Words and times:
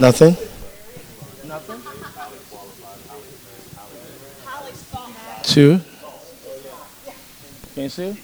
Nothing? 0.00 0.34
Nothing? 1.46 1.82
Two? 5.42 5.80
Can 7.74 7.82
you 7.82 7.88
see? 7.90 8.16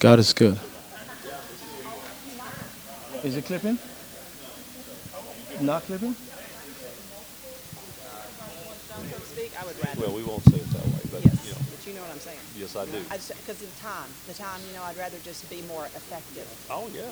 God 0.00 0.18
is 0.20 0.32
good. 0.32 0.58
Is 3.22 3.36
it 3.36 3.44
clipping? 3.44 3.78
Not 5.60 5.82
clipping? 5.82 6.16
speak, 9.34 9.52
I 9.60 9.66
would 9.66 9.84
rather. 9.84 10.00
Well, 10.00 10.14
we 10.14 10.22
won't 10.22 10.44
say 10.44 10.56
it 10.56 10.70
that 10.70 10.86
way, 10.86 11.00
but, 11.12 11.24
Yes, 11.24 11.73
you 11.86 11.92
know, 11.92 12.00
but 12.00 12.00
you 12.00 12.00
know 12.00 12.00
what 12.00 12.16
I'm 12.16 12.24
saying. 12.24 12.40
yes, 12.56 12.76
I 12.76 12.84
do. 12.88 12.96
Because 13.04 13.60
of 13.60 13.68
the 13.68 13.80
time, 13.80 14.08
the 14.26 14.34
time, 14.34 14.60
you 14.68 14.72
know, 14.72 14.84
I'd 14.84 14.96
rather 14.96 15.18
just 15.20 15.44
be 15.50 15.60
more 15.68 15.84
effective. 15.92 16.48
Oh, 16.72 16.88
yeah, 16.92 17.04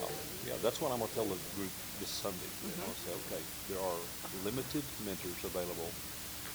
yeah, 0.49 0.57
that's 0.65 0.81
what 0.81 0.93
I'm 0.93 1.01
gonna 1.01 1.13
tell 1.13 1.29
the 1.29 1.37
group 1.61 1.73
this 2.01 2.09
Sunday. 2.09 2.49
Mm-hmm. 2.65 2.89
I'll 2.89 3.01
say, 3.05 3.13
okay, 3.29 3.43
there 3.69 3.83
are 3.85 4.01
limited 4.49 4.85
mentors 5.05 5.45
available, 5.45 5.93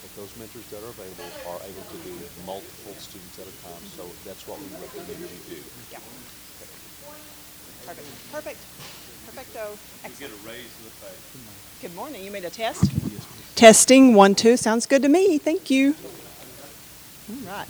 but 0.01 0.09
those 0.17 0.33
mentors 0.41 0.65
that 0.73 0.81
are 0.81 0.93
available 0.93 1.29
are 1.45 1.61
able 1.61 1.85
to 1.85 1.97
do 2.01 2.13
multiple 2.45 2.97
students 2.97 3.37
at 3.37 3.45
a 3.45 3.55
time, 3.61 3.83
so 3.93 4.09
that's 4.25 4.47
what 4.49 4.57
we 4.57 4.67
recommend 4.81 5.21
you 5.21 5.29
do. 5.53 5.61
Yeah. 5.93 6.01
Perfect. 7.85 8.09
Perfect. 8.33 8.61
Perfecto. 9.29 9.77
Excellent. 10.03 10.33
a 10.33 10.47
raise 10.47 10.71
in 10.79 10.83
the 10.89 10.93
pay. 11.03 11.15
Good 11.81 11.95
morning. 11.95 12.23
You 12.23 12.31
made 12.31 12.45
a 12.45 12.49
test? 12.49 12.83
Yes, 13.11 13.27
Testing 13.55 14.13
one, 14.13 14.35
two. 14.35 14.57
Sounds 14.57 14.85
good 14.85 15.01
to 15.03 15.09
me. 15.09 15.37
Thank 15.37 15.69
you. 15.69 15.95
All 17.29 17.35
right. 17.45 17.67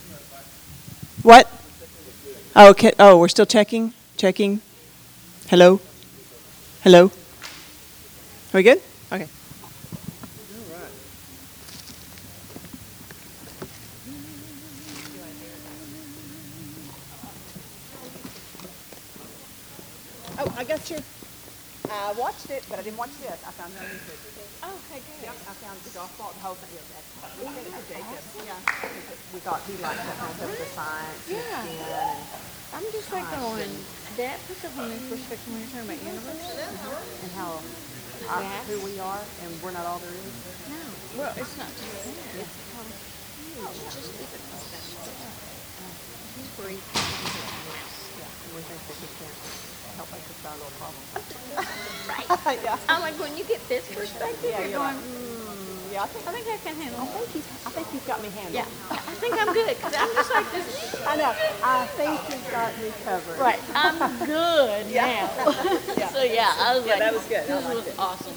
What? 1.28 1.52
Oh, 2.56 2.70
okay. 2.70 2.94
Oh, 2.98 3.18
we're 3.18 3.28
still 3.28 3.46
checking? 3.46 3.92
Checking? 4.16 4.62
Hello? 5.50 5.82
Hello? 6.84 7.08
Are 7.08 8.54
we 8.54 8.64
good? 8.64 8.82
Okay. 9.12 9.28
Oh, 20.40 20.56
I 20.56 20.64
got 20.64 20.90
your. 20.90 21.17
I 21.92 22.12
watched 22.20 22.50
it, 22.50 22.64
but 22.70 22.80
I 22.80 22.84
didn't 22.84 22.98
watch 23.00 23.14
this. 23.24 23.40
I 23.48 23.52
found 23.56 23.72
it 23.74 23.80
on 23.80 23.88
YouTube. 23.88 24.20
Oh, 24.64 24.74
okay, 24.90 25.00
good. 25.00 25.30
Yep, 25.32 25.38
I 25.48 25.54
found 25.64 25.78
the 25.86 25.94
golf 25.96 26.12
ball, 26.18 26.34
the 26.36 26.44
whole 26.44 26.58
thing. 26.60 26.72
It 26.76 26.82
was 26.84 26.92
excellent. 26.98 27.34
We 27.40 27.48
did 27.54 27.66
it 27.68 27.74
for 27.78 27.86
Jacob. 27.88 28.22
Yeah. 28.44 28.60
We 29.34 29.40
thought 29.46 29.62
he 29.70 29.74
liked 29.80 30.02
that 30.04 30.18
kind 30.18 30.32
of 30.32 30.38
stuff, 30.38 30.58
the 30.58 30.70
science 30.76 31.24
Yeah. 31.30 31.64
and. 31.64 32.48
I'm 32.76 32.84
just 32.92 33.08
like 33.16 33.24
going, 33.32 33.72
that 34.20 34.38
puts 34.44 34.66
us 34.68 34.76
in 34.76 35.00
perspective 35.08 35.48
when 35.48 35.64
you're 35.64 35.72
talking 35.72 35.88
about 35.88 36.04
universe. 36.04 36.52
and 37.24 37.32
how 37.32 37.64
uh, 37.64 38.34
our, 38.36 38.44
Yeah. 38.44 38.60
who 38.68 38.78
we 38.84 39.00
are 39.00 39.24
and 39.44 39.50
we're 39.64 39.72
not 39.72 39.88
all 39.88 40.00
there 40.04 40.12
is. 40.12 40.36
No, 40.68 40.84
well, 41.16 41.32
it's 41.32 41.56
not 41.58 41.72
just 41.72 42.04
that. 42.04 42.44
Oh, 43.64 43.72
it's 43.72 43.80
how 43.88 43.88
huge, 43.88 43.96
just 43.96 44.20
even 44.20 44.42
He's 46.36 46.52
breathing. 46.60 46.84
And 46.84 48.52
we 48.52 48.62
think 48.68 48.82
that 48.84 48.98
he 49.00 49.08
can 49.16 49.67
help 50.48 50.62
us 50.62 50.74
with 51.14 52.48
our 52.48 52.54
yeah. 52.64 52.78
I'm 52.88 53.02
like, 53.02 53.20
when 53.20 53.38
you 53.38 53.44
get 53.44 53.68
this 53.68 53.88
perspective, 53.94 54.50
Yeah, 54.50 54.60
you're 54.60 54.70
you're 54.70 54.80
going, 54.80 54.96
like, 54.96 55.06
mm, 55.06 55.94
Yeah, 55.94 56.04
I 56.04 56.08
think, 56.08 56.28
I 56.28 56.32
think 56.32 56.48
I 56.48 56.58
can 56.64 56.76
handle 56.82 57.02
I 57.02 57.06
it. 57.06 57.12
think 57.12 57.30
he's, 57.32 57.48
I 57.66 57.70
think 57.70 57.92
he's 57.92 58.04
got 58.04 58.22
me 58.22 58.30
handled. 58.30 58.54
Yeah, 58.56 58.66
I 58.92 59.14
think 59.16 59.36
I'm 59.40 59.54
good 59.54 59.78
because 59.78 59.94
I'm 59.98 60.10
just 60.16 60.32
like 60.34 60.52
this. 60.52 61.02
I 61.08 61.16
know. 61.18 61.36
I 61.64 61.86
think 61.88 62.20
he's 62.22 62.50
got 62.52 62.78
me 62.82 62.92
covered. 63.04 63.40
Right, 63.40 63.60
I'm 63.76 64.26
good 64.26 64.92
now. 64.92 65.28
so 66.14 66.24
yeah, 66.24 66.54
I 66.60 66.76
was 66.78 66.86
Yeah, 66.86 66.92
like, 66.94 67.00
that 67.00 67.14
was 67.14 67.24
good. 67.26 67.50
I 67.50 67.56
This 67.58 67.76
was 67.76 67.88
it. 67.88 67.96
awesome. 68.00 68.34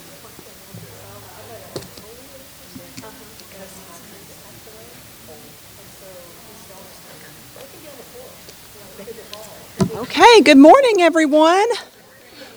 Okay, 9.96 10.40
good 10.42 10.58
morning, 10.58 11.00
everyone. 11.02 11.66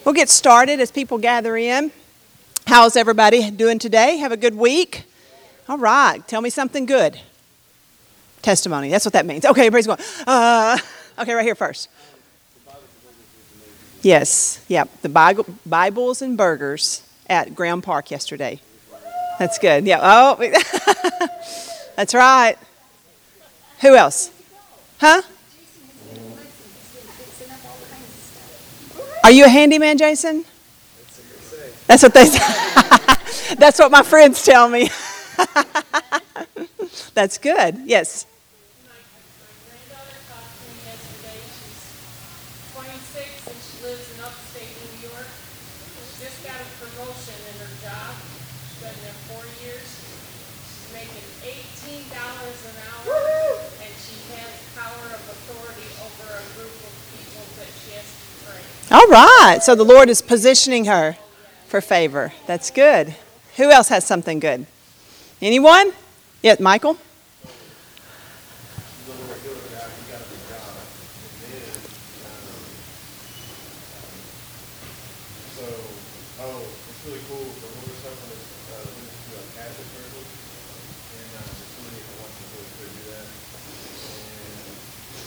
We'll 0.06 0.14
get 0.14 0.28
started 0.28 0.82
as 0.82 0.92
people 0.92 1.18
gather 1.18 1.56
in. 1.56 1.92
How's 2.68 2.98
everybody 2.98 3.50
doing 3.52 3.80
today? 3.80 4.18
Have 4.18 4.34
a 4.34 4.38
good 4.38 4.54
week? 4.54 5.06
All 5.70 5.78
right, 5.78 6.28
tell 6.28 6.42
me 6.42 6.50
something 6.50 6.86
good. 6.86 7.22
Testimony, 8.42 8.90
that's 8.90 9.06
what 9.06 9.14
that 9.14 9.26
means. 9.26 9.46
Okay, 9.46 9.68
everybody's 9.68 9.88
going, 9.88 10.00
uh, 10.28 10.78
okay, 11.20 11.34
right 11.34 11.46
here 11.46 11.56
first. 11.56 11.88
Yes, 14.02 14.64
yep, 14.68 14.90
the 15.02 15.08
Bible, 15.08 15.46
Bibles 15.66 16.22
and 16.22 16.38
burgers 16.38 17.02
at 17.30 17.56
Graham 17.56 17.82
Park 17.82 18.12
yesterday. 18.12 18.60
That's 19.40 19.58
good, 19.58 19.86
yeah. 19.86 20.00
Oh, 20.02 20.36
that's 21.96 22.14
right. 22.14 22.58
Who 23.80 23.96
else? 23.96 24.32
Huh? 25.00 25.22
Are 29.24 29.32
you 29.32 29.46
a 29.46 29.50
handyman, 29.50 29.98
Jason? 29.98 30.44
That's 31.88 32.04
what 32.04 32.14
they 32.14 32.26
say. 32.26 32.40
That's 33.56 33.80
what 33.80 33.90
my 33.90 34.04
friends 34.04 34.44
tell 34.44 34.68
me. 34.68 34.90
That's 37.16 37.38
good. 37.38 37.80
Yes. 37.88 38.28
My 38.84 38.92
granddaughter 39.64 40.20
talked 40.28 40.52
to 40.60 40.64
me 40.68 40.76
yesterday. 40.84 41.40
She's 41.40 41.88
26 42.76 43.48
and 43.48 43.56
she 43.64 43.76
lives 43.88 44.12
in 44.12 44.20
upstate 44.28 44.76
New 44.92 45.08
York. 45.08 45.24
She 45.24 46.28
just 46.28 46.44
got 46.44 46.60
a 46.60 46.68
promotion 46.84 47.40
in 47.48 47.56
her 47.64 47.72
job. 47.80 48.12
She's 48.20 48.76
been 48.84 49.00
there 49.08 49.16
four 49.32 49.48
years. 49.64 49.88
She's 49.88 50.92
making 50.92 51.24
$18 51.48 52.12
an 52.12 52.76
hour 52.92 53.08
and 53.88 53.94
she 54.04 54.20
has 54.36 54.52
power 54.76 55.16
of 55.16 55.24
authority 55.32 55.88
over 56.04 56.28
a 56.28 56.44
group 56.60 56.76
of 56.76 56.92
people 57.16 57.44
that 57.60 57.72
she 57.72 57.96
has 57.96 58.04
to 58.04 58.52
train. 58.52 58.68
All 58.94 59.08
right. 59.08 59.58
So 59.64 59.74
the 59.74 59.84
Lord 59.84 60.08
is 60.08 60.22
positioning 60.22 60.86
her 60.86 61.18
for 61.68 61.82
favor. 61.82 62.32
That's 62.46 62.70
good. 62.70 63.16
Who 63.58 63.72
else 63.72 63.90
has 63.90 64.06
something 64.06 64.40
good? 64.40 64.68
Anyone? 65.42 65.94
Yeah, 66.44 66.58
Michael? 66.60 66.98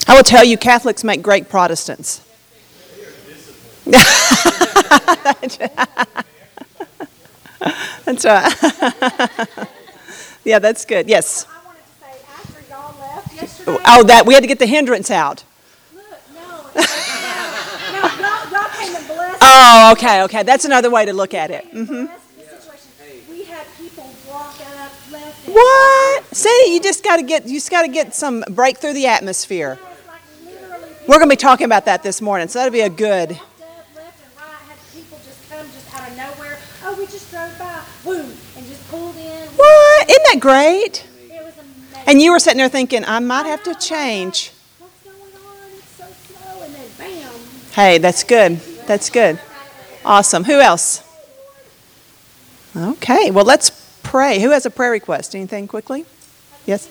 I 0.08 0.14
will 0.14 0.22
tell 0.22 0.44
you, 0.44 0.56
Catholics 0.56 1.02
make 1.02 1.20
great 1.20 1.48
Protestants. 1.48 2.25
that's 8.04 8.24
right. 8.24 8.54
yeah, 10.44 10.58
that's 10.58 10.84
good. 10.84 11.08
Yes. 11.08 11.46
I 11.48 11.64
wanted 11.64 11.82
to 11.82 11.88
say, 12.00 12.06
after 12.28 12.62
y'all 12.68 12.98
left 13.00 13.34
yesterday, 13.34 13.78
Oh, 13.86 14.02
that 14.04 14.26
we 14.26 14.34
had 14.34 14.42
to 14.42 14.48
get 14.48 14.58
the 14.58 14.66
hindrance 14.66 15.10
out. 15.10 15.44
look, 15.94 16.04
no, 16.34 16.40
no, 16.74 16.82
y'all, 18.00 18.50
y'all 18.50 18.70
came 18.70 18.94
and. 18.96 19.06
Oh, 19.40 19.92
okay, 19.92 20.22
okay. 20.24 20.42
That's 20.42 20.64
another 20.64 20.90
way 20.90 21.04
to 21.04 21.12
look 21.12 21.32
at 21.32 21.50
it. 21.50 21.70
blessed 21.70 21.90
mm-hmm. 21.90 22.06
the 22.38 22.60
situation. 22.60 22.90
We 23.30 23.44
had 23.44 23.66
people 23.78 24.10
walk 24.28 24.60
up, 24.80 24.92
left, 25.12 25.48
What? 25.48 26.24
See, 26.34 26.74
you 26.74 26.80
just 26.80 27.04
got 27.04 27.16
to 27.16 27.22
get 27.22 27.46
you 27.46 27.54
just 27.54 27.70
got 27.70 27.82
to 27.82 27.88
get 27.88 28.14
some 28.14 28.42
break 28.50 28.78
through 28.78 28.94
the 28.94 29.06
atmosphere. 29.06 29.78
We're 31.06 31.18
going 31.18 31.28
to 31.30 31.32
be 31.32 31.36
talking 31.36 31.66
about 31.66 31.84
that 31.84 32.02
this 32.02 32.20
morning, 32.20 32.48
so 32.48 32.58
that'll 32.58 32.72
be 32.72 32.80
a 32.80 32.88
good. 32.88 33.30
walked 33.30 33.60
up, 33.62 33.94
left 33.94 34.20
and 34.20 34.36
right, 34.36 34.58
had 34.66 34.78
people 34.92 35.18
just 35.24 35.48
come 35.48 35.64
just 35.66 35.94
out 35.94 36.10
of 36.10 36.16
nowhere. 36.16 36.58
Oh, 36.82 36.96
we 36.98 37.06
just 37.06 37.30
drove 37.30 37.56
by, 37.60 37.84
boom, 38.02 38.32
and 38.56 38.66
just 38.66 38.88
pulled 38.90 39.14
in. 39.14 39.46
What? 40.06 40.10
Isn't 40.10 40.22
that 40.32 40.40
great? 40.40 41.06
It 41.28 41.44
was 41.44 41.54
amazing. 41.58 42.04
And 42.06 42.22
you 42.22 42.32
were 42.32 42.38
sitting 42.38 42.58
there 42.58 42.68
thinking, 42.68 43.04
I 43.04 43.18
might 43.18 43.46
have 43.46 43.62
to 43.64 43.74
change. 43.74 44.52
What's 44.78 45.02
going 45.02 45.16
on? 45.16 45.56
It's 45.72 45.90
so 45.90 46.06
slow, 46.06 46.62
and 46.62 46.74
then 46.74 46.88
bam. 46.98 47.32
Hey, 47.72 47.98
that's 47.98 48.24
good. 48.24 48.60
That's 48.86 49.10
good. 49.10 49.40
Awesome. 50.04 50.44
Who 50.44 50.60
else? 50.60 51.02
Okay, 52.76 53.30
well, 53.30 53.44
let's 53.44 53.70
pray. 54.02 54.40
Who 54.40 54.50
has 54.50 54.66
a 54.66 54.70
prayer 54.70 54.90
request? 54.90 55.34
Anything 55.34 55.66
quickly? 55.66 56.04
Yes? 56.66 56.88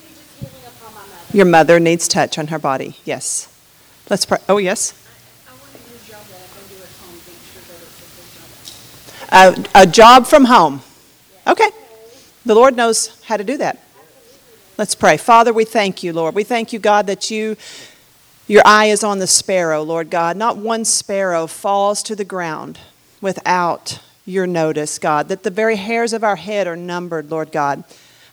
Your 1.32 1.46
mother 1.46 1.80
needs 1.80 2.08
touch 2.08 2.38
on 2.38 2.48
her 2.48 2.60
body. 2.60 2.98
Yes. 3.06 3.48
Let's 4.10 4.26
pray. 4.26 4.40
Oh, 4.50 4.58
yes? 4.58 4.94
A, 9.32 9.66
a 9.74 9.86
job 9.86 10.28
from 10.28 10.46
home. 10.46 10.82
Okay. 11.48 11.70
The 12.46 12.56
Lord 12.56 12.76
knows 12.76 13.22
how 13.24 13.38
to 13.38 13.44
do 13.44 13.58
that. 13.58 13.80
Let's 14.78 14.94
pray. 14.94 15.18
Father, 15.18 15.52
we 15.52 15.66
thank 15.66 16.04
you, 16.04 16.14
Lord. 16.14 16.36
We 16.36 16.44
thank 16.44 16.74
you, 16.74 16.80
God, 16.80 17.08
that 17.08 17.32
you 17.32 17.58
your 18.48 18.62
eye 18.64 18.86
is 18.86 19.04
on 19.04 19.18
the 19.18 19.26
sparrow, 19.26 19.82
Lord 19.82 20.12
God. 20.12 20.38
Not 20.38 20.58
one 20.58 20.86
sparrow 20.86 21.48
falls 21.48 22.04
to 22.04 22.16
the 22.16 22.24
ground 22.24 22.80
without 23.20 24.00
your 24.24 24.46
notice, 24.46 25.00
God, 25.00 25.30
that 25.30 25.42
the 25.42 25.50
very 25.50 25.78
hairs 25.78 26.14
of 26.14 26.24
our 26.24 26.36
head 26.36 26.68
are 26.68 26.76
numbered, 26.76 27.32
Lord 27.32 27.52
God. 27.52 27.84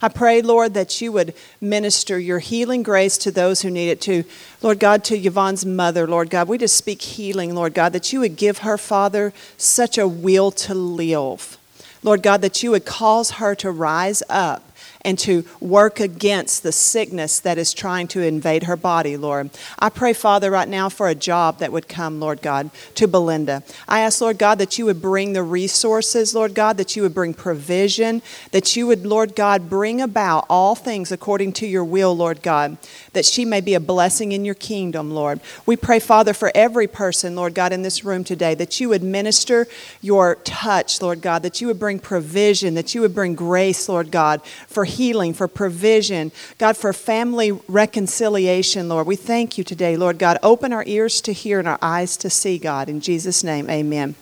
I 0.02 0.08
pray, 0.08 0.42
Lord, 0.42 0.74
that 0.74 1.00
you 1.00 1.12
would 1.12 1.32
minister 1.60 2.18
your 2.18 2.40
healing 2.40 2.82
grace 2.82 3.16
to 3.18 3.30
those 3.30 3.62
who 3.62 3.70
need 3.70 3.88
it, 3.88 4.00
to, 4.02 4.24
Lord 4.60 4.80
God, 4.80 5.04
to 5.04 5.16
Yvonne's 5.16 5.64
mother, 5.64 6.06
Lord 6.06 6.28
God. 6.28 6.48
We 6.48 6.58
just 6.58 6.76
speak 6.76 7.00
healing, 7.00 7.54
Lord 7.54 7.72
God, 7.72 7.92
that 7.92 8.12
you 8.12 8.20
would 8.20 8.36
give 8.36 8.58
her, 8.58 8.76
Father, 8.76 9.32
such 9.56 9.96
a 9.96 10.08
will 10.08 10.50
to 10.50 10.74
live. 10.74 11.56
Lord 12.02 12.22
God, 12.22 12.42
that 12.42 12.62
you 12.62 12.72
would 12.72 12.84
cause 12.84 13.32
her 13.32 13.54
to 13.56 13.70
rise 13.70 14.22
up 14.28 14.71
and 15.02 15.18
to 15.20 15.44
work 15.60 16.00
against 16.00 16.62
the 16.62 16.72
sickness 16.72 17.40
that 17.40 17.58
is 17.58 17.74
trying 17.74 18.08
to 18.08 18.22
invade 18.22 18.64
her 18.64 18.76
body, 18.76 19.16
Lord. 19.16 19.50
I 19.78 19.88
pray, 19.88 20.12
Father, 20.12 20.50
right 20.50 20.68
now 20.68 20.88
for 20.88 21.08
a 21.08 21.14
job 21.14 21.58
that 21.58 21.72
would 21.72 21.88
come, 21.88 22.20
Lord 22.20 22.40
God, 22.40 22.70
to 22.94 23.06
Belinda. 23.06 23.62
I 23.88 24.00
ask, 24.00 24.20
Lord 24.20 24.38
God, 24.38 24.58
that 24.58 24.78
you 24.78 24.86
would 24.86 25.02
bring 25.02 25.32
the 25.32 25.42
resources, 25.42 26.34
Lord 26.34 26.54
God, 26.54 26.76
that 26.76 26.96
you 26.96 27.02
would 27.02 27.14
bring 27.14 27.34
provision, 27.34 28.22
that 28.52 28.76
you 28.76 28.86
would, 28.86 29.04
Lord 29.04 29.34
God, 29.34 29.68
bring 29.68 30.00
about 30.00 30.46
all 30.48 30.74
things 30.74 31.12
according 31.12 31.52
to 31.54 31.66
your 31.66 31.84
will, 31.84 32.16
Lord 32.16 32.42
God, 32.42 32.76
that 33.12 33.24
she 33.24 33.44
may 33.44 33.60
be 33.60 33.74
a 33.74 33.80
blessing 33.80 34.32
in 34.32 34.44
your 34.44 34.54
kingdom, 34.54 35.10
Lord. 35.10 35.40
We 35.66 35.76
pray, 35.76 35.98
Father, 35.98 36.32
for 36.32 36.52
every 36.54 36.86
person, 36.86 37.34
Lord 37.34 37.54
God, 37.54 37.72
in 37.72 37.82
this 37.82 38.04
room 38.04 38.24
today, 38.24 38.54
that 38.54 38.80
you 38.80 38.88
would 38.90 39.02
minister 39.02 39.66
your 40.00 40.36
touch, 40.36 41.02
Lord 41.02 41.20
God, 41.20 41.42
that 41.42 41.60
you 41.60 41.66
would 41.66 41.78
bring 41.78 41.98
provision, 41.98 42.74
that 42.74 42.94
you 42.94 43.00
would 43.00 43.14
bring 43.14 43.34
grace, 43.34 43.88
Lord 43.88 44.10
God, 44.10 44.40
for 44.66 44.84
healing, 44.92 45.34
for 45.34 45.48
provision, 45.48 46.32
God, 46.58 46.76
for 46.76 46.92
family 46.92 47.52
reconciliation, 47.68 48.88
Lord. 48.88 49.06
We 49.06 49.16
thank 49.16 49.58
you 49.58 49.64
today, 49.64 49.96
Lord 49.96 50.18
God. 50.18 50.38
Open 50.42 50.72
our 50.72 50.84
ears 50.86 51.20
to 51.22 51.32
hear 51.32 51.58
and 51.58 51.68
our 51.68 51.78
eyes 51.82 52.16
to 52.18 52.30
see, 52.30 52.58
God. 52.58 52.88
In 52.88 53.00
Jesus' 53.00 53.44
name, 53.44 53.68
amen. 53.68 54.14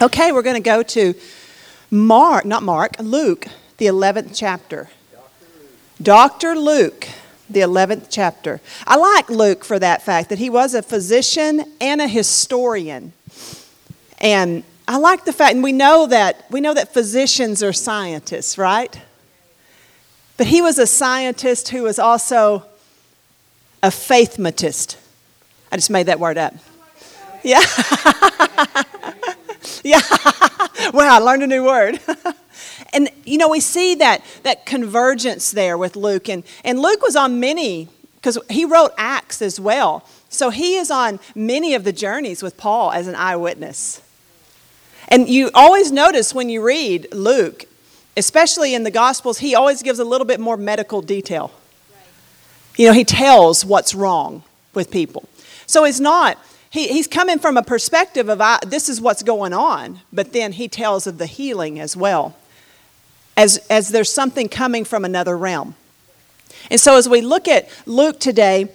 Okay, 0.00 0.32
we're 0.32 0.42
going 0.42 0.56
to 0.56 0.60
go 0.60 0.82
to 0.82 1.14
Mark, 1.90 2.44
not 2.44 2.62
Mark, 2.62 2.96
Luke, 2.98 3.46
the 3.76 3.86
11th 3.86 4.32
chapter. 4.34 4.88
Dr. 6.00 6.56
Luke, 6.56 7.08
the 7.48 7.60
11th 7.60 8.06
chapter. 8.10 8.60
I 8.86 8.96
like 8.96 9.28
Luke 9.28 9.64
for 9.64 9.78
that 9.78 10.02
fact 10.02 10.30
that 10.30 10.38
he 10.38 10.50
was 10.50 10.74
a 10.74 10.82
physician 10.82 11.64
and 11.80 12.00
a 12.00 12.08
historian. 12.08 13.12
And 14.18 14.64
I 14.88 14.96
like 14.96 15.24
the 15.24 15.32
fact, 15.32 15.54
and 15.54 15.62
we 15.62 15.72
know 15.72 16.06
that 16.06 16.44
we 16.50 16.60
know 16.60 16.74
that 16.74 16.92
physicians 16.92 17.62
are 17.62 17.72
scientists, 17.72 18.58
right? 18.58 19.00
But 20.36 20.46
he 20.46 20.62
was 20.62 20.78
a 20.78 20.86
scientist 20.86 21.68
who 21.68 21.82
was 21.82 21.98
also 21.98 22.64
a 23.82 23.88
faithmatist. 23.88 24.96
I 25.70 25.76
just 25.76 25.90
made 25.90 26.06
that 26.06 26.20
word 26.20 26.38
up. 26.38 26.54
Yeah. 27.42 27.60
yeah. 29.84 30.00
wow, 30.92 31.16
I 31.16 31.18
learned 31.18 31.42
a 31.42 31.46
new 31.46 31.64
word. 31.64 32.00
and 32.92 33.10
you 33.24 33.38
know, 33.38 33.48
we 33.48 33.60
see 33.60 33.94
that 33.96 34.24
that 34.42 34.66
convergence 34.66 35.50
there 35.50 35.76
with 35.76 35.96
Luke 35.96 36.28
and 36.28 36.44
and 36.64 36.80
Luke 36.80 37.02
was 37.02 37.16
on 37.16 37.40
many 37.40 37.88
because 38.16 38.38
he 38.48 38.64
wrote 38.64 38.92
Acts 38.96 39.42
as 39.42 39.58
well. 39.58 40.06
So 40.28 40.50
he 40.50 40.76
is 40.76 40.90
on 40.90 41.20
many 41.34 41.74
of 41.74 41.84
the 41.84 41.92
journeys 41.92 42.42
with 42.42 42.56
Paul 42.56 42.92
as 42.92 43.06
an 43.06 43.14
eyewitness. 43.14 44.00
And 45.08 45.28
you 45.28 45.50
always 45.54 45.92
notice 45.92 46.32
when 46.32 46.48
you 46.48 46.62
read 46.62 47.12
Luke, 47.12 47.64
especially 48.16 48.74
in 48.74 48.82
the 48.82 48.90
Gospels, 48.90 49.38
he 49.38 49.54
always 49.54 49.82
gives 49.82 49.98
a 49.98 50.04
little 50.04 50.26
bit 50.26 50.40
more 50.40 50.56
medical 50.56 51.02
detail. 51.02 51.52
You 52.76 52.88
know, 52.88 52.92
he 52.92 53.04
tells 53.04 53.64
what's 53.64 53.94
wrong 53.94 54.42
with 54.74 54.90
people. 54.90 55.28
So 55.66 55.84
he's 55.84 56.00
not, 56.00 56.38
he, 56.70 56.88
he's 56.88 57.06
coming 57.06 57.38
from 57.38 57.56
a 57.56 57.62
perspective 57.62 58.28
of 58.28 58.40
I, 58.40 58.58
this 58.66 58.88
is 58.88 59.00
what's 59.00 59.22
going 59.22 59.52
on, 59.52 60.00
but 60.12 60.32
then 60.32 60.52
he 60.52 60.68
tells 60.68 61.06
of 61.06 61.18
the 61.18 61.26
healing 61.26 61.78
as 61.78 61.96
well, 61.96 62.36
as, 63.36 63.58
as 63.68 63.90
there's 63.90 64.12
something 64.12 64.48
coming 64.48 64.84
from 64.84 65.04
another 65.04 65.36
realm. 65.36 65.74
And 66.70 66.80
so 66.80 66.96
as 66.96 67.08
we 67.08 67.20
look 67.20 67.48
at 67.48 67.68
Luke 67.86 68.20
today, 68.20 68.68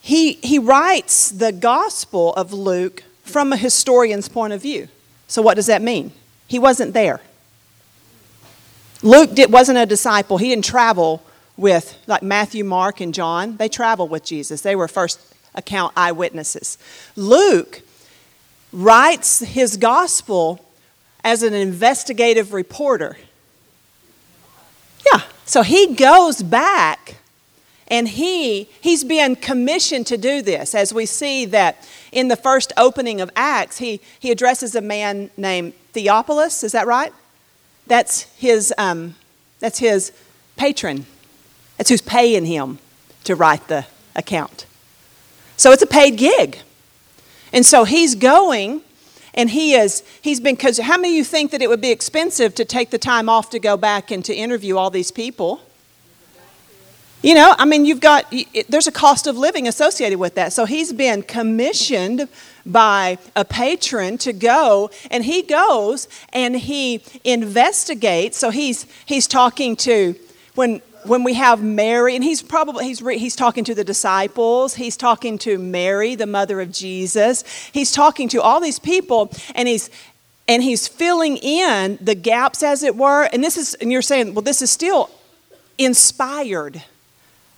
he, 0.00 0.34
he 0.34 0.58
writes 0.58 1.30
the 1.30 1.52
Gospel 1.52 2.32
of 2.34 2.52
Luke 2.52 3.04
from 3.22 3.52
a 3.52 3.56
historian's 3.56 4.28
point 4.28 4.52
of 4.52 4.62
view. 4.62 4.88
So, 5.26 5.42
what 5.42 5.54
does 5.54 5.66
that 5.66 5.82
mean? 5.82 6.12
He 6.46 6.58
wasn't 6.58 6.94
there. 6.94 7.20
Luke 9.02 9.34
did, 9.34 9.52
wasn't 9.52 9.78
a 9.78 9.86
disciple. 9.86 10.38
He 10.38 10.48
didn't 10.48 10.64
travel 10.64 11.22
with, 11.56 11.96
like 12.06 12.22
Matthew, 12.22 12.64
Mark, 12.64 13.00
and 13.00 13.14
John. 13.14 13.56
They 13.56 13.68
traveled 13.68 14.10
with 14.10 14.24
Jesus. 14.24 14.62
They 14.62 14.76
were 14.76 14.88
first 14.88 15.20
account 15.54 15.92
eyewitnesses. 15.96 16.78
Luke 17.16 17.82
writes 18.72 19.40
his 19.40 19.76
gospel 19.76 20.64
as 21.24 21.42
an 21.42 21.54
investigative 21.54 22.52
reporter. 22.52 23.16
Yeah, 25.12 25.22
so 25.44 25.62
he 25.62 25.94
goes 25.94 26.42
back 26.42 27.16
and 27.88 28.08
he 28.08 28.64
he's 28.80 29.02
been 29.04 29.34
commissioned 29.34 30.06
to 30.06 30.16
do 30.16 30.42
this 30.42 30.74
as 30.74 30.92
we 30.92 31.06
see 31.06 31.46
that 31.46 31.88
in 32.12 32.28
the 32.28 32.36
first 32.36 32.72
opening 32.76 33.20
of 33.20 33.30
acts 33.34 33.78
he 33.78 34.00
he 34.18 34.30
addresses 34.30 34.74
a 34.74 34.80
man 34.80 35.30
named 35.38 35.72
theophilus 35.92 36.62
is 36.62 36.72
that 36.72 36.86
right 36.86 37.12
that's 37.88 38.22
his 38.36 38.72
um, 38.78 39.14
that's 39.60 39.78
his 39.78 40.12
patron. 40.56 41.06
That's 41.76 41.90
who's 41.90 42.02
paying 42.02 42.44
him 42.44 42.78
to 43.24 43.34
write 43.34 43.68
the 43.68 43.86
account. 44.14 44.66
So 45.56 45.72
it's 45.72 45.82
a 45.82 45.86
paid 45.86 46.16
gig. 46.16 46.60
And 47.52 47.64
so 47.64 47.84
he's 47.84 48.14
going 48.14 48.82
and 49.34 49.50
he 49.50 49.74
is 49.74 50.02
he's 50.20 50.40
been 50.40 50.54
because 50.54 50.78
how 50.78 50.96
many 50.96 51.10
of 51.10 51.16
you 51.16 51.24
think 51.24 51.50
that 51.52 51.62
it 51.62 51.68
would 51.68 51.80
be 51.80 51.90
expensive 51.90 52.54
to 52.56 52.64
take 52.64 52.90
the 52.90 52.98
time 52.98 53.28
off 53.28 53.50
to 53.50 53.58
go 53.58 53.76
back 53.76 54.10
and 54.10 54.24
to 54.24 54.34
interview 54.34 54.76
all 54.76 54.90
these 54.90 55.10
people? 55.10 55.62
You 57.22 57.34
know, 57.34 57.54
I 57.58 57.64
mean, 57.64 57.84
you've 57.84 58.00
got, 58.00 58.32
there's 58.68 58.86
a 58.86 58.92
cost 58.92 59.26
of 59.26 59.36
living 59.36 59.66
associated 59.66 60.20
with 60.20 60.36
that. 60.36 60.52
So 60.52 60.66
he's 60.66 60.92
been 60.92 61.22
commissioned 61.22 62.28
by 62.68 63.18
a 63.34 63.44
patron 63.44 64.18
to 64.18 64.32
go, 64.32 64.90
and 65.10 65.24
he 65.24 65.42
goes 65.42 66.06
and 66.32 66.54
he 66.54 67.02
investigates. 67.24 68.36
So 68.36 68.50
he's, 68.50 68.86
he's 69.06 69.26
talking 69.26 69.74
to, 69.76 70.14
when, 70.54 70.82
when 71.04 71.24
we 71.24 71.34
have 71.34 71.62
Mary, 71.62 72.14
and 72.14 72.22
he's 72.22 72.42
probably, 72.42 72.84
he's, 72.84 73.00
he's 73.00 73.34
talking 73.34 73.64
to 73.64 73.74
the 73.74 73.84
disciples, 73.84 74.74
he's 74.74 74.96
talking 74.96 75.38
to 75.38 75.58
Mary, 75.58 76.14
the 76.14 76.26
mother 76.26 76.60
of 76.60 76.70
Jesus, 76.70 77.42
he's 77.72 77.90
talking 77.90 78.28
to 78.28 78.42
all 78.42 78.60
these 78.60 78.78
people, 78.78 79.32
and 79.54 79.66
he's, 79.66 79.88
and 80.46 80.62
he's 80.62 80.86
filling 80.86 81.36
in 81.38 81.98
the 82.00 82.14
gaps, 82.14 82.62
as 82.62 82.82
it 82.82 82.96
were. 82.96 83.24
And 83.32 83.42
this 83.42 83.56
is, 83.56 83.74
and 83.74 83.90
you're 83.90 84.02
saying, 84.02 84.34
well, 84.34 84.42
this 84.42 84.62
is 84.62 84.70
still 84.70 85.10
inspired 85.78 86.82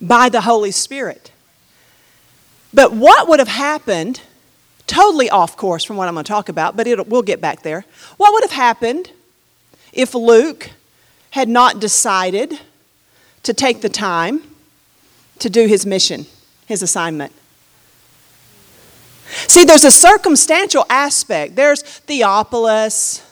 by 0.00 0.28
the 0.28 0.40
Holy 0.40 0.70
Spirit. 0.70 1.32
But 2.72 2.92
what 2.92 3.28
would 3.28 3.38
have 3.38 3.48
happened, 3.48 4.20
totally 4.90 5.30
off 5.30 5.56
course 5.56 5.84
from 5.84 5.96
what 5.96 6.08
I'm 6.08 6.14
going 6.14 6.24
to 6.24 6.28
talk 6.28 6.48
about, 6.48 6.76
but 6.76 6.86
we'll 7.08 7.22
get 7.22 7.40
back 7.40 7.62
there. 7.62 7.84
What 8.16 8.32
would 8.32 8.42
have 8.42 8.52
happened 8.52 9.12
if 9.92 10.14
Luke 10.14 10.70
had 11.30 11.48
not 11.48 11.78
decided 11.78 12.58
to 13.44 13.54
take 13.54 13.82
the 13.82 13.88
time 13.88 14.42
to 15.38 15.48
do 15.48 15.66
his 15.66 15.86
mission, 15.86 16.26
his 16.66 16.82
assignment? 16.82 17.32
See, 19.46 19.64
there's 19.64 19.84
a 19.84 19.92
circumstantial 19.92 20.84
aspect. 20.90 21.54
There's 21.54 21.82
Theophilus, 21.82 23.24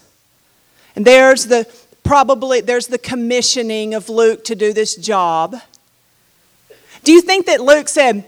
and 0.94 1.04
there's 1.04 1.46
the 1.46 1.66
probably 2.04 2.60
there's 2.60 2.86
the 2.86 2.98
commissioning 2.98 3.94
of 3.94 4.08
Luke 4.08 4.44
to 4.44 4.54
do 4.54 4.72
this 4.72 4.94
job. 4.94 5.56
Do 7.02 7.10
you 7.10 7.20
think 7.20 7.46
that 7.46 7.60
Luke 7.60 7.88
said, 7.88 8.24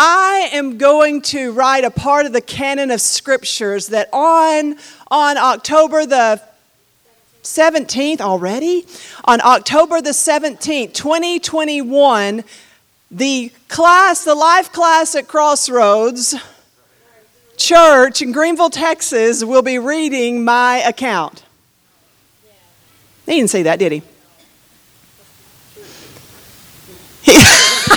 I 0.00 0.50
am 0.52 0.78
going 0.78 1.22
to 1.22 1.50
write 1.50 1.82
a 1.82 1.90
part 1.90 2.24
of 2.24 2.32
the 2.32 2.40
canon 2.40 2.92
of 2.92 3.00
scriptures 3.00 3.88
that 3.88 4.08
on, 4.12 4.76
on 5.10 5.36
October 5.36 6.06
the 6.06 6.40
17th 7.42 8.20
already? 8.20 8.86
On 9.24 9.40
October 9.40 10.00
the 10.00 10.10
17th, 10.10 10.94
2021, 10.94 12.44
the 13.10 13.50
class, 13.66 14.22
the 14.22 14.36
life 14.36 14.72
class 14.72 15.16
at 15.16 15.26
Crossroads 15.26 16.36
Church 17.56 18.22
in 18.22 18.30
Greenville, 18.30 18.70
Texas, 18.70 19.42
will 19.42 19.62
be 19.62 19.80
reading 19.80 20.44
my 20.44 20.76
account. 20.76 21.42
He 23.26 23.32
didn't 23.32 23.50
say 23.50 23.64
that, 23.64 23.80
did 23.80 23.90
he? 23.90 24.02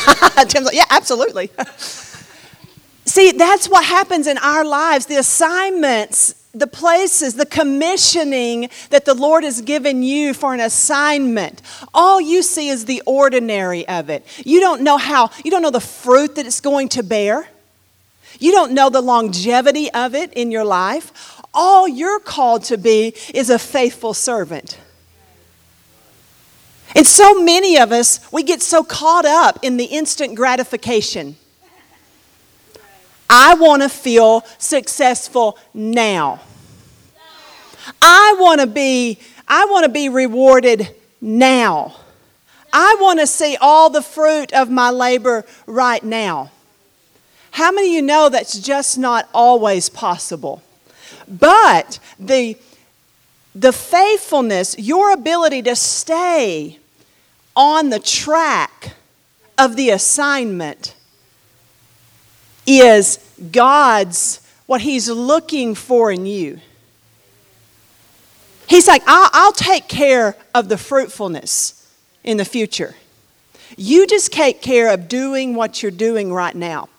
Like, 0.37 0.73
yeah, 0.73 0.85
absolutely. 0.89 1.49
See, 3.05 3.31
that's 3.31 3.67
what 3.67 3.83
happens 3.85 4.27
in 4.27 4.37
our 4.37 4.63
lives. 4.63 5.07
The 5.07 5.17
assignments, 5.17 6.33
the 6.53 6.67
places, 6.67 7.35
the 7.35 7.45
commissioning 7.45 8.69
that 8.89 9.05
the 9.05 9.13
Lord 9.13 9.43
has 9.43 9.61
given 9.61 10.03
you 10.03 10.33
for 10.33 10.53
an 10.53 10.59
assignment. 10.59 11.61
All 11.93 12.21
you 12.21 12.41
see 12.43 12.69
is 12.69 12.85
the 12.85 13.01
ordinary 13.05 13.87
of 13.87 14.09
it. 14.09 14.25
You 14.45 14.59
don't 14.59 14.81
know 14.81 14.97
how, 14.97 15.31
you 15.43 15.51
don't 15.51 15.61
know 15.61 15.71
the 15.71 15.79
fruit 15.79 16.35
that 16.35 16.45
it's 16.45 16.61
going 16.61 16.89
to 16.89 17.03
bear. 17.03 17.49
You 18.39 18.51
don't 18.51 18.71
know 18.73 18.89
the 18.89 19.01
longevity 19.01 19.91
of 19.91 20.15
it 20.15 20.33
in 20.33 20.51
your 20.51 20.65
life. 20.65 21.39
All 21.53 21.87
you're 21.87 22.19
called 22.19 22.63
to 22.65 22.77
be 22.77 23.13
is 23.33 23.49
a 23.49 23.59
faithful 23.59 24.13
servant. 24.13 24.77
And 26.95 27.07
so 27.07 27.41
many 27.41 27.77
of 27.77 27.91
us, 27.91 28.19
we 28.31 28.43
get 28.43 28.61
so 28.61 28.83
caught 28.83 29.25
up 29.25 29.59
in 29.61 29.77
the 29.77 29.85
instant 29.85 30.35
gratification. 30.35 31.37
I 33.29 33.53
want 33.53 33.81
to 33.81 33.89
feel 33.89 34.45
successful 34.57 35.57
now. 35.73 36.41
I 38.01 38.35
want 38.37 38.61
to 38.61 38.67
be 38.67 39.19
I 39.47 39.65
want 39.65 39.83
to 39.85 39.89
be 39.91 40.07
rewarded 40.09 40.95
now. 41.19 41.95
I 42.73 42.97
want 43.01 43.19
to 43.19 43.27
see 43.27 43.57
all 43.59 43.89
the 43.89 44.01
fruit 44.01 44.53
of 44.53 44.69
my 44.69 44.89
labor 44.89 45.45
right 45.65 46.03
now. 46.03 46.51
How 47.51 47.71
many 47.71 47.89
of 47.89 47.93
you 47.95 48.01
know 48.01 48.29
that's 48.29 48.57
just 48.59 48.97
not 48.97 49.27
always 49.33 49.89
possible? 49.89 50.63
But 51.27 51.99
the, 52.17 52.57
the 53.53 53.73
faithfulness, 53.73 54.77
your 54.79 55.11
ability 55.11 55.63
to 55.63 55.75
stay 55.75 56.79
on 57.55 57.89
the 57.89 57.99
track 57.99 58.93
of 59.57 59.75
the 59.75 59.89
assignment 59.89 60.95
is 62.65 63.19
God's, 63.51 64.39
what 64.65 64.81
He's 64.81 65.09
looking 65.09 65.75
for 65.75 66.11
in 66.11 66.25
you. 66.25 66.59
He's 68.67 68.87
like, 68.87 69.01
I'll, 69.05 69.29
I'll 69.33 69.51
take 69.51 69.87
care 69.87 70.35
of 70.55 70.69
the 70.69 70.77
fruitfulness 70.77 71.91
in 72.23 72.37
the 72.37 72.45
future. 72.45 72.95
You 73.77 74.07
just 74.07 74.31
take 74.31 74.61
care 74.61 74.93
of 74.93 75.07
doing 75.07 75.55
what 75.55 75.81
you're 75.81 75.91
doing 75.91 76.31
right 76.31 76.55
now. 76.55 76.89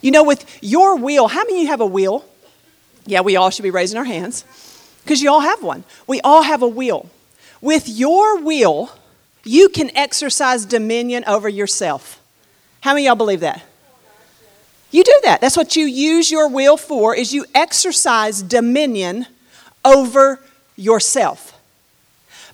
You 0.00 0.10
know, 0.10 0.24
with 0.24 0.58
your 0.62 0.96
wheel, 0.96 1.28
how 1.28 1.44
many 1.44 1.58
of 1.58 1.62
you 1.62 1.68
have 1.68 1.80
a 1.80 1.86
wheel? 1.86 2.24
Yeah, 3.06 3.20
we 3.20 3.36
all 3.36 3.50
should 3.50 3.62
be 3.62 3.70
raising 3.70 3.98
our 3.98 4.04
hands 4.04 4.44
because 5.02 5.22
you 5.22 5.30
all 5.30 5.40
have 5.40 5.62
one. 5.62 5.84
We 6.06 6.20
all 6.20 6.42
have 6.42 6.62
a 6.62 6.68
wheel. 6.68 7.08
With 7.60 7.88
your 7.88 8.40
will, 8.40 8.90
you 9.44 9.68
can 9.68 9.94
exercise 9.96 10.64
dominion 10.64 11.24
over 11.26 11.48
yourself. 11.48 12.20
How 12.80 12.92
many 12.92 13.06
of 13.06 13.10
y'all 13.10 13.16
believe 13.16 13.40
that? 13.40 13.62
You 14.90 15.02
do 15.04 15.20
that. 15.24 15.40
That's 15.40 15.56
what 15.56 15.74
you 15.74 15.86
use 15.86 16.30
your 16.30 16.48
will 16.48 16.76
for 16.76 17.16
is 17.16 17.32
you 17.32 17.46
exercise 17.54 18.42
dominion 18.42 19.26
over 19.84 20.40
yourself. 20.76 21.58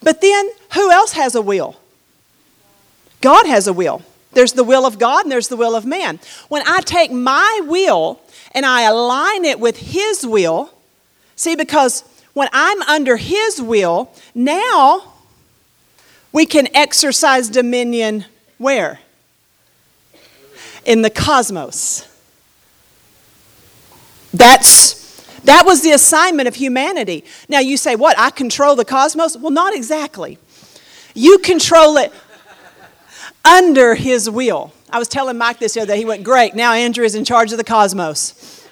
But 0.01 0.21
then, 0.21 0.51
who 0.75 0.91
else 0.91 1.13
has 1.13 1.35
a 1.35 1.43
will? 1.43 1.77
God 3.21 3.47
has 3.47 3.67
a 3.67 3.73
will. 3.73 4.03
There's 4.33 4.53
the 4.53 4.63
will 4.63 4.87
of 4.87 4.99
God 4.99 5.25
and 5.25 5.33
there's 5.33 5.49
the 5.49 5.57
will 5.57 5.75
of 5.75 5.85
man. 5.85 6.21
When 6.49 6.63
I 6.67 6.81
take 6.81 7.11
my 7.11 7.63
will 7.65 8.21
and 8.53 8.65
I 8.65 8.83
align 8.83 9.45
it 9.45 9.59
with 9.59 9.79
His 9.79 10.25
will, 10.25 10.71
see, 11.35 11.57
because 11.57 12.05
when 12.35 12.49
I'm 12.53 12.81
under 12.83 13.17
His 13.17 13.61
will, 13.61 14.13
now 14.35 15.08
we 16.33 16.47
can 16.47 16.69
exercise 16.75 17.49
dominion 17.49 18.25
where? 18.59 19.01
In 20.85 21.03
the 21.03 21.11
cosmos. 21.11 22.07
That's 24.33 24.99
that 25.45 25.65
was 25.65 25.83
the 25.83 25.93
assignment 25.93 26.49
of 26.49 26.57
humanity. 26.57 27.25
Now 27.49 27.61
you 27.61 27.77
say, 27.77 27.97
what? 27.97 28.19
I 28.19 28.31
control 28.31 28.75
the 28.77 28.85
cosmos? 28.85 29.37
Well, 29.37 29.51
not 29.51 29.75
exactly. 29.75 30.39
You 31.15 31.39
control 31.39 31.97
it 31.97 32.13
under 33.45 33.95
his 33.95 34.29
will. 34.29 34.73
I 34.91 34.99
was 34.99 35.09
telling 35.09 35.39
Mike 35.39 35.59
this 35.59 35.75
the 35.75 35.81
other 35.81 35.93
day. 35.95 35.99
He 35.99 36.05
went, 36.05 36.25
Great, 36.25 36.55
now 36.55 36.73
Andrea 36.73 37.07
is 37.07 37.15
in 37.15 37.25
charge 37.25 37.53
of 37.53 37.59
the 37.59 37.65
cosmos. 37.65 38.67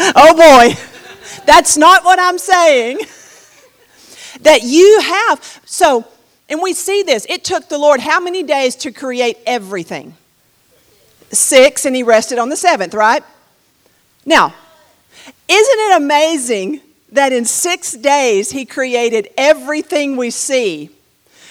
Oh 0.00 0.34
boy. 0.34 0.74
Oh 0.82 1.42
That's 1.46 1.76
not 1.76 2.04
what 2.04 2.18
I'm 2.18 2.38
saying. 2.38 3.00
That 4.46 4.62
you 4.62 5.00
have. 5.00 5.60
So, 5.64 6.04
and 6.48 6.62
we 6.62 6.72
see 6.72 7.02
this. 7.02 7.26
It 7.28 7.42
took 7.42 7.68
the 7.68 7.78
Lord 7.78 7.98
how 7.98 8.20
many 8.20 8.44
days 8.44 8.76
to 8.76 8.92
create 8.92 9.38
everything? 9.44 10.14
Six, 11.32 11.84
and 11.84 11.96
he 11.96 12.04
rested 12.04 12.38
on 12.38 12.48
the 12.48 12.56
seventh, 12.56 12.94
right? 12.94 13.24
Now, 14.24 14.54
isn't 15.48 15.80
it 15.80 15.96
amazing 15.96 16.80
that 17.10 17.32
in 17.32 17.44
six 17.44 17.92
days 17.92 18.52
he 18.52 18.64
created 18.64 19.28
everything 19.36 20.16
we 20.16 20.30
see 20.30 20.90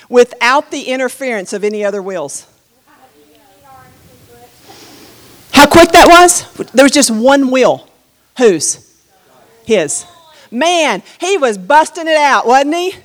without 0.07 0.71
the 0.71 0.83
interference 0.83 1.51
of 1.51 1.65
any 1.65 1.83
other 1.83 2.01
wills? 2.01 2.47
How 5.51 5.67
quick 5.67 5.91
that 5.91 6.07
was? 6.07 6.71
There 6.71 6.85
was 6.85 6.93
just 6.93 7.11
one 7.11 7.51
will. 7.51 7.89
Whose? 8.37 8.79
His. 9.65 10.05
Man, 10.51 11.03
he 11.19 11.37
was 11.37 11.57
busting 11.57 12.07
it 12.07 12.17
out, 12.17 12.45
wasn't 12.45 12.75
he? 12.75 12.95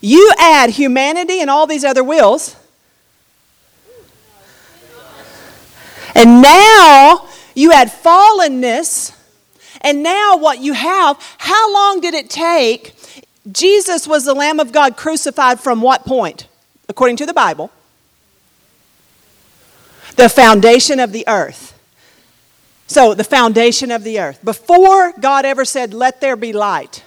You 0.00 0.32
add 0.38 0.70
humanity 0.70 1.40
and 1.40 1.50
all 1.50 1.66
these 1.66 1.84
other 1.84 2.02
wills, 2.02 2.56
And 6.14 6.42
now 6.42 7.28
you 7.54 7.70
had 7.70 7.88
fallenness, 7.88 9.16
and 9.80 10.02
now 10.02 10.36
what 10.36 10.60
you 10.60 10.72
have, 10.72 11.16
how 11.38 11.72
long 11.72 12.00
did 12.00 12.14
it 12.14 12.28
take? 12.28 12.94
Jesus 13.50 14.06
was 14.06 14.24
the 14.24 14.34
Lamb 14.34 14.60
of 14.60 14.72
God 14.72 14.96
crucified 14.96 15.60
from 15.60 15.80
what 15.80 16.04
point, 16.04 16.46
according 16.88 17.16
to 17.16 17.26
the 17.26 17.34
Bible? 17.34 17.70
The 20.16 20.28
foundation 20.28 21.00
of 21.00 21.12
the 21.12 21.24
earth. 21.26 21.79
So, 22.90 23.14
the 23.14 23.22
foundation 23.22 23.92
of 23.92 24.02
the 24.02 24.18
earth. 24.18 24.44
Before 24.44 25.12
God 25.12 25.44
ever 25.44 25.64
said, 25.64 25.94
Let 25.94 26.20
there 26.20 26.34
be 26.34 26.52
light, 26.52 27.04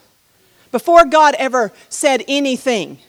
before 0.72 1.04
God 1.04 1.36
ever 1.38 1.74
said 1.90 2.24
anything, 2.26 3.00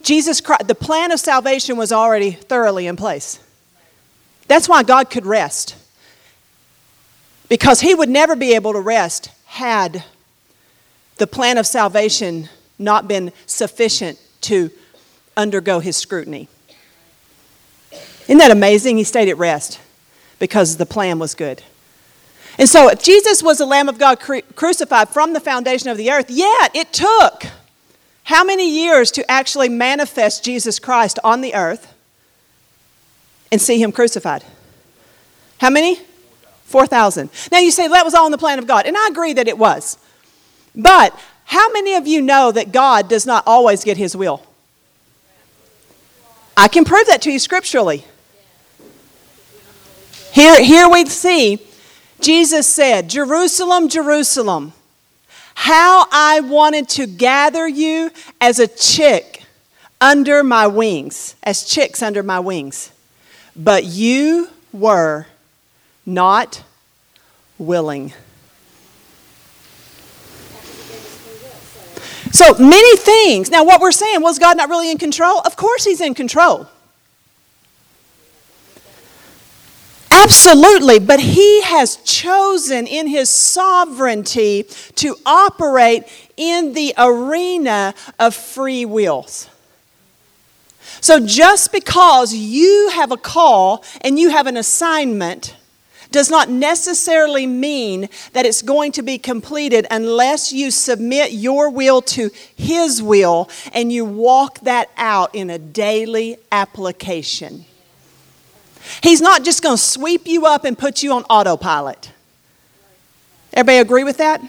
Jesus 0.00 0.40
Christ, 0.40 0.68
the 0.68 0.76
plan 0.76 1.10
of 1.10 1.18
salvation 1.18 1.76
was 1.76 1.90
already 1.90 2.30
thoroughly 2.30 2.86
in 2.86 2.94
place. 2.94 3.40
That's 4.46 4.68
why 4.68 4.84
God 4.84 5.10
could 5.10 5.26
rest. 5.26 5.74
Because 7.48 7.80
he 7.80 7.96
would 7.96 8.08
never 8.08 8.36
be 8.36 8.54
able 8.54 8.74
to 8.74 8.80
rest 8.80 9.32
had 9.46 10.04
the 11.16 11.26
plan 11.26 11.58
of 11.58 11.66
salvation 11.66 12.48
not 12.78 13.08
been 13.08 13.32
sufficient 13.46 14.20
to 14.42 14.70
undergo 15.36 15.80
his 15.80 15.96
scrutiny. 15.96 16.48
Isn't 18.28 18.38
that 18.38 18.52
amazing? 18.52 18.98
He 18.98 19.04
stayed 19.04 19.28
at 19.28 19.36
rest 19.36 19.80
because 20.38 20.76
the 20.76 20.86
plan 20.86 21.18
was 21.18 21.34
good. 21.34 21.60
And 22.58 22.68
so, 22.68 22.88
if 22.88 23.02
Jesus 23.02 23.42
was 23.42 23.58
the 23.58 23.66
Lamb 23.66 23.88
of 23.88 23.98
God 23.98 24.20
cru- 24.20 24.42
crucified 24.54 25.08
from 25.08 25.32
the 25.32 25.40
foundation 25.40 25.88
of 25.88 25.96
the 25.96 26.10
earth, 26.10 26.30
yet 26.30 26.70
it 26.74 26.92
took 26.92 27.44
how 28.24 28.44
many 28.44 28.70
years 28.70 29.10
to 29.12 29.30
actually 29.30 29.68
manifest 29.68 30.44
Jesus 30.44 30.78
Christ 30.78 31.18
on 31.24 31.40
the 31.40 31.54
earth? 31.54 31.94
and 33.54 33.62
see 33.62 33.80
him 33.80 33.92
crucified. 33.92 34.42
How 35.58 35.70
many? 35.70 36.00
4,000. 36.64 37.30
Now 37.52 37.58
you 37.58 37.70
say 37.70 37.86
that 37.86 38.04
was 38.04 38.12
all 38.12 38.26
in 38.26 38.32
the 38.32 38.38
plan 38.38 38.58
of 38.58 38.66
God, 38.66 38.84
and 38.84 38.96
I 38.96 39.06
agree 39.06 39.32
that 39.34 39.46
it 39.46 39.56
was. 39.56 39.96
But 40.74 41.16
how 41.44 41.70
many 41.70 41.94
of 41.94 42.04
you 42.04 42.20
know 42.20 42.50
that 42.50 42.72
God 42.72 43.08
does 43.08 43.24
not 43.26 43.44
always 43.46 43.84
get 43.84 43.96
his 43.96 44.16
will? 44.16 44.42
I 46.56 46.66
can 46.66 46.84
prove 46.84 47.06
that 47.06 47.22
to 47.22 47.30
you 47.30 47.38
scripturally. 47.38 48.04
Here, 50.32 50.60
here 50.60 50.88
we 50.88 51.06
see 51.06 51.60
Jesus 52.24 52.66
said, 52.66 53.10
Jerusalem, 53.10 53.90
Jerusalem, 53.90 54.72
how 55.56 56.06
I 56.10 56.40
wanted 56.40 56.88
to 56.90 57.06
gather 57.06 57.68
you 57.68 58.10
as 58.40 58.58
a 58.58 58.66
chick 58.66 59.42
under 60.00 60.42
my 60.42 60.66
wings, 60.66 61.36
as 61.42 61.64
chicks 61.64 62.02
under 62.02 62.22
my 62.22 62.40
wings. 62.40 62.92
But 63.54 63.84
you 63.84 64.48
were 64.72 65.26
not 66.06 66.62
willing. 67.58 68.14
So 72.32 72.54
many 72.54 72.96
things. 72.96 73.50
Now, 73.50 73.64
what 73.64 73.82
we're 73.82 73.92
saying, 73.92 74.22
was 74.22 74.38
God 74.38 74.56
not 74.56 74.70
really 74.70 74.90
in 74.90 74.96
control? 74.96 75.40
Of 75.40 75.56
course, 75.56 75.84
He's 75.84 76.00
in 76.00 76.14
control. 76.14 76.68
Absolutely, 80.24 81.00
but 81.00 81.20
He 81.20 81.60
has 81.60 81.96
chosen 81.96 82.86
in 82.86 83.08
His 83.08 83.28
sovereignty 83.28 84.62
to 84.94 85.16
operate 85.26 86.04
in 86.38 86.72
the 86.72 86.94
arena 86.96 87.94
of 88.18 88.34
free 88.34 88.86
wills. 88.86 89.50
So 91.02 91.20
just 91.20 91.72
because 91.72 92.32
you 92.32 92.88
have 92.94 93.12
a 93.12 93.18
call 93.18 93.84
and 94.00 94.18
you 94.18 94.30
have 94.30 94.46
an 94.46 94.56
assignment 94.56 95.56
does 96.10 96.30
not 96.30 96.48
necessarily 96.48 97.46
mean 97.46 98.08
that 98.32 98.46
it's 98.46 98.62
going 98.62 98.92
to 98.92 99.02
be 99.02 99.18
completed 99.18 99.86
unless 99.90 100.54
you 100.54 100.70
submit 100.70 101.32
your 101.32 101.68
will 101.68 102.00
to 102.00 102.30
His 102.56 103.02
will 103.02 103.50
and 103.74 103.92
you 103.92 104.06
walk 104.06 104.60
that 104.60 104.88
out 104.96 105.34
in 105.34 105.50
a 105.50 105.58
daily 105.58 106.38
application. 106.50 107.66
He's 109.02 109.20
not 109.20 109.44
just 109.44 109.62
going 109.62 109.76
to 109.76 109.82
sweep 109.82 110.26
you 110.26 110.46
up 110.46 110.64
and 110.64 110.78
put 110.78 111.02
you 111.02 111.12
on 111.12 111.24
autopilot. 111.24 112.12
Everybody 113.52 113.78
agree 113.78 114.04
with 114.04 114.18
that? 114.18 114.42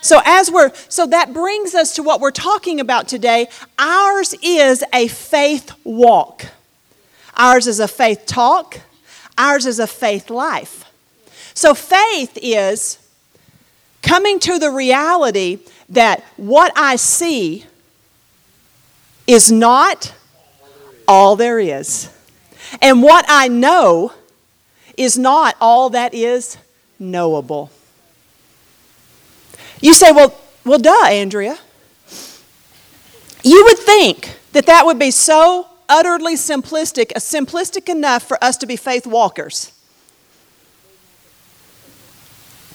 So 0.00 0.20
as 0.24 0.50
we're 0.50 0.72
so 0.88 1.06
that 1.06 1.32
brings 1.32 1.74
us 1.74 1.94
to 1.94 2.02
what 2.02 2.20
we're 2.20 2.30
talking 2.30 2.80
about 2.80 3.08
today. 3.08 3.48
Ours 3.78 4.34
is 4.42 4.84
a 4.92 5.08
faith 5.08 5.72
walk. 5.84 6.46
Ours 7.36 7.66
is 7.66 7.80
a 7.80 7.88
faith 7.88 8.26
talk. 8.26 8.80
Ours 9.38 9.66
is 9.66 9.78
a 9.78 9.86
faith 9.86 10.28
life. 10.28 10.84
So 11.54 11.74
faith 11.74 12.38
is 12.40 12.98
coming 14.02 14.38
to 14.40 14.58
the 14.58 14.70
reality 14.70 15.60
that 15.88 16.22
what 16.36 16.72
I 16.76 16.96
see 16.96 17.64
is 19.26 19.50
not 19.50 20.12
all 21.06 21.36
there 21.36 21.58
is. 21.58 22.10
And 22.80 23.02
what 23.02 23.24
I 23.28 23.48
know 23.48 24.12
is 24.96 25.18
not 25.18 25.56
all 25.60 25.90
that 25.90 26.14
is 26.14 26.56
knowable. 26.98 27.70
You 29.80 29.92
say, 29.92 30.12
well, 30.12 30.38
well, 30.64 30.78
duh, 30.78 31.06
Andrea. 31.06 31.58
You 33.42 33.64
would 33.64 33.78
think 33.78 34.36
that 34.52 34.66
that 34.66 34.86
would 34.86 34.98
be 34.98 35.10
so 35.10 35.66
utterly 35.88 36.34
simplistic, 36.34 37.12
uh, 37.16 37.18
simplistic 37.18 37.88
enough 37.88 38.22
for 38.22 38.42
us 38.42 38.56
to 38.58 38.66
be 38.66 38.76
faith 38.76 39.06
walkers. 39.06 39.72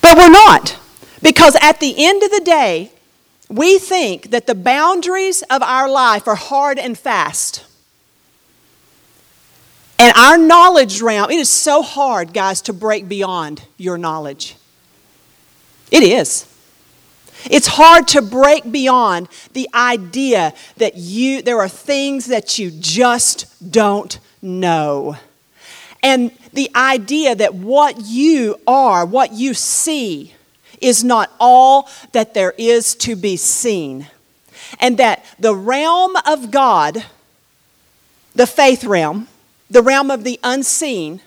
But 0.02 0.18
we're 0.18 0.30
not. 0.30 0.78
Because 1.22 1.56
at 1.62 1.80
the 1.80 2.06
end 2.06 2.24
of 2.24 2.32
the 2.32 2.42
day, 2.42 2.92
we 3.50 3.80
think 3.80 4.32
that 4.32 4.46
the 4.46 4.56
boundaries 4.56 5.42
of 5.44 5.64
our 5.64 5.90
life 5.90 6.28
are 6.28 6.36
hard 6.36 6.78
and 6.78 6.98
fast. 6.98 7.66
And 10.00 10.16
our 10.16 10.38
knowledge 10.38 11.02
realm, 11.02 11.32
it 11.32 11.40
is 11.40 11.50
so 11.50 11.82
hard, 11.82 12.34
guys, 12.34 12.62
to 12.64 12.74
break 12.74 13.08
beyond 13.08 13.64
your 13.78 13.98
knowledge. 13.98 14.56
It 15.92 16.04
is. 16.04 16.46
It's 17.50 17.68
hard 17.68 18.08
to 18.10 18.22
break 18.22 18.72
beyond 18.72 19.30
the 19.54 19.70
idea 19.74 20.54
that 20.78 20.98
you 20.98 21.42
there 21.42 21.60
are 21.60 21.70
things 21.70 22.26
that 22.28 22.60
you 22.60 22.72
just 22.72 23.72
don't 23.72 24.20
know. 24.42 25.18
And 26.04 26.32
the 26.54 26.70
idea 26.76 27.36
that 27.36 27.56
what 27.56 28.02
you 28.06 28.60
are, 28.68 29.06
what 29.06 29.34
you 29.34 29.54
see, 29.54 30.34
is 30.80 31.04
not 31.04 31.32
all 31.40 31.90
that 32.12 32.34
there 32.34 32.54
is 32.58 32.96
to 32.96 33.16
be 33.16 33.36
seen. 33.36 34.08
And 34.80 34.98
that 34.98 35.26
the 35.40 35.56
realm 35.56 36.16
of 36.26 36.52
God, 36.52 37.04
the 38.36 38.48
faith 38.48 38.84
realm, 38.84 39.28
the 39.70 39.82
realm 39.82 40.12
of 40.12 40.24
the 40.24 40.40
unseen, 40.44 41.22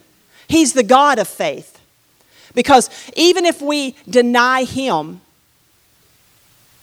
He's 0.48 0.72
the 0.72 0.82
God 0.82 1.18
of 1.18 1.28
faith. 1.28 1.80
Because 2.54 2.90
even 3.14 3.46
if 3.46 3.62
we 3.62 3.94
deny 4.08 4.64
Him, 4.64 5.20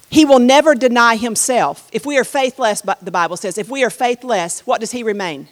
He 0.09 0.23
will 0.23 0.39
never 0.39 0.75
deny 0.75 1.17
Himself. 1.17 1.89
If 1.91 2.05
we 2.05 2.17
are 2.17 2.23
faithless, 2.23 2.81
the 2.81 3.11
Bible 3.11 3.37
says, 3.37 3.57
if 3.57 3.69
we 3.69 3.83
are 3.83 3.89
faithless, 3.89 4.61
what 4.65 4.79
does 4.79 4.91
He 4.91 5.03
remain? 5.03 5.49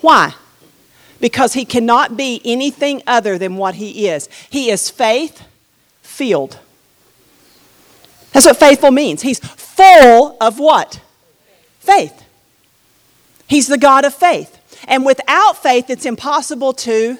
Why? 0.00 0.34
Because 1.20 1.54
He 1.54 1.64
cannot 1.64 2.16
be 2.16 2.42
anything 2.44 3.02
other 3.06 3.38
than 3.38 3.56
what 3.56 3.76
He 3.76 4.08
is. 4.08 4.28
He 4.50 4.70
is 4.70 4.90
faith 4.90 5.42
filled. 6.02 6.58
That's 8.32 8.44
what 8.44 8.58
faithful 8.58 8.90
means. 8.90 9.22
He's 9.22 9.38
full 9.38 10.36
of 10.40 10.58
what? 10.58 11.00
Faith. 11.80 12.24
He's 13.48 13.66
the 13.66 13.78
God 13.78 14.04
of 14.04 14.14
faith. 14.14 14.54
And 14.86 15.04
without 15.04 15.56
faith, 15.56 15.90
it's 15.90 16.06
impossible 16.06 16.72
to 16.74 17.18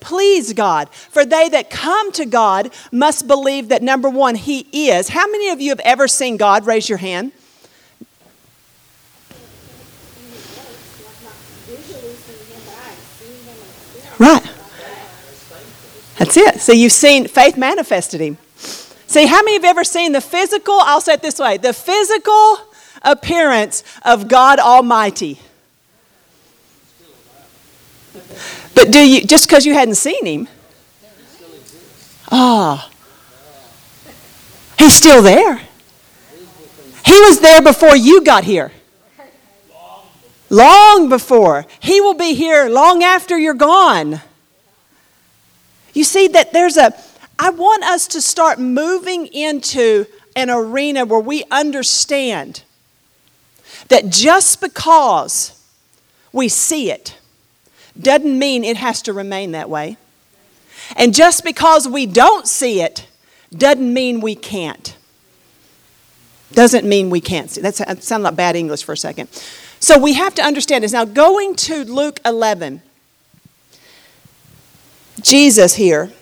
please 0.00 0.52
God. 0.52 0.90
For 0.90 1.24
they 1.24 1.48
that 1.48 1.70
come 1.70 2.12
to 2.12 2.26
God 2.26 2.72
must 2.90 3.26
believe 3.26 3.68
that 3.68 3.82
number 3.82 4.10
one, 4.10 4.34
He 4.34 4.88
is. 4.88 5.08
How 5.08 5.26
many 5.28 5.48
of 5.50 5.60
you 5.60 5.70
have 5.70 5.80
ever 5.80 6.08
seen 6.08 6.36
God? 6.36 6.66
Raise 6.66 6.88
your 6.88 6.98
hand. 6.98 7.32
Right. 14.18 14.42
That's 16.18 16.36
it. 16.36 16.60
So 16.60 16.72
you've 16.72 16.92
seen 16.92 17.26
faith 17.26 17.56
manifested 17.56 18.20
Him. 18.20 18.36
See, 18.56 19.26
how 19.26 19.42
many 19.42 19.54
have 19.54 19.64
ever 19.64 19.84
seen 19.84 20.12
the 20.12 20.20
physical? 20.20 20.74
I'll 20.80 21.00
say 21.00 21.14
it 21.14 21.22
this 21.22 21.38
way 21.38 21.56
the 21.56 21.72
physical 21.72 22.58
appearance 23.02 23.84
of 24.04 24.28
God 24.28 24.58
Almighty. 24.58 25.40
But 28.82 28.90
do 28.90 28.98
you, 28.98 29.24
just 29.24 29.46
because 29.46 29.64
you 29.64 29.74
hadn't 29.74 29.94
seen 29.94 30.26
him? 30.26 30.48
Ah. 32.32 32.90
Oh, 32.90 34.10
he's 34.76 34.92
still 34.92 35.22
there. 35.22 35.58
He 37.06 37.20
was 37.20 37.38
there 37.38 37.62
before 37.62 37.94
you 37.94 38.24
got 38.24 38.42
here. 38.42 38.72
Long 40.50 41.08
before. 41.08 41.64
He 41.78 42.00
will 42.00 42.14
be 42.14 42.34
here 42.34 42.68
long 42.68 43.04
after 43.04 43.38
you're 43.38 43.54
gone. 43.54 44.20
You 45.94 46.02
see 46.02 46.26
that 46.26 46.52
there's 46.52 46.76
a, 46.76 46.92
I 47.38 47.50
want 47.50 47.84
us 47.84 48.08
to 48.08 48.20
start 48.20 48.58
moving 48.58 49.26
into 49.26 50.06
an 50.34 50.50
arena 50.50 51.04
where 51.04 51.20
we 51.20 51.44
understand 51.52 52.64
that 53.90 54.08
just 54.08 54.60
because 54.60 55.56
we 56.32 56.48
see 56.48 56.90
it 56.90 57.16
doesn't 58.00 58.38
mean 58.38 58.64
it 58.64 58.76
has 58.76 59.02
to 59.02 59.12
remain 59.12 59.52
that 59.52 59.68
way. 59.68 59.96
And 60.96 61.14
just 61.14 61.44
because 61.44 61.86
we 61.86 62.06
don't 62.06 62.46
see 62.46 62.80
it 62.80 63.06
doesn't 63.56 63.92
mean 63.92 64.20
we 64.20 64.34
can't. 64.34 64.96
Doesn't 66.52 66.86
mean 66.86 67.10
we 67.10 67.20
can't 67.20 67.50
see. 67.50 67.60
That 67.60 68.02
sounded 68.02 68.24
like 68.24 68.36
bad 68.36 68.56
English 68.56 68.82
for 68.82 68.92
a 68.92 68.96
second. 68.96 69.28
So 69.80 69.98
we 69.98 70.14
have 70.14 70.34
to 70.36 70.42
understand 70.42 70.84
this. 70.84 70.92
Now, 70.92 71.04
going 71.04 71.56
to 71.56 71.84
Luke 71.84 72.20
11, 72.24 72.82
Jesus 75.20 75.74
here, 75.74 76.12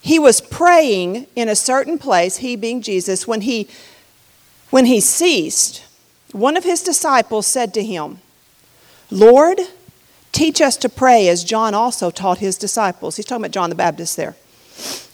he 0.00 0.18
was 0.18 0.40
praying 0.40 1.26
in 1.36 1.48
a 1.48 1.56
certain 1.56 1.98
place, 1.98 2.38
he 2.38 2.56
being 2.56 2.82
Jesus, 2.82 3.26
when 3.26 3.42
he, 3.42 3.68
when 4.70 4.86
he 4.86 5.00
ceased, 5.00 5.84
one 6.32 6.56
of 6.56 6.64
his 6.64 6.82
disciples 6.82 7.46
said 7.46 7.72
to 7.74 7.82
him, 7.82 8.18
Lord, 9.10 9.60
teach 10.34 10.60
us 10.60 10.76
to 10.78 10.88
pray 10.88 11.28
as 11.28 11.44
John 11.44 11.72
also 11.72 12.10
taught 12.10 12.38
his 12.38 12.58
disciples. 12.58 13.16
He's 13.16 13.24
talking 13.24 13.44
about 13.44 13.52
John 13.52 13.70
the 13.70 13.76
Baptist 13.76 14.16
there. 14.16 14.36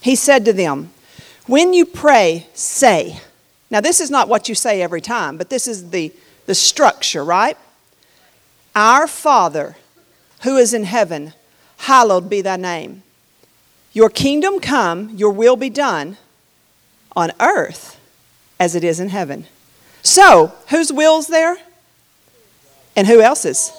He 0.01 0.17
said 0.17 0.45
to 0.47 0.53
them, 0.53 0.91
When 1.47 1.73
you 1.73 1.87
pray, 1.87 2.49
say. 2.55 3.21
Now, 3.71 3.81
this 3.81 4.01
is 4.01 4.11
not 4.11 4.29
what 4.29 4.49
you 4.49 4.57
say 4.57 4.83
every 4.83 5.01
time, 5.01 5.37
but 5.37 5.49
this 5.49 5.69
is 5.69 5.91
the, 5.91 6.13
the 6.47 6.57
structure, 6.57 7.23
right? 7.23 7.57
Our 8.75 9.07
Father, 9.07 9.77
who 10.43 10.57
is 10.57 10.75
in 10.75 10.83
heaven, 10.85 11.35
hallowed 11.77 12.29
be 12.29 12.41
thy 12.41 12.57
name. 12.57 13.05
Your 13.93 14.11
kingdom 14.11 14.59
come, 14.59 15.11
your 15.11 15.31
will 15.31 15.55
be 15.55 15.71
done 15.71 16.17
on 17.15 17.31
earth 17.39 18.01
as 18.59 18.75
it 18.75 18.83
is 18.83 18.99
in 18.99 19.11
heaven. 19.11 19.47
So, 20.03 20.53
whose 20.71 20.93
will's 20.93 21.29
there? 21.29 21.57
And 22.97 23.07
who 23.07 23.21
else's? 23.21 23.73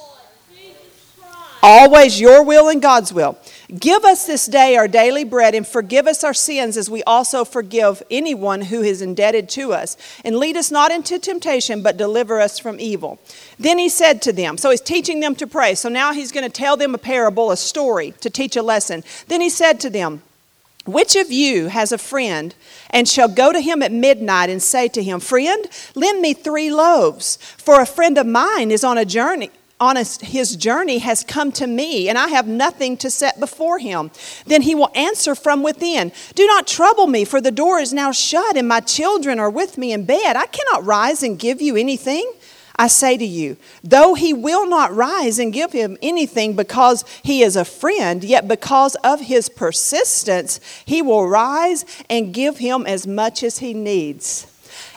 Always 1.64 2.20
your 2.20 2.44
will 2.44 2.70
and 2.70 2.82
God's 2.82 3.14
will. 3.14 3.38
Give 3.80 4.04
us 4.04 4.26
this 4.26 4.48
day 4.48 4.76
our 4.76 4.88
daily 4.88 5.24
bread 5.24 5.54
and 5.54 5.66
forgive 5.66 6.08
us 6.08 6.24
our 6.24 6.34
sins 6.34 6.76
as 6.76 6.90
we 6.90 7.04
also 7.04 7.46
forgive 7.46 8.02
anyone 8.10 8.62
who 8.62 8.82
is 8.82 9.02
indebted 9.02 9.48
to 9.50 9.72
us. 9.72 9.96
And 10.26 10.38
lead 10.38 10.58
us 10.58 10.72
not 10.72 10.92
into 10.92 11.20
temptation, 11.20 11.84
but 11.84 11.98
deliver 11.98 12.42
us 12.42 12.58
from 12.58 12.80
evil. 12.80 13.20
Then 13.60 13.78
he 13.78 13.90
said 13.90 14.22
to 14.24 14.34
them, 14.34 14.58
so 14.58 14.72
he's 14.72 14.82
teaching 14.82 15.20
them 15.20 15.36
to 15.36 15.48
pray. 15.48 15.76
So 15.76 15.88
now 15.88 16.14
he's 16.14 16.32
going 16.32 16.44
to 16.44 16.50
tell 16.50 16.78
them 16.78 16.96
a 16.96 16.98
parable, 16.98 17.52
a 17.52 17.58
story 17.58 18.14
to 18.22 18.30
teach 18.30 18.56
a 18.56 18.64
lesson. 18.64 19.04
Then 19.28 19.42
he 19.42 19.50
said 19.50 19.80
to 19.82 19.90
them, 19.90 20.24
which 20.86 21.16
of 21.16 21.32
you 21.32 21.68
has 21.68 21.92
a 21.92 21.98
friend 22.00 22.56
and 22.90 23.08
shall 23.08 23.30
go 23.30 23.54
to 23.54 23.60
him 23.60 23.84
at 23.84 23.92
midnight 23.92 24.50
and 24.50 24.62
say 24.64 24.88
to 24.88 25.04
him, 25.04 25.20
Friend, 25.20 25.68
lend 25.94 26.22
me 26.22 26.34
three 26.34 26.72
loaves, 26.72 27.36
for 27.36 27.80
a 27.80 27.86
friend 27.86 28.18
of 28.18 28.26
mine 28.26 28.72
is 28.72 28.84
on 28.84 28.98
a 28.98 29.06
journey 29.06 29.52
on 29.82 29.96
his 29.98 30.56
journey 30.56 31.00
has 31.00 31.24
come 31.24 31.52
to 31.54 31.66
me, 31.66 32.08
and 32.08 32.18
I 32.18 32.28
have 32.28 32.48
nothing 32.48 32.96
to 32.98 33.10
set 33.10 33.40
before 33.40 33.80
him. 33.80 34.12
Then 34.46 34.62
he 34.62 34.76
will 34.76 34.92
answer 34.96 35.34
from 35.34 35.64
within 35.64 36.12
Do 36.36 36.46
not 36.48 36.68
trouble 36.68 37.08
me, 37.08 37.26
for 37.26 37.42
the 37.42 37.52
door 37.52 37.80
is 37.80 37.92
now 37.92 38.12
shut, 38.12 38.56
and 38.56 38.68
my 38.68 38.80
children 38.80 39.40
are 39.40 39.50
with 39.50 39.78
me 39.78 39.92
in 39.92 40.06
bed. 40.06 40.36
I 40.36 40.46
cannot 40.46 40.86
rise 40.86 41.24
and 41.24 41.38
give 41.38 41.62
you 41.62 41.76
anything. 41.76 42.32
I 42.76 42.88
say 42.88 43.18
to 43.18 43.26
you, 43.26 43.58
though 43.84 44.14
he 44.14 44.34
will 44.34 44.68
not 44.68 44.96
rise 44.96 45.40
and 45.40 45.52
give 45.52 45.72
him 45.72 45.98
anything 46.02 46.56
because 46.56 47.04
he 47.24 47.42
is 47.42 47.56
a 47.56 47.66
friend, 47.66 48.24
yet 48.24 48.48
because 48.48 48.96
of 49.04 49.20
his 49.22 49.50
persistence, 49.50 50.60
he 50.86 51.02
will 51.02 51.28
rise 51.28 51.86
and 52.10 52.34
give 52.34 52.60
him 52.60 52.86
as 52.86 53.06
much 53.06 53.44
as 53.44 53.58
he 53.58 53.74
needs. 53.74 54.48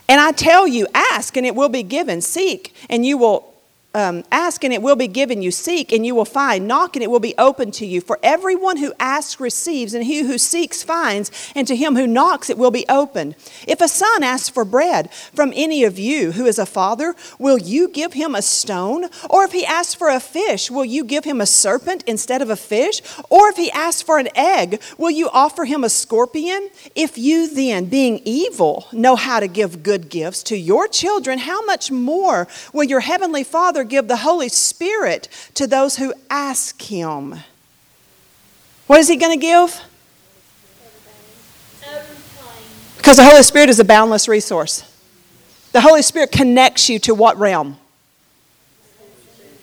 And 0.09 0.21
I 0.21 0.33
tell 0.33 0.69
you, 0.69 0.87
ask 0.95 1.37
and 1.37 1.47
it 1.47 1.55
will 1.55 1.69
be 1.69 1.83
given, 1.83 2.21
seek 2.21 2.75
and 2.89 3.05
you 3.05 3.19
will 3.19 3.54
um, 3.95 4.25
ask 4.33 4.65
and 4.65 4.73
it 4.73 4.83
will 4.83 4.97
be 4.97 5.09
given 5.09 5.41
you. 5.41 5.51
Seek 5.51 5.93
and 5.93 6.05
you 6.05 6.15
will 6.15 6.25
find. 6.25 6.67
Knock 6.67 6.97
and 6.97 7.03
it 7.03 7.11
will 7.11 7.21
be 7.21 7.35
open 7.39 7.71
to 7.73 7.87
you. 7.87 8.01
For 8.01 8.19
everyone 8.23 8.79
who 8.79 8.93
asks 8.99 9.41
receives, 9.41 9.95
and 9.95 10.05
he 10.05 10.21
who 10.21 10.37
seeks 10.37 10.83
finds, 10.83 11.31
and 11.55 11.67
to 11.69 11.77
him 11.77 11.95
who 11.95 12.07
knocks 12.07 12.51
it 12.51 12.59
will 12.59 12.71
be 12.71 12.85
opened. 12.89 13.37
If 13.67 13.81
a 13.81 13.89
son 13.89 14.23
asks 14.23 14.49
for 14.49 14.65
bread 14.65 15.13
from 15.13 15.53
any 15.55 15.85
of 15.85 15.99
you 15.99 16.33
who 16.33 16.47
is 16.47 16.59
a 16.59 16.67
father, 16.67 17.15
will 17.39 17.59
you 17.59 17.89
give 17.89 18.15
him 18.15 18.35
a 18.35 18.43
stone? 18.43 19.07
Or 19.31 19.45
if 19.45 19.53
he 19.53 19.65
asks 19.65 19.95
for 19.95 20.11
a 20.11 20.21
fish, 20.21 20.71
will 20.71 20.85
you 20.85 21.05
give 21.05 21.25
him 21.25 21.41
a 21.41 21.47
serpent 21.47 22.03
instead 22.07 22.43
of 22.43 22.51
a 22.51 22.57
fish? 22.57 23.01
Or 23.31 23.49
if 23.49 23.57
he 23.57 23.71
asks 23.71 24.03
for 24.03 24.19
an 24.19 24.29
egg, 24.35 24.83
will 24.99 25.11
you 25.11 25.31
offer 25.33 25.65
him 25.65 25.85
a 25.85 25.89
scorpion? 25.89 26.71
If 26.95 27.17
you 27.17 27.49
then, 27.49 27.87
being 27.87 28.21
evil, 28.25 28.89
know 28.93 29.17
how 29.17 29.41
to 29.41 29.47
give 29.47 29.83
good 29.83 30.09
gifts 30.09 30.43
to 30.45 30.57
your 30.57 30.89
children, 30.89 31.39
how 31.39 31.65
much 31.65 31.91
more 31.91 32.49
will 32.73 32.85
your 32.85 33.01
heavenly 33.01 33.45
Father 33.45 33.84
give 33.85 34.09
the 34.09 34.19
Holy 34.19 34.49
Spirit 34.49 35.29
to 35.55 35.67
those 35.67 35.97
who 35.97 36.13
ask 36.31 36.81
Him. 36.83 37.37
What 38.87 39.01
is 39.01 39.09
He 39.09 39.17
going 39.17 39.39
to 39.39 39.45
give? 39.45 39.81
Because 42.97 43.17
the 43.19 43.25
Holy 43.25 43.43
Spirit 43.43 43.69
is 43.69 43.79
a 43.79 43.85
boundless 43.85 44.29
resource. 44.29 44.91
The 45.73 45.81
Holy 45.81 46.03
Spirit 46.03 46.33
connects 46.33 46.89
you 46.89 46.99
to 47.01 47.15
what 47.15 47.37
realm? 47.37 47.77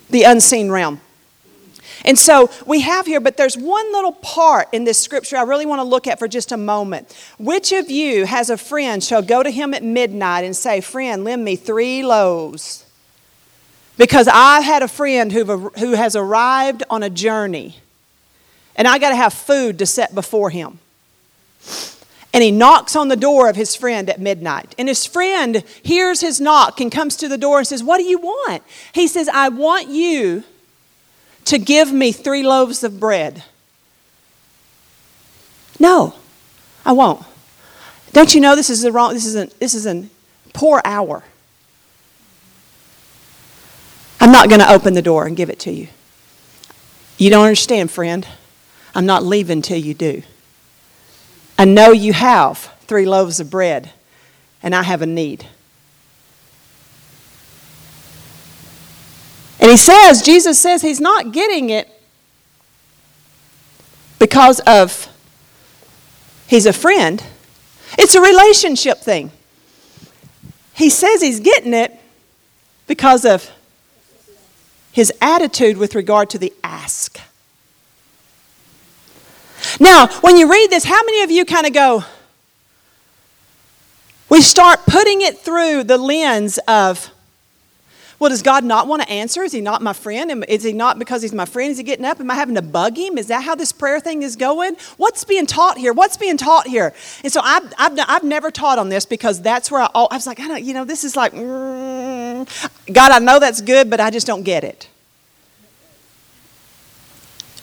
The 0.09 0.23
unseen 0.23 0.69
realm. 0.69 1.01
And 2.03 2.17
so 2.17 2.49
we 2.65 2.81
have 2.81 3.05
here, 3.05 3.19
but 3.19 3.37
there's 3.37 3.57
one 3.57 3.91
little 3.91 4.11
part 4.11 4.67
in 4.71 4.83
this 4.83 4.99
scripture 4.99 5.37
I 5.37 5.43
really 5.43 5.65
want 5.65 5.79
to 5.79 5.83
look 5.83 6.07
at 6.07 6.19
for 6.19 6.27
just 6.27 6.51
a 6.51 6.57
moment. 6.57 7.13
Which 7.37 7.71
of 7.71 7.89
you 7.89 8.25
has 8.25 8.49
a 8.49 8.57
friend 8.57 9.03
shall 9.03 9.21
go 9.21 9.43
to 9.43 9.49
him 9.49 9.73
at 9.73 9.83
midnight 9.83 10.43
and 10.43 10.55
say, 10.55 10.81
Friend, 10.81 11.23
lend 11.23 11.43
me 11.43 11.55
three 11.55 12.03
loaves? 12.03 12.85
Because 14.01 14.27
I've 14.27 14.63
had 14.63 14.81
a 14.81 14.87
friend 14.87 15.31
who, 15.31 15.69
who 15.77 15.91
has 15.91 16.15
arrived 16.15 16.81
on 16.89 17.03
a 17.03 17.09
journey, 17.11 17.75
and 18.75 18.87
I 18.87 18.97
got 18.97 19.09
to 19.09 19.15
have 19.15 19.31
food 19.31 19.77
to 19.77 19.85
set 19.85 20.15
before 20.15 20.49
him. 20.49 20.79
And 22.33 22.43
he 22.43 22.49
knocks 22.49 22.95
on 22.95 23.09
the 23.09 23.15
door 23.15 23.47
of 23.47 23.55
his 23.55 23.75
friend 23.75 24.09
at 24.09 24.19
midnight. 24.19 24.73
And 24.79 24.87
his 24.87 25.05
friend 25.05 25.63
hears 25.83 26.19
his 26.19 26.41
knock 26.41 26.81
and 26.81 26.91
comes 26.91 27.15
to 27.17 27.27
the 27.27 27.37
door 27.37 27.59
and 27.59 27.67
says, 27.67 27.83
What 27.83 27.99
do 27.99 28.03
you 28.03 28.17
want? 28.17 28.63
He 28.91 29.05
says, 29.05 29.29
I 29.29 29.49
want 29.49 29.89
you 29.89 30.45
to 31.45 31.59
give 31.59 31.93
me 31.93 32.11
three 32.11 32.41
loaves 32.41 32.83
of 32.83 32.99
bread. 32.99 33.43
No, 35.79 36.15
I 36.83 36.93
won't. 36.93 37.23
Don't 38.13 38.33
you 38.33 38.41
know 38.41 38.55
this 38.55 38.71
is 38.71 38.81
the 38.81 38.91
wrong, 38.91 39.13
this 39.13 39.27
is 39.27 39.35
a, 39.35 39.45
this 39.59 39.75
is 39.75 39.85
a 39.85 40.07
poor 40.53 40.81
hour. 40.85 41.23
I'm 44.21 44.31
not 44.31 44.49
going 44.49 44.61
to 44.61 44.71
open 44.71 44.93
the 44.93 45.01
door 45.01 45.25
and 45.25 45.35
give 45.35 45.49
it 45.49 45.59
to 45.61 45.71
you. 45.71 45.87
You 47.17 47.31
don't 47.31 47.43
understand, 47.43 47.89
friend. 47.89 48.27
I'm 48.93 49.07
not 49.07 49.23
leaving 49.23 49.63
till 49.63 49.79
you 49.79 49.95
do. 49.95 50.21
I 51.57 51.65
know 51.65 51.91
you 51.91 52.13
have 52.13 52.71
three 52.81 53.05
loaves 53.05 53.39
of 53.39 53.49
bread, 53.49 53.91
and 54.61 54.75
I 54.75 54.83
have 54.83 55.01
a 55.01 55.07
need. 55.07 55.47
And 59.59 59.71
he 59.71 59.77
says, 59.77 60.21
Jesus 60.21 60.59
says 60.59 60.83
he's 60.83 61.01
not 61.01 61.31
getting 61.31 61.71
it 61.71 61.89
because 64.19 64.59
of 64.61 65.07
he's 66.47 66.67
a 66.67 66.73
friend. 66.73 67.23
It's 67.97 68.13
a 68.13 68.21
relationship 68.21 68.99
thing. 68.99 69.31
He 70.75 70.89
says 70.89 71.21
he's 71.21 71.39
getting 71.39 71.73
it 71.73 71.99
because 72.87 73.25
of 73.25 73.49
his 74.91 75.11
attitude 75.21 75.77
with 75.77 75.95
regard 75.95 76.29
to 76.31 76.37
the 76.37 76.53
ask. 76.63 77.19
Now, 79.79 80.07
when 80.21 80.37
you 80.37 80.49
read 80.51 80.69
this, 80.69 80.83
how 80.83 81.01
many 81.03 81.21
of 81.23 81.31
you 81.31 81.45
kind 81.45 81.65
of 81.65 81.73
go, 81.73 82.03
we 84.29 84.41
start 84.41 84.85
putting 84.85 85.21
it 85.21 85.37
through 85.37 85.83
the 85.83 85.97
lens 85.97 86.57
of, 86.67 87.11
well, 88.21 88.29
does 88.29 88.43
God 88.43 88.63
not 88.63 88.85
want 88.85 89.01
to 89.01 89.09
answer? 89.09 89.41
Is 89.41 89.51
he 89.51 89.61
not 89.61 89.81
my 89.81 89.93
friend? 89.93 90.45
Is 90.47 90.61
he 90.61 90.73
not 90.73 90.99
because 90.99 91.23
he's 91.23 91.33
my 91.33 91.45
friend? 91.45 91.71
Is 91.71 91.79
he 91.79 91.83
getting 91.83 92.05
up? 92.05 92.19
Am 92.19 92.29
I 92.29 92.35
having 92.35 92.53
to 92.53 92.61
bug 92.61 92.95
him? 92.95 93.17
Is 93.17 93.25
that 93.29 93.43
how 93.43 93.55
this 93.55 93.71
prayer 93.71 93.99
thing 93.99 94.21
is 94.21 94.35
going? 94.35 94.75
What's 94.97 95.23
being 95.23 95.47
taught 95.47 95.79
here? 95.79 95.91
What's 95.91 96.17
being 96.17 96.37
taught 96.37 96.67
here? 96.67 96.93
And 97.23 97.33
so 97.33 97.41
I've, 97.43 97.73
I've, 97.79 97.99
I've 98.07 98.23
never 98.23 98.51
taught 98.51 98.77
on 98.77 98.89
this 98.89 99.07
because 99.07 99.41
that's 99.41 99.71
where 99.71 99.81
I, 99.81 99.87
I 99.95 100.13
was 100.13 100.27
like, 100.27 100.39
I 100.39 100.47
don't, 100.47 100.63
you 100.63 100.75
know, 100.75 100.85
this 100.85 101.03
is 101.03 101.15
like, 101.15 101.33
mm, 101.33 102.93
God, 102.93 103.11
I 103.11 103.17
know 103.17 103.39
that's 103.39 103.59
good, 103.59 103.89
but 103.89 103.99
I 103.99 104.11
just 104.11 104.27
don't 104.27 104.43
get 104.43 104.63
it. 104.63 104.87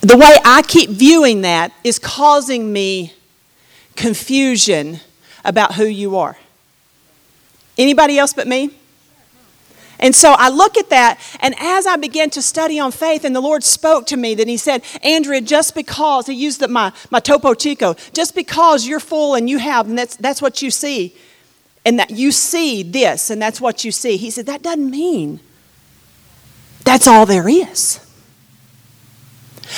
The 0.00 0.16
way 0.16 0.38
I 0.44 0.62
keep 0.62 0.90
viewing 0.90 1.42
that 1.42 1.72
is 1.84 2.00
causing 2.00 2.72
me 2.72 3.14
confusion 3.94 4.98
about 5.44 5.76
who 5.76 5.84
you 5.84 6.16
are. 6.16 6.36
Anybody 7.78 8.18
else 8.18 8.32
but 8.32 8.48
me? 8.48 8.72
And 10.00 10.14
so 10.14 10.34
I 10.38 10.48
look 10.48 10.76
at 10.76 10.90
that, 10.90 11.18
and 11.40 11.54
as 11.58 11.86
I 11.86 11.96
began 11.96 12.30
to 12.30 12.42
study 12.42 12.78
on 12.78 12.92
faith, 12.92 13.24
and 13.24 13.34
the 13.34 13.40
Lord 13.40 13.64
spoke 13.64 14.06
to 14.06 14.16
me, 14.16 14.34
that 14.36 14.46
He 14.46 14.56
said, 14.56 14.82
Andrea, 15.02 15.40
just 15.40 15.74
because, 15.74 16.26
He 16.26 16.34
used 16.34 16.60
the, 16.60 16.68
my, 16.68 16.92
my 17.10 17.20
Topo 17.20 17.54
Chico, 17.54 17.94
just 18.12 18.34
because 18.34 18.86
you're 18.86 19.00
full 19.00 19.34
and 19.34 19.50
you 19.50 19.58
have, 19.58 19.88
and 19.88 19.98
that's, 19.98 20.16
that's 20.16 20.40
what 20.40 20.62
you 20.62 20.70
see, 20.70 21.16
and 21.84 21.98
that 21.98 22.10
you 22.10 22.30
see 22.30 22.82
this, 22.82 23.30
and 23.30 23.42
that's 23.42 23.60
what 23.60 23.84
you 23.84 23.90
see. 23.90 24.16
He 24.16 24.30
said, 24.30 24.46
that 24.46 24.62
doesn't 24.62 24.90
mean 24.90 25.40
that's 26.88 27.06
all 27.06 27.26
there 27.26 27.46
is. 27.48 28.00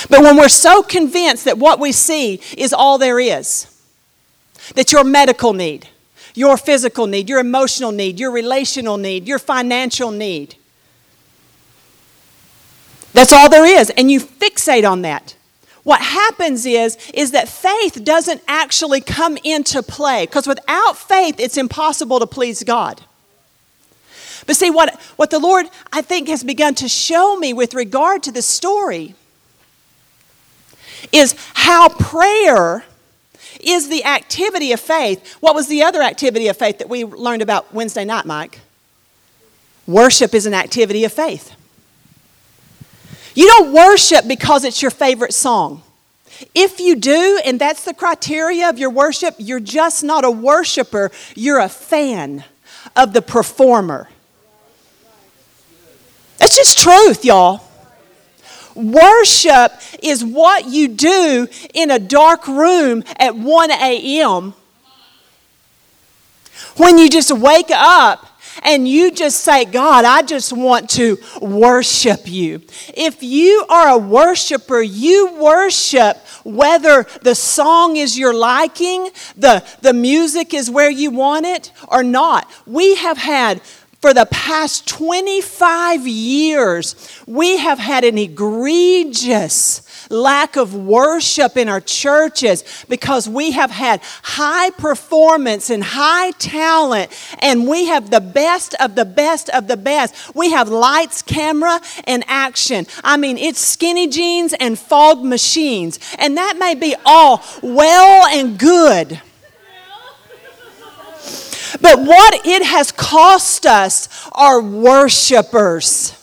But 0.09 0.21
when 0.21 0.37
we're 0.37 0.47
so 0.47 0.81
convinced 0.81 1.43
that 1.43 1.57
what 1.57 1.77
we 1.77 1.91
see 1.91 2.39
is 2.57 2.71
all 2.71 2.97
there 2.97 3.19
is, 3.19 3.67
that 4.75 4.93
your 4.93 5.03
medical 5.03 5.51
need, 5.51 5.89
your 6.41 6.57
physical 6.57 7.05
need, 7.05 7.29
your 7.29 7.39
emotional 7.39 7.91
need, 7.91 8.19
your 8.19 8.31
relational 8.31 8.97
need, 8.97 9.27
your 9.27 9.37
financial 9.37 10.09
need. 10.09 10.55
That's 13.13 13.31
all 13.31 13.47
there 13.47 13.63
is, 13.63 13.91
and 13.91 14.09
you 14.09 14.19
fixate 14.19 14.89
on 14.89 15.03
that. 15.03 15.35
What 15.83 16.01
happens 16.01 16.65
is, 16.65 16.97
is 17.13 17.29
that 17.31 17.47
faith 17.47 18.03
doesn't 18.03 18.41
actually 18.47 19.01
come 19.01 19.37
into 19.43 19.83
play 19.83 20.25
because 20.25 20.47
without 20.47 20.97
faith, 20.97 21.35
it's 21.39 21.57
impossible 21.57 22.19
to 22.19 22.25
please 22.25 22.63
God. 22.63 23.01
But 24.47 24.55
see, 24.55 24.71
what, 24.71 24.99
what 25.17 25.29
the 25.29 25.37
Lord, 25.37 25.67
I 25.93 26.01
think, 26.01 26.27
has 26.27 26.43
begun 26.43 26.73
to 26.75 26.89
show 26.89 27.37
me 27.37 27.53
with 27.53 27.75
regard 27.75 28.23
to 28.23 28.31
the 28.31 28.41
story 28.41 29.13
is 31.11 31.35
how 31.53 31.89
prayer 31.89 32.83
is 33.67 33.89
the 33.89 34.05
activity 34.05 34.71
of 34.71 34.79
faith. 34.79 35.35
What 35.35 35.55
was 35.55 35.67
the 35.67 35.83
other 35.83 36.01
activity 36.01 36.47
of 36.47 36.57
faith 36.57 36.79
that 36.79 36.89
we 36.89 37.03
learned 37.03 37.41
about 37.41 37.73
Wednesday 37.73 38.05
night, 38.05 38.25
Mike? 38.25 38.59
Worship 39.87 40.33
is 40.33 40.45
an 40.45 40.53
activity 40.53 41.03
of 41.03 41.11
faith. 41.11 41.55
You 43.33 43.47
don't 43.47 43.73
worship 43.73 44.27
because 44.27 44.63
it's 44.63 44.81
your 44.81 44.91
favorite 44.91 45.33
song. 45.33 45.83
If 46.55 46.79
you 46.79 46.95
do, 46.95 47.41
and 47.45 47.59
that's 47.59 47.83
the 47.83 47.93
criteria 47.93 48.69
of 48.69 48.79
your 48.79 48.89
worship, 48.89 49.35
you're 49.37 49.59
just 49.59 50.03
not 50.03 50.25
a 50.25 50.31
worshiper, 50.31 51.11
you're 51.35 51.59
a 51.59 51.69
fan 51.69 52.43
of 52.95 53.13
the 53.13 53.21
performer. 53.21 54.09
That's 56.37 56.55
just 56.55 56.79
truth, 56.79 57.23
y'all. 57.23 57.61
Worship 58.75 59.73
is 60.01 60.23
what 60.23 60.65
you 60.65 60.87
do 60.87 61.47
in 61.73 61.91
a 61.91 61.99
dark 61.99 62.47
room 62.47 63.03
at 63.17 63.35
1 63.35 63.71
a.m. 63.71 64.53
When 66.77 66.97
you 66.97 67.09
just 67.09 67.31
wake 67.31 67.71
up 67.71 68.27
and 68.63 68.87
you 68.87 69.11
just 69.11 69.41
say, 69.41 69.65
God, 69.65 70.05
I 70.05 70.21
just 70.21 70.53
want 70.53 70.89
to 70.91 71.17
worship 71.41 72.21
you. 72.25 72.61
If 72.95 73.23
you 73.23 73.65
are 73.69 73.89
a 73.89 73.97
worshiper, 73.97 74.81
you 74.81 75.33
worship 75.33 76.17
whether 76.43 77.05
the 77.21 77.35
song 77.35 77.95
is 77.95 78.17
your 78.17 78.33
liking, 78.33 79.09
the, 79.37 79.63
the 79.81 79.93
music 79.93 80.53
is 80.53 80.69
where 80.69 80.89
you 80.89 81.11
want 81.11 81.45
it, 81.45 81.71
or 81.87 82.03
not. 82.03 82.49
We 82.65 82.95
have 82.95 83.17
had 83.17 83.61
for 84.01 84.15
the 84.15 84.25
past 84.25 84.87
25 84.87 86.07
years, 86.07 86.95
we 87.27 87.57
have 87.57 87.77
had 87.77 88.03
an 88.03 88.17
egregious 88.17 89.83
lack 90.09 90.55
of 90.55 90.73
worship 90.73 91.55
in 91.55 91.69
our 91.69 91.79
churches 91.79 92.63
because 92.89 93.29
we 93.29 93.51
have 93.51 93.69
had 93.69 94.01
high 94.23 94.71
performance 94.71 95.69
and 95.69 95.83
high 95.83 96.31
talent, 96.31 97.11
and 97.39 97.67
we 97.67 97.85
have 97.85 98.09
the 98.09 98.19
best 98.19 98.73
of 98.79 98.95
the 98.95 99.05
best 99.05 99.49
of 99.49 99.67
the 99.67 99.77
best. 99.77 100.35
We 100.35 100.49
have 100.51 100.67
lights, 100.67 101.21
camera, 101.21 101.79
and 102.05 102.23
action. 102.27 102.87
I 103.03 103.17
mean, 103.17 103.37
it's 103.37 103.59
skinny 103.59 104.07
jeans 104.07 104.53
and 104.59 104.79
fog 104.79 105.23
machines, 105.23 105.99
and 106.17 106.37
that 106.37 106.57
may 106.57 106.73
be 106.73 106.95
all 107.05 107.43
well 107.61 108.27
and 108.27 108.57
good. 108.57 109.21
But 111.79 111.99
what 111.99 112.45
it 112.45 112.63
has 112.63 112.91
cost 112.91 113.65
us 113.65 114.09
are 114.33 114.61
worshipers. 114.61 116.17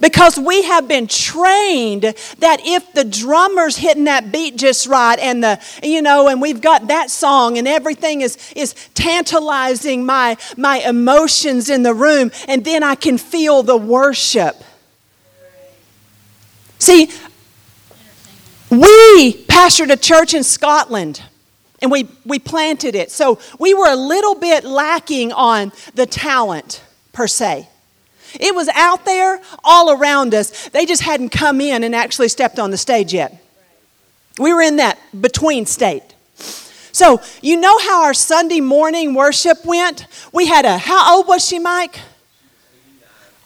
because 0.00 0.38
we 0.38 0.62
have 0.62 0.88
been 0.88 1.06
trained 1.06 2.02
that 2.38 2.60
if 2.64 2.92
the 2.94 3.04
drummer's 3.04 3.76
hitting 3.76 4.04
that 4.04 4.32
beat 4.32 4.56
just 4.56 4.86
right 4.86 5.18
and 5.18 5.44
the 5.44 5.60
you 5.82 6.00
know 6.00 6.28
and 6.28 6.40
we've 6.40 6.60
got 6.60 6.88
that 6.88 7.10
song 7.10 7.58
and 7.58 7.68
everything 7.68 8.22
is 8.22 8.38
is 8.56 8.74
tantalizing 8.94 10.06
my 10.06 10.36
my 10.56 10.78
emotions 10.78 11.68
in 11.68 11.82
the 11.82 11.92
room 11.92 12.30
and 12.48 12.64
then 12.64 12.82
I 12.82 12.94
can 12.94 13.18
feel 13.18 13.62
the 13.62 13.76
worship 13.76 14.56
see 16.78 17.10
we 18.70 19.44
pastored 19.48 19.90
a 19.92 19.96
church 19.96 20.32
in 20.32 20.44
Scotland 20.44 21.22
and 21.82 21.90
we, 21.90 22.08
we 22.24 22.38
planted 22.38 22.94
it. 22.94 23.10
So 23.10 23.38
we 23.58 23.74
were 23.74 23.88
a 23.88 23.96
little 23.96 24.34
bit 24.34 24.64
lacking 24.64 25.32
on 25.32 25.72
the 25.94 26.06
talent 26.06 26.82
per 27.12 27.26
se. 27.26 27.68
It 28.38 28.54
was 28.54 28.68
out 28.68 29.04
there 29.04 29.40
all 29.64 29.90
around 29.90 30.34
us. 30.34 30.68
They 30.68 30.86
just 30.86 31.02
hadn't 31.02 31.30
come 31.30 31.60
in 31.60 31.82
and 31.82 31.94
actually 31.94 32.28
stepped 32.28 32.58
on 32.58 32.70
the 32.70 32.76
stage 32.76 33.12
yet. 33.12 33.42
We 34.38 34.52
were 34.52 34.62
in 34.62 34.76
that 34.76 34.98
between 35.20 35.66
state. 35.66 36.04
So, 36.92 37.20
you 37.40 37.56
know 37.56 37.78
how 37.78 38.04
our 38.04 38.14
Sunday 38.14 38.60
morning 38.60 39.14
worship 39.14 39.64
went? 39.64 40.06
We 40.32 40.46
had 40.46 40.64
a, 40.64 40.78
how 40.78 41.16
old 41.16 41.28
was 41.28 41.46
she, 41.46 41.58
Mike? 41.58 41.98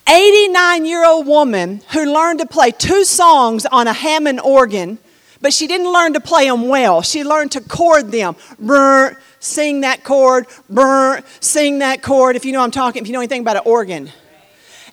89 0.09 0.85
year 0.85 1.05
old 1.05 1.27
woman 1.27 1.83
who 1.92 2.12
learned 2.12 2.40
to 2.40 2.47
play 2.47 2.70
two 2.70 3.05
songs 3.05 3.64
on 3.66 3.87
a 3.87 3.92
Hammond 3.92 4.40
organ 4.40 4.99
but 5.44 5.52
she 5.52 5.66
didn't 5.66 5.92
learn 5.92 6.14
to 6.14 6.20
play 6.20 6.48
them 6.48 6.68
well. 6.68 7.02
She 7.02 7.22
learned 7.22 7.52
to 7.52 7.61
chord 7.61 8.11
them. 8.11 8.35
Brr, 8.59 9.14
sing 9.40 9.83
that 9.83 10.02
chord, 10.02 10.46
brr, 10.70 11.20
sing 11.38 11.80
that 11.80 12.00
chord, 12.00 12.35
if 12.35 12.46
you 12.46 12.52
know 12.52 12.62
I'm 12.62 12.70
talking, 12.70 13.02
if 13.02 13.09
you 13.09 13.12
know 13.12 13.20
anything 13.20 13.42
about 13.42 13.57
an 13.57 13.62
organ. 13.66 14.11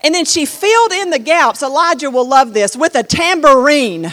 And 0.03 0.13
then 0.13 0.25
she 0.25 0.45
filled 0.45 0.91
in 0.91 1.09
the 1.09 1.19
gaps, 1.19 1.63
Elijah 1.63 2.11
will 2.11 2.27
love 2.27 2.53
this, 2.53 2.75
with 2.75 2.95
a 2.95 3.03
tambourine. 3.03 4.07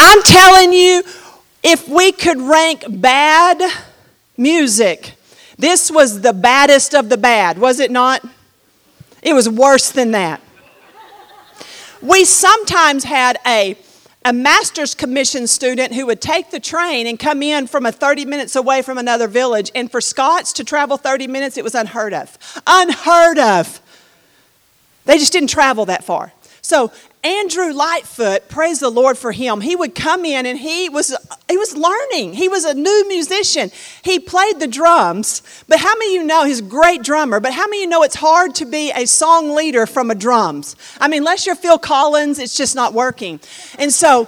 I'm 0.00 0.22
telling 0.22 0.72
you, 0.72 1.04
if 1.62 1.88
we 1.88 2.10
could 2.10 2.40
rank 2.40 2.86
bad 2.88 3.62
music, 4.36 5.14
this 5.56 5.92
was 5.92 6.22
the 6.22 6.32
baddest 6.32 6.92
of 6.92 7.08
the 7.08 7.18
bad, 7.18 7.56
was 7.56 7.78
it 7.78 7.92
not? 7.92 8.20
It 9.22 9.32
was 9.32 9.48
worse 9.48 9.92
than 9.92 10.10
that. 10.10 10.40
We 12.02 12.24
sometimes 12.24 13.04
had 13.04 13.38
a, 13.46 13.76
a 14.24 14.32
master's 14.32 14.94
commission 14.94 15.46
student 15.46 15.92
who 15.92 16.06
would 16.06 16.20
take 16.22 16.50
the 16.50 16.60
train 16.60 17.06
and 17.06 17.18
come 17.18 17.42
in 17.42 17.66
from 17.66 17.84
a 17.84 17.92
30 17.92 18.24
minutes 18.24 18.56
away 18.56 18.80
from 18.80 18.96
another 18.96 19.28
village. 19.28 19.70
And 19.74 19.90
for 19.90 20.00
Scots 20.00 20.54
to 20.54 20.64
travel 20.64 20.96
30 20.96 21.26
minutes, 21.26 21.58
it 21.58 21.64
was 21.64 21.74
unheard 21.74 22.14
of. 22.14 22.62
Unheard 22.66 23.38
of. 23.38 23.80
They 25.04 25.18
just 25.18 25.32
didn't 25.32 25.50
travel 25.50 25.84
that 25.86 26.04
far. 26.04 26.32
So 26.62 26.90
Andrew 27.22 27.70
Lightfoot, 27.74 28.48
praise 28.48 28.80
the 28.80 28.88
Lord 28.88 29.18
for 29.18 29.32
him. 29.32 29.60
He 29.60 29.76
would 29.76 29.94
come 29.94 30.24
in 30.24 30.46
and 30.46 30.58
he 30.58 30.88
was 30.88 31.14
he 31.50 31.56
was 31.58 31.76
learning. 31.76 32.32
He 32.32 32.48
was 32.48 32.64
a 32.64 32.72
new 32.72 33.04
musician. 33.08 33.70
He 34.02 34.18
played 34.18 34.58
the 34.58 34.66
drums, 34.66 35.42
but 35.68 35.80
how 35.80 35.94
many 35.96 36.16
of 36.16 36.22
you 36.22 36.26
know 36.26 36.44
he's 36.44 36.60
a 36.60 36.62
great 36.62 37.02
drummer, 37.02 37.38
but 37.38 37.52
how 37.52 37.66
many 37.66 37.78
of 37.78 37.82
you 37.82 37.88
know 37.88 38.02
it's 38.04 38.14
hard 38.14 38.54
to 38.56 38.64
be 38.64 38.90
a 38.92 39.06
song 39.06 39.54
leader 39.54 39.84
from 39.84 40.10
a 40.10 40.14
drums? 40.14 40.76
I 40.98 41.08
mean, 41.08 41.18
unless 41.18 41.44
you're 41.44 41.56
Phil 41.56 41.78
Collins, 41.78 42.38
it's 42.38 42.56
just 42.56 42.74
not 42.74 42.94
working. 42.94 43.38
And 43.78 43.92
so 43.92 44.26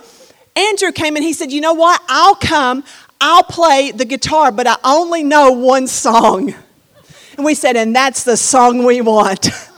Andrew 0.55 0.93
came 0.93 1.17
and 1.17 1.25
he 1.25 1.33
said, 1.33 1.51
"You 1.51 1.63
know 1.63 1.75
what? 1.75 2.03
I'll 2.09 2.35
come. 2.35 2.85
I'll 3.23 3.45
play 3.45 3.91
the 3.93 4.05
guitar, 4.05 4.53
but 4.53 4.67
I 4.67 4.77
only 4.85 5.23
know 5.23 5.51
one 5.51 5.87
song." 5.87 6.55
And 7.39 7.47
we 7.47 7.55
said, 7.55 7.75
"And 7.75 7.97
that's 7.97 8.23
the 8.25 8.37
song 8.37 8.85
we 8.85 9.01
want." 9.01 9.49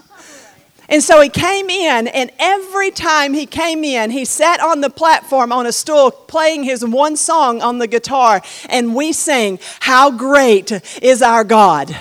And 0.89 1.03
so 1.03 1.21
he 1.21 1.29
came 1.29 1.71
in, 1.71 2.09
and 2.09 2.31
every 2.39 2.91
time 2.91 3.35
he 3.35 3.47
came 3.47 3.85
in, 3.85 4.11
he 4.11 4.25
sat 4.25 4.61
on 4.61 4.81
the 4.81 4.91
platform 4.91 5.53
on 5.53 5.67
a 5.67 5.73
stool 5.73 6.11
playing 6.11 6.65
his 6.65 6.85
one 6.85 7.17
song 7.17 7.63
on 7.63 7.79
the 7.79 7.87
guitar, 7.87 8.43
and 8.69 8.95
we 8.95 9.13
sang, 9.13 9.59
How 9.81 10.11
Great 10.11 10.73
is 11.03 11.23
Our 11.23 11.45
God. 11.45 11.97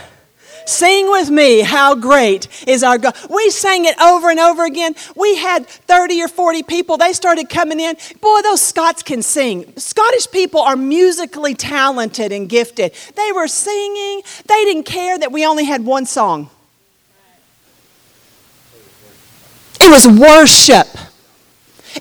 Sing 0.66 1.10
with 1.10 1.30
me, 1.30 1.62
how 1.62 1.96
great 1.96 2.48
is 2.68 2.84
our 2.84 2.98
God. 2.98 3.16
We 3.30 3.50
sang 3.50 3.86
it 3.86 4.00
over 4.00 4.30
and 4.30 4.40
over 4.40 4.66
again. 4.66 4.96
We 5.16 5.36
had 5.36 5.68
30 5.68 6.22
or 6.22 6.28
40 6.28 6.64
people. 6.64 6.98
They 6.98 7.14
started 7.14 7.50
coming 7.50 7.80
in. 7.80 7.98
Boy, 8.22 8.42
those 8.44 8.62
Scots 8.62 9.04
can 9.04 9.22
sing. 9.22 9.74
Scottish 9.76 10.32
people 10.32 10.62
are 10.62 10.76
musically 10.76 11.54
talented 11.54 12.32
and 12.32 12.48
gifted. 12.48 12.94
They 13.16 13.32
were 13.34 13.48
singing, 13.48 14.22
they 14.48 14.64
didn't 14.64 14.84
care 14.84 15.18
that 15.20 15.32
we 15.32 15.46
only 15.46 15.66
had 15.66 15.86
one 15.86 16.06
song. 16.06 16.50
It 19.84 19.90
was 19.90 20.08
worship. 20.08 20.88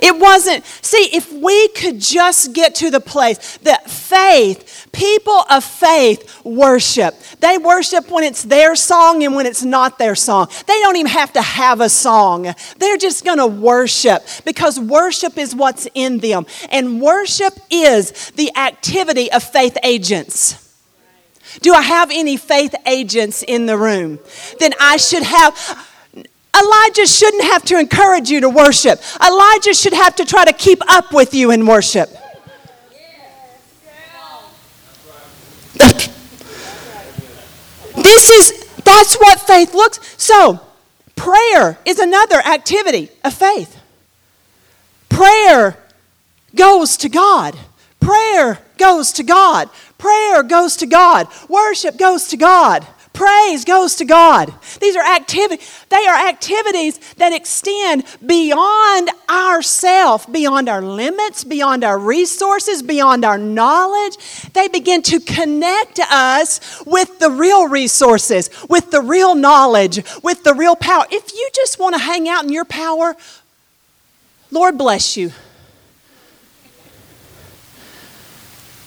It 0.00 0.18
wasn't, 0.18 0.64
see, 0.64 1.10
if 1.12 1.30
we 1.32 1.68
could 1.68 2.00
just 2.00 2.54
get 2.54 2.74
to 2.76 2.90
the 2.90 3.00
place 3.00 3.58
that 3.58 3.90
faith, 3.90 4.88
people 4.92 5.44
of 5.50 5.64
faith 5.64 6.44
worship. 6.44 7.14
They 7.40 7.58
worship 7.58 8.10
when 8.10 8.24
it's 8.24 8.42
their 8.42 8.74
song 8.74 9.22
and 9.22 9.34
when 9.34 9.46
it's 9.46 9.62
not 9.62 9.98
their 9.98 10.14
song. 10.14 10.48
They 10.66 10.80
don't 10.80 10.96
even 10.96 11.10
have 11.10 11.32
to 11.34 11.42
have 11.42 11.80
a 11.80 11.88
song. 11.88 12.54
They're 12.78 12.96
just 12.96 13.24
going 13.24 13.38
to 13.38 13.46
worship 13.46 14.22
because 14.44 14.80
worship 14.80 15.36
is 15.36 15.54
what's 15.54 15.86
in 15.92 16.18
them. 16.18 16.46
And 16.70 17.00
worship 17.00 17.54
is 17.70 18.30
the 18.30 18.56
activity 18.56 19.30
of 19.30 19.42
faith 19.42 19.76
agents. 19.82 20.58
Do 21.60 21.74
I 21.74 21.82
have 21.82 22.10
any 22.10 22.38
faith 22.38 22.74
agents 22.86 23.42
in 23.42 23.66
the 23.66 23.76
room? 23.76 24.20
Then 24.58 24.72
I 24.80 24.96
should 24.96 25.22
have 25.22 25.54
Elijah 26.54 27.06
shouldn't 27.06 27.44
have 27.44 27.64
to 27.64 27.78
encourage 27.78 28.30
you 28.30 28.40
to 28.40 28.48
worship. 28.48 29.00
Elijah 29.24 29.74
should 29.74 29.94
have 29.94 30.14
to 30.16 30.24
try 30.24 30.44
to 30.44 30.52
keep 30.52 30.80
up 30.88 31.12
with 31.12 31.32
you 31.34 31.50
in 31.50 31.66
worship. 31.66 32.10
this 37.96 38.30
is 38.30 38.62
that's 38.84 39.14
what 39.16 39.40
faith 39.40 39.74
looks. 39.74 39.98
So, 40.22 40.60
prayer 41.16 41.78
is 41.84 41.98
another 41.98 42.36
activity 42.36 43.10
of 43.24 43.32
faith. 43.32 43.78
Prayer 45.08 45.78
goes 46.54 46.96
to 46.98 47.08
God. 47.08 47.56
Prayer 48.00 48.58
goes 48.76 49.12
to 49.12 49.22
God. 49.22 49.70
Prayer 49.96 50.42
goes 50.42 50.76
to 50.78 50.86
God. 50.86 51.28
Worship 51.48 51.96
goes 51.96 52.26
to 52.28 52.36
God. 52.36 52.86
Praise 53.12 53.64
goes 53.66 53.96
to 53.96 54.06
God. 54.06 54.54
These 54.80 54.96
are 54.96 55.04
activities, 55.04 55.84
they 55.90 56.06
are 56.06 56.28
activities 56.28 56.98
that 57.14 57.32
extend 57.32 58.04
beyond 58.24 59.10
ourself, 59.28 60.30
beyond 60.32 60.68
our 60.68 60.80
limits, 60.80 61.44
beyond 61.44 61.84
our 61.84 61.98
resources, 61.98 62.82
beyond 62.82 63.24
our 63.24 63.36
knowledge. 63.36 64.16
They 64.54 64.68
begin 64.68 65.02
to 65.02 65.20
connect 65.20 65.98
us 65.98 66.82
with 66.86 67.18
the 67.18 67.30
real 67.30 67.68
resources, 67.68 68.48
with 68.68 68.90
the 68.90 69.02
real 69.02 69.34
knowledge, 69.34 70.02
with 70.22 70.42
the 70.42 70.54
real 70.54 70.76
power. 70.76 71.04
If 71.10 71.32
you 71.34 71.50
just 71.54 71.78
want 71.78 71.94
to 71.94 72.00
hang 72.00 72.28
out 72.28 72.44
in 72.44 72.50
your 72.50 72.64
power, 72.64 73.14
Lord 74.50 74.78
bless 74.78 75.16
you. 75.18 75.32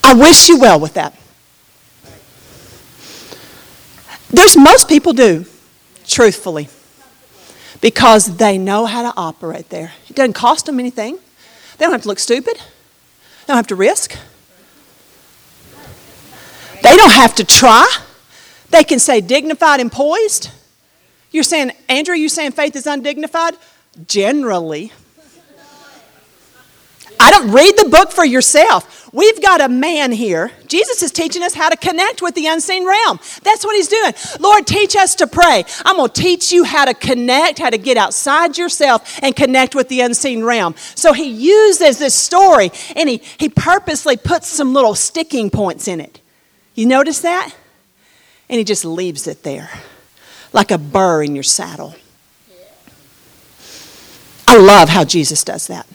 I 0.03 0.13
wish 0.13 0.49
you 0.49 0.59
well 0.59 0.79
with 0.79 0.95
that. 0.95 1.17
There's 4.35 4.57
most 4.57 4.89
people 4.89 5.13
do, 5.13 5.45
truthfully, 6.05 6.67
because 7.79 8.35
they 8.35 8.57
know 8.57 8.85
how 8.85 9.09
to 9.09 9.13
operate 9.15 9.69
there. 9.69 9.93
It 10.09 10.15
doesn't 10.17 10.33
cost 10.33 10.65
them 10.65 10.77
anything. 10.77 11.17
They 11.77 11.85
don't 11.85 11.93
have 11.93 12.01
to 12.01 12.09
look 12.09 12.19
stupid. 12.19 12.55
They 12.57 13.47
don't 13.47 13.55
have 13.55 13.67
to 13.67 13.75
risk. 13.75 14.17
They 16.83 16.97
don't 16.97 17.13
have 17.13 17.33
to 17.35 17.45
try. 17.45 17.87
They 18.71 18.83
can 18.83 18.99
say 18.99 19.21
dignified 19.21 19.79
and 19.79 19.89
poised. 19.89 20.49
You're 21.31 21.43
saying, 21.43 21.71
Andrea, 21.87 22.19
you're 22.19 22.27
saying 22.27 22.51
faith 22.51 22.75
is 22.75 22.87
undignified? 22.87 23.55
Generally. 24.05 24.91
I 27.25 27.31
don't 27.31 27.49
read 27.49 27.75
the 27.75 27.89
book 27.89 28.11
for 28.11 28.23
yourself. 28.23 29.11
We've 29.11 29.41
got 29.41 29.59
a 29.59 29.67
man 29.67 30.11
here. 30.11 30.51
Jesus 30.67 31.01
is 31.01 31.11
teaching 31.11 31.41
us 31.41 31.55
how 31.55 31.69
to 31.69 31.75
connect 31.75 32.21
with 32.21 32.35
the 32.35 32.45
unseen 32.45 32.85
realm. 32.85 33.19
That's 33.41 33.65
what 33.65 33.75
he's 33.75 33.87
doing. 33.87 34.13
Lord, 34.39 34.67
teach 34.67 34.95
us 34.95 35.15
to 35.15 35.25
pray. 35.25 35.63
I'm 35.83 35.95
going 35.95 36.11
to 36.11 36.21
teach 36.21 36.51
you 36.51 36.63
how 36.63 36.85
to 36.85 36.93
connect, 36.93 37.57
how 37.57 37.71
to 37.71 37.79
get 37.79 37.97
outside 37.97 38.59
yourself 38.59 39.19
and 39.23 39.35
connect 39.35 39.73
with 39.73 39.89
the 39.89 40.01
unseen 40.01 40.43
realm. 40.43 40.75
So 40.93 41.13
he 41.13 41.27
uses 41.27 41.97
this 41.97 42.13
story 42.13 42.71
and 42.95 43.09
he, 43.09 43.23
he 43.39 43.49
purposely 43.49 44.17
puts 44.17 44.47
some 44.47 44.75
little 44.75 44.93
sticking 44.93 45.49
points 45.49 45.87
in 45.87 45.99
it. 45.99 46.21
You 46.75 46.85
notice 46.85 47.21
that? 47.21 47.55
And 48.49 48.59
he 48.59 48.63
just 48.63 48.85
leaves 48.85 49.25
it 49.25 49.41
there 49.41 49.71
like 50.53 50.69
a 50.69 50.77
burr 50.77 51.23
in 51.23 51.33
your 51.33 51.43
saddle. 51.43 51.95
I 54.47 54.57
love 54.59 54.89
how 54.89 55.05
Jesus 55.05 55.43
does 55.43 55.65
that. 55.67 55.87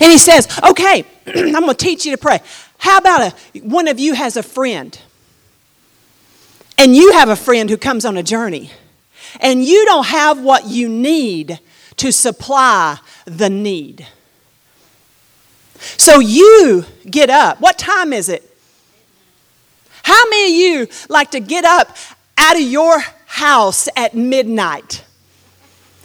And 0.00 0.10
he 0.10 0.18
says, 0.18 0.48
Okay, 0.62 1.04
I'm 1.26 1.52
going 1.52 1.68
to 1.68 1.74
teach 1.74 2.04
you 2.04 2.12
to 2.12 2.18
pray. 2.18 2.40
How 2.78 2.98
about 2.98 3.20
a, 3.20 3.58
one 3.60 3.88
of 3.88 3.98
you 3.98 4.14
has 4.14 4.36
a 4.36 4.42
friend, 4.42 4.98
and 6.78 6.96
you 6.96 7.12
have 7.12 7.28
a 7.28 7.36
friend 7.36 7.68
who 7.68 7.76
comes 7.76 8.04
on 8.04 8.16
a 8.16 8.22
journey. 8.22 8.70
and 9.40 9.64
you 9.64 9.84
don't 9.84 10.06
have 10.06 10.40
what 10.40 10.66
you 10.66 10.88
need 10.88 11.60
to 11.96 12.10
supply 12.10 12.98
the 13.26 13.50
need. 13.50 14.06
So 15.96 16.18
you 16.18 16.84
get 17.08 17.30
up. 17.30 17.60
What 17.60 17.78
time 17.78 18.12
is 18.12 18.28
it? 18.28 18.46
How 20.02 20.28
many 20.30 20.52
of 20.52 20.58
you 20.58 20.88
like 21.08 21.30
to 21.32 21.40
get 21.40 21.64
up 21.64 21.96
out 22.36 22.56
of 22.56 22.62
your 22.62 23.00
house 23.26 23.88
at 23.96 24.14
midnight 24.14 25.04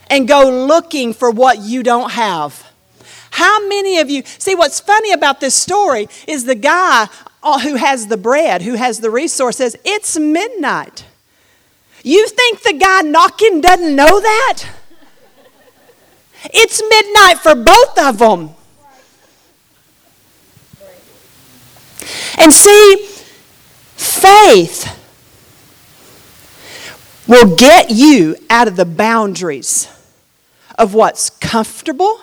and 0.10 0.28
go 0.28 0.50
looking 0.50 1.14
for 1.14 1.32
what 1.32 1.60
you 1.60 1.82
don't 1.82 2.12
have? 2.12 2.65
How 3.36 3.68
many 3.68 4.00
of 4.00 4.10
you 4.10 4.24
see 4.26 4.56
what's 4.56 4.80
funny 4.80 5.12
about 5.12 5.42
this 5.42 5.56
story 5.56 6.08
is 6.26 6.46
the 6.46 6.56
guy 6.56 7.10
uh, 7.44 7.60
who 7.60 7.76
has 7.76 8.08
the 8.08 8.16
bread, 8.16 8.62
who 8.62 8.76
has 8.76 9.02
the 9.02 9.10
resources, 9.10 9.76
it's 9.84 10.18
midnight. 10.18 11.04
You 12.02 12.30
think 12.30 12.62
the 12.62 12.72
guy 12.72 13.02
knocking 13.02 13.60
doesn't 13.60 13.94
know 13.94 14.22
that? 14.22 14.64
It's 16.46 16.82
midnight 16.82 17.40
for 17.40 17.56
both 17.56 18.00
of 18.00 18.20
them. 18.20 18.52
And 22.38 22.54
see, 22.54 23.06
faith 23.98 24.98
will 27.28 27.54
get 27.58 27.90
you 27.90 28.38
out 28.50 28.70
of 28.70 28.78
the 28.78 28.86
boundaries 28.86 29.90
of 30.80 30.94
what's 30.94 31.30
comfortable, 31.30 32.22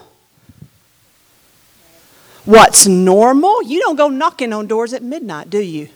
what's 2.44 2.86
normal. 2.86 3.62
You 3.62 3.80
don't 3.80 3.96
go 3.96 4.08
knocking 4.08 4.52
on 4.52 4.66
doors 4.66 4.92
at 4.92 5.02
midnight, 5.02 5.50
do 5.50 5.58
you? 5.58 5.88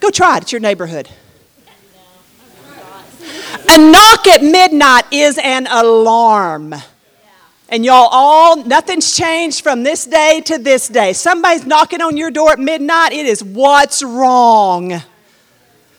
Go 0.00 0.10
try 0.10 0.38
it. 0.38 0.44
It's 0.44 0.52
your 0.52 0.60
neighborhood. 0.60 1.08
A 3.68 3.78
knock 3.78 4.26
at 4.26 4.42
midnight 4.42 5.04
is 5.12 5.38
an 5.38 5.66
alarm. 5.70 6.74
And 7.68 7.84
y'all 7.84 8.08
all, 8.10 8.56
nothing's 8.64 9.16
changed 9.16 9.62
from 9.62 9.84
this 9.84 10.04
day 10.04 10.40
to 10.46 10.58
this 10.58 10.88
day. 10.88 11.12
Somebody's 11.12 11.64
knocking 11.64 12.00
on 12.00 12.16
your 12.16 12.30
door 12.30 12.52
at 12.52 12.58
midnight. 12.58 13.12
It 13.12 13.26
is 13.26 13.44
what's 13.44 14.02
wrong. 14.02 15.00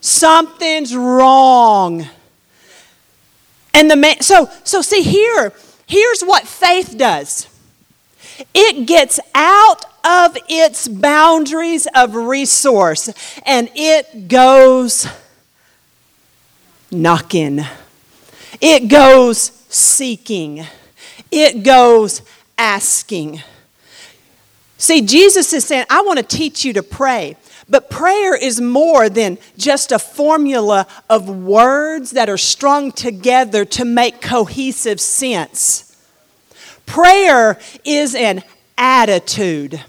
Something's 0.01 0.93
wrong. 0.93 2.07
And 3.73 3.89
the 3.89 3.95
man, 3.95 4.21
so, 4.21 4.49
so 4.63 4.81
see 4.81 5.01
here, 5.01 5.53
here's 5.87 6.21
what 6.21 6.45
faith 6.45 6.97
does. 6.97 7.47
It 8.53 8.87
gets 8.87 9.19
out 9.33 9.85
of 10.03 10.37
its 10.49 10.87
boundaries 10.87 11.87
of 11.95 12.15
resource 12.15 13.09
and 13.45 13.69
it 13.75 14.27
goes 14.27 15.07
knocking. 16.91 17.61
It 18.59 18.87
goes 18.87 19.51
seeking. 19.69 20.65
It 21.31 21.63
goes 21.63 22.21
asking. 22.57 23.41
See, 24.77 25.01
Jesus 25.01 25.53
is 25.53 25.63
saying, 25.63 25.85
I 25.89 26.01
want 26.01 26.17
to 26.17 26.23
teach 26.23 26.65
you 26.65 26.73
to 26.73 26.83
pray. 26.83 27.37
But 27.69 27.89
prayer 27.89 28.35
is 28.35 28.59
more 28.59 29.07
than 29.07 29.37
just 29.57 29.91
a 29.93 29.99
formula 29.99 30.87
of 31.09 31.29
words 31.29 32.11
that 32.11 32.29
are 32.29 32.37
strung 32.37 32.91
together 32.91 33.63
to 33.65 33.85
make 33.85 34.21
cohesive 34.21 34.99
sense. 34.99 35.90
Prayer 36.91 37.57
is 37.85 38.15
an 38.15 38.43
attitude. 38.77 39.81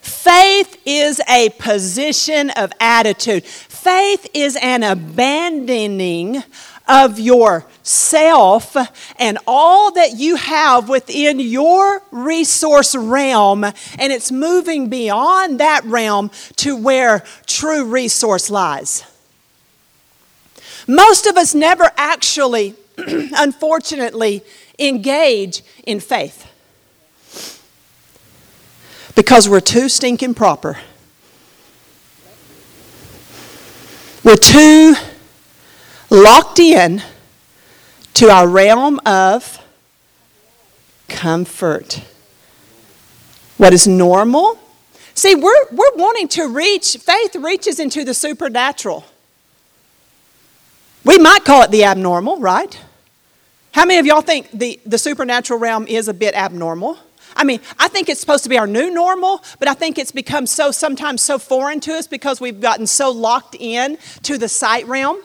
Faith 0.00 0.76
is 0.84 1.20
a 1.28 1.50
position 1.60 2.50
of 2.50 2.72
attitude. 2.80 3.44
Faith 3.44 4.28
is 4.34 4.58
an 4.60 4.82
abandoning 4.82 6.42
of 6.88 7.20
yourself 7.20 8.76
and 9.20 9.38
all 9.46 9.92
that 9.92 10.16
you 10.16 10.34
have 10.34 10.88
within 10.88 11.38
your 11.38 12.02
resource 12.10 12.96
realm, 12.96 13.62
and 13.62 13.74
it's 14.00 14.32
moving 14.32 14.88
beyond 14.88 15.60
that 15.60 15.84
realm 15.84 16.32
to 16.56 16.76
where 16.76 17.22
true 17.46 17.84
resource 17.84 18.50
lies. 18.50 19.04
Most 20.88 21.26
of 21.26 21.36
us 21.36 21.54
never 21.54 21.88
actually, 21.96 22.74
unfortunately, 22.98 24.42
engage 24.78 25.62
in 25.84 26.00
faith 26.00 26.48
because 29.14 29.48
we're 29.48 29.60
too 29.60 29.88
stinking 29.88 30.34
proper. 30.34 30.78
We're 34.24 34.36
too 34.36 34.94
locked 36.10 36.60
in 36.60 37.02
to 38.14 38.30
our 38.30 38.46
realm 38.46 39.00
of 39.04 39.58
comfort. 41.08 42.02
What 43.56 43.72
is 43.72 43.86
normal? 43.86 44.58
See, 45.14 45.34
we're, 45.34 45.66
we're 45.70 45.96
wanting 45.96 46.28
to 46.28 46.48
reach, 46.48 46.96
faith 46.96 47.36
reaches 47.36 47.78
into 47.78 48.04
the 48.04 48.14
supernatural. 48.14 49.04
We 51.04 51.18
might 51.18 51.44
call 51.44 51.62
it 51.62 51.70
the 51.70 51.84
abnormal, 51.84 52.38
right? 52.38 52.78
How 53.72 53.86
many 53.86 53.98
of 53.98 54.06
y'all 54.06 54.20
think 54.20 54.50
the, 54.50 54.78
the 54.84 54.98
supernatural 54.98 55.58
realm 55.58 55.86
is 55.86 56.06
a 56.06 56.14
bit 56.14 56.34
abnormal? 56.34 56.98
I 57.34 57.44
mean, 57.44 57.60
I 57.78 57.88
think 57.88 58.10
it's 58.10 58.20
supposed 58.20 58.44
to 58.44 58.50
be 58.50 58.58
our 58.58 58.66
new 58.66 58.90
normal, 58.90 59.42
but 59.58 59.66
I 59.66 59.72
think 59.72 59.98
it's 59.98 60.12
become 60.12 60.46
so 60.46 60.70
sometimes 60.70 61.22
so 61.22 61.38
foreign 61.38 61.80
to 61.80 61.94
us 61.94 62.06
because 62.06 62.40
we've 62.40 62.60
gotten 62.60 62.86
so 62.86 63.10
locked 63.10 63.56
in 63.58 63.96
to 64.24 64.36
the 64.36 64.48
sight 64.48 64.86
realm 64.86 65.18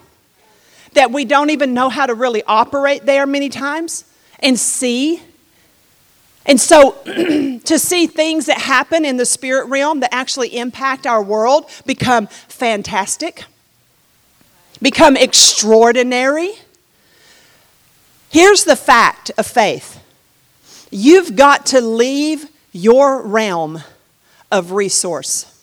that 0.94 1.12
we 1.12 1.26
don't 1.26 1.50
even 1.50 1.74
know 1.74 1.90
how 1.90 2.06
to 2.06 2.14
really 2.14 2.42
operate 2.48 3.06
there 3.06 3.26
many 3.26 3.50
times 3.50 4.06
and 4.40 4.58
see. 4.58 5.22
And 6.46 6.60
so, 6.60 6.92
to 7.06 7.78
see 7.78 8.08
things 8.08 8.46
that 8.46 8.60
happen 8.60 9.04
in 9.04 9.18
the 9.18 9.26
spirit 9.26 9.68
realm 9.68 10.00
that 10.00 10.14
actually 10.14 10.58
impact 10.58 11.06
our 11.06 11.22
world 11.22 11.70
become 11.86 12.28
fantastic, 12.28 13.44
become 14.82 15.18
extraordinary. 15.18 16.54
Here's 18.30 18.64
the 18.64 18.76
fact 18.76 19.32
of 19.38 19.46
faith 19.48 20.04
you've 20.92 21.36
got 21.36 21.66
to 21.68 21.82
leave 21.82 22.50
your 22.72 23.22
realm 23.22 23.84
of 24.52 24.72
resource 24.72 25.54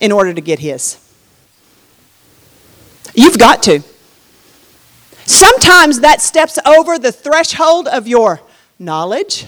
in 0.00 0.12
order 0.12 0.32
to 0.32 0.40
get 0.40 0.58
His. 0.58 0.98
You've 3.14 3.38
got 3.38 3.62
to. 3.64 3.82
Sometimes 5.26 6.00
that 6.00 6.20
steps 6.20 6.58
over 6.66 6.98
the 6.98 7.12
threshold 7.12 7.86
of 7.88 8.08
your 8.08 8.40
knowledge. 8.78 9.46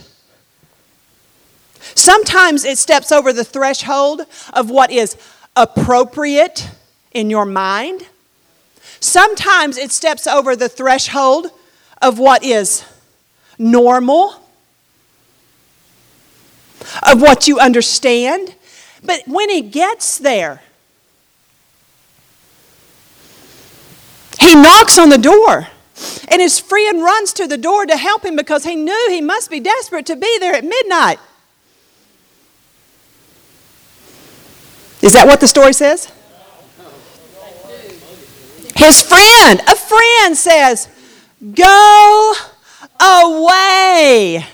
Sometimes 1.95 2.65
it 2.65 2.79
steps 2.79 3.11
over 3.11 3.33
the 3.33 3.45
threshold 3.45 4.23
of 4.53 4.71
what 4.71 4.91
is 4.91 5.17
appropriate 5.57 6.71
in 7.13 7.31
your 7.31 7.45
mind. 7.45 8.07
Sometimes 9.01 9.77
it 9.77 9.91
steps 9.91 10.27
over 10.27 10.55
the 10.55 10.69
threshold 10.69 11.51
of 12.03 12.19
what 12.19 12.45
is 12.45 12.85
normal, 13.59 14.35
of 17.03 17.23
what 17.23 17.49
you 17.49 17.59
understand. 17.59 18.55
But 19.05 19.23
when 19.27 19.49
he 19.49 19.63
gets 19.63 20.19
there, 20.19 20.61
He 24.43 24.57
knocks 24.57 24.99
on 24.99 25.09
the 25.09 25.19
door. 25.19 25.69
And 26.29 26.43
his 26.43 26.59
friend 26.59 27.03
runs 27.03 27.33
to 27.35 27.47
the 27.47 27.57
door 27.57 27.87
to 27.87 27.97
help 27.97 28.25
him 28.25 28.35
because 28.35 28.65
he 28.65 28.75
knew 28.75 29.07
he 29.09 29.21
must 29.21 29.51
be 29.51 29.61
desperate 29.61 30.05
to 30.07 30.17
be 30.17 30.39
there 30.41 30.55
at 30.55 30.65
midnight. 30.65 31.19
Is 35.01 35.13
that 35.13 35.27
what 35.27 35.41
the 35.41 35.47
story 35.47 35.73
says? 35.73 36.11
His 38.75 39.03
friend, 39.03 39.61
a 39.69 39.77
friend 39.77 40.37
says, 40.37 40.89
Go 41.55 42.35
away. 43.01 44.47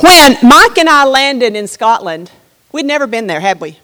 When 0.00 0.36
Mike 0.42 0.78
and 0.78 0.88
I 0.88 1.04
landed 1.04 1.54
in 1.54 1.66
Scotland, 1.68 2.30
We'd 2.72 2.86
never 2.86 3.06
been 3.06 3.26
there, 3.26 3.40
had 3.40 3.60
we? 3.60 3.78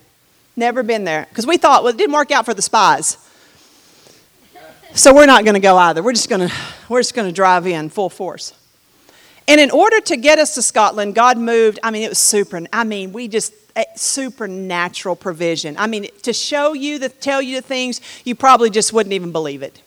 Never 0.54 0.82
been 0.82 1.04
there. 1.04 1.26
Because 1.28 1.46
we 1.46 1.56
thought, 1.56 1.82
well, 1.82 1.92
it 1.92 1.98
didn't 1.98 2.14
work 2.14 2.30
out 2.30 2.44
for 2.44 2.54
the 2.54 2.62
spies. 2.62 3.18
So 4.94 5.14
we're 5.14 5.26
not 5.26 5.44
going 5.44 5.54
to 5.54 5.60
go 5.60 5.76
either. 5.76 6.02
We're 6.02 6.12
just 6.12 6.30
going 6.30 6.48
to 6.48 6.54
we're 6.88 7.00
just 7.00 7.14
going 7.14 7.28
to 7.28 7.34
drive 7.34 7.66
in 7.66 7.90
full 7.90 8.08
force. 8.08 8.54
And 9.48 9.60
in 9.60 9.70
order 9.70 10.00
to 10.00 10.16
get 10.16 10.38
us 10.38 10.54
to 10.54 10.62
Scotland, 10.62 11.14
God 11.14 11.38
moved. 11.38 11.78
I 11.82 11.90
mean, 11.90 12.02
it 12.02 12.08
was 12.08 12.18
super. 12.18 12.60
I 12.72 12.84
mean, 12.84 13.12
we 13.12 13.28
just 13.28 13.52
eh, 13.76 13.84
supernatural 13.94 15.16
provision. 15.16 15.76
I 15.78 15.86
mean, 15.86 16.08
to 16.22 16.32
show 16.32 16.72
you, 16.72 16.98
the 16.98 17.08
tell 17.08 17.40
you 17.40 17.56
the 17.56 17.66
things 17.66 18.00
you 18.24 18.34
probably 18.34 18.70
just 18.70 18.92
wouldn't 18.92 19.12
even 19.12 19.32
believe 19.32 19.62
it. 19.62 19.80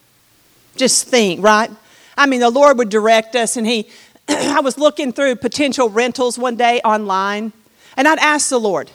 Just 0.78 1.08
think, 1.08 1.44
right? 1.44 1.70
I 2.18 2.26
mean, 2.26 2.40
the 2.40 2.50
Lord 2.50 2.78
would 2.78 2.90
direct 2.90 3.36
us, 3.36 3.58
and 3.58 3.68
He. 3.68 3.90
I 4.30 4.62
was 4.62 4.78
looking 4.78 5.12
through 5.12 5.36
potential 5.38 5.90
rentals 5.90 6.38
one 6.38 6.56
day 6.56 6.80
online, 6.86 7.52
and 7.98 8.08
I'd 8.08 8.20
ask 8.20 8.50
the 8.50 8.60
Lord, 8.60 8.90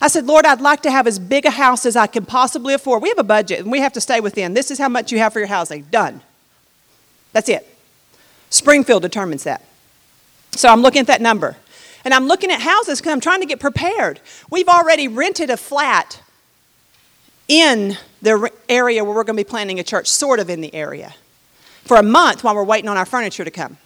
I 0.00 0.08
said, 0.08 0.26
Lord, 0.26 0.44
I'd 0.44 0.60
like 0.60 0.82
to 0.82 0.90
have 0.90 1.06
as 1.06 1.18
big 1.18 1.46
a 1.46 1.50
house 1.50 1.86
as 1.86 1.96
I 1.96 2.06
can 2.06 2.26
possibly 2.26 2.74
afford. 2.74 3.02
We 3.02 3.08
have 3.08 3.18
a 3.18 3.24
budget 3.24 3.60
and 3.60 3.72
we 3.72 3.80
have 3.80 3.94
to 3.94 4.00
stay 4.00 4.20
within. 4.20 4.52
This 4.52 4.70
is 4.70 4.78
how 4.78 4.88
much 4.88 5.10
you 5.10 5.18
have 5.18 5.32
for 5.32 5.38
your 5.38 5.48
housing. 5.48 5.82
Done. 5.90 6.20
That's 7.32 7.48
it. 7.48 7.66
Springfield 8.50 9.02
determines 9.02 9.44
that. 9.44 9.62
So 10.52 10.68
I'm 10.68 10.82
looking 10.82 11.00
at 11.00 11.06
that 11.08 11.20
number. 11.20 11.56
And 12.04 12.14
I'm 12.14 12.28
looking 12.28 12.52
at 12.52 12.60
houses 12.60 13.00
because 13.00 13.12
I'm 13.12 13.20
trying 13.20 13.40
to 13.40 13.46
get 13.46 13.58
prepared. 13.58 14.20
We've 14.48 14.68
already 14.68 15.08
rented 15.08 15.50
a 15.50 15.56
flat 15.56 16.22
in 17.48 17.96
the 18.22 18.50
area 18.68 19.04
where 19.04 19.14
we're 19.14 19.24
going 19.24 19.36
to 19.36 19.44
be 19.44 19.48
planning 19.48 19.80
a 19.80 19.82
church, 19.82 20.08
sort 20.08 20.38
of 20.38 20.48
in 20.48 20.60
the 20.60 20.72
area, 20.72 21.14
for 21.84 21.96
a 21.96 22.02
month 22.02 22.44
while 22.44 22.54
we're 22.54 22.64
waiting 22.64 22.88
on 22.88 22.96
our 22.96 23.06
furniture 23.06 23.44
to 23.44 23.50
come. 23.50 23.76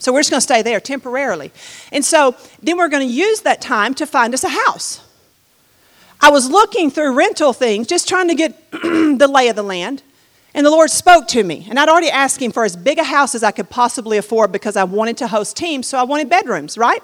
So 0.00 0.12
we're 0.12 0.20
just 0.20 0.30
going 0.30 0.38
to 0.38 0.44
stay 0.44 0.62
there 0.62 0.80
temporarily. 0.80 1.52
And 1.92 2.04
so 2.04 2.34
then 2.62 2.76
we're 2.76 2.88
going 2.88 3.06
to 3.06 3.14
use 3.14 3.42
that 3.42 3.60
time 3.60 3.94
to 3.94 4.06
find 4.06 4.34
us 4.34 4.42
a 4.42 4.48
house. 4.48 5.06
I 6.20 6.30
was 6.30 6.50
looking 6.50 6.90
through 6.90 7.14
rental 7.14 7.52
things, 7.52 7.86
just 7.86 8.08
trying 8.08 8.28
to 8.28 8.34
get 8.34 8.70
the 8.72 9.30
lay 9.32 9.48
of 9.48 9.56
the 9.56 9.62
land. 9.62 10.02
And 10.54 10.66
the 10.66 10.70
Lord 10.70 10.90
spoke 10.90 11.28
to 11.28 11.44
me. 11.44 11.66
And 11.68 11.78
I'd 11.78 11.88
already 11.88 12.10
asked 12.10 12.42
Him 12.42 12.52
for 12.52 12.64
as 12.64 12.76
big 12.76 12.98
a 12.98 13.04
house 13.04 13.34
as 13.34 13.42
I 13.42 13.50
could 13.50 13.70
possibly 13.70 14.18
afford 14.18 14.52
because 14.52 14.76
I 14.76 14.84
wanted 14.84 15.16
to 15.18 15.28
host 15.28 15.56
teams, 15.56 15.86
so 15.86 15.98
I 15.98 16.02
wanted 16.02 16.28
bedrooms, 16.28 16.76
right? 16.76 17.02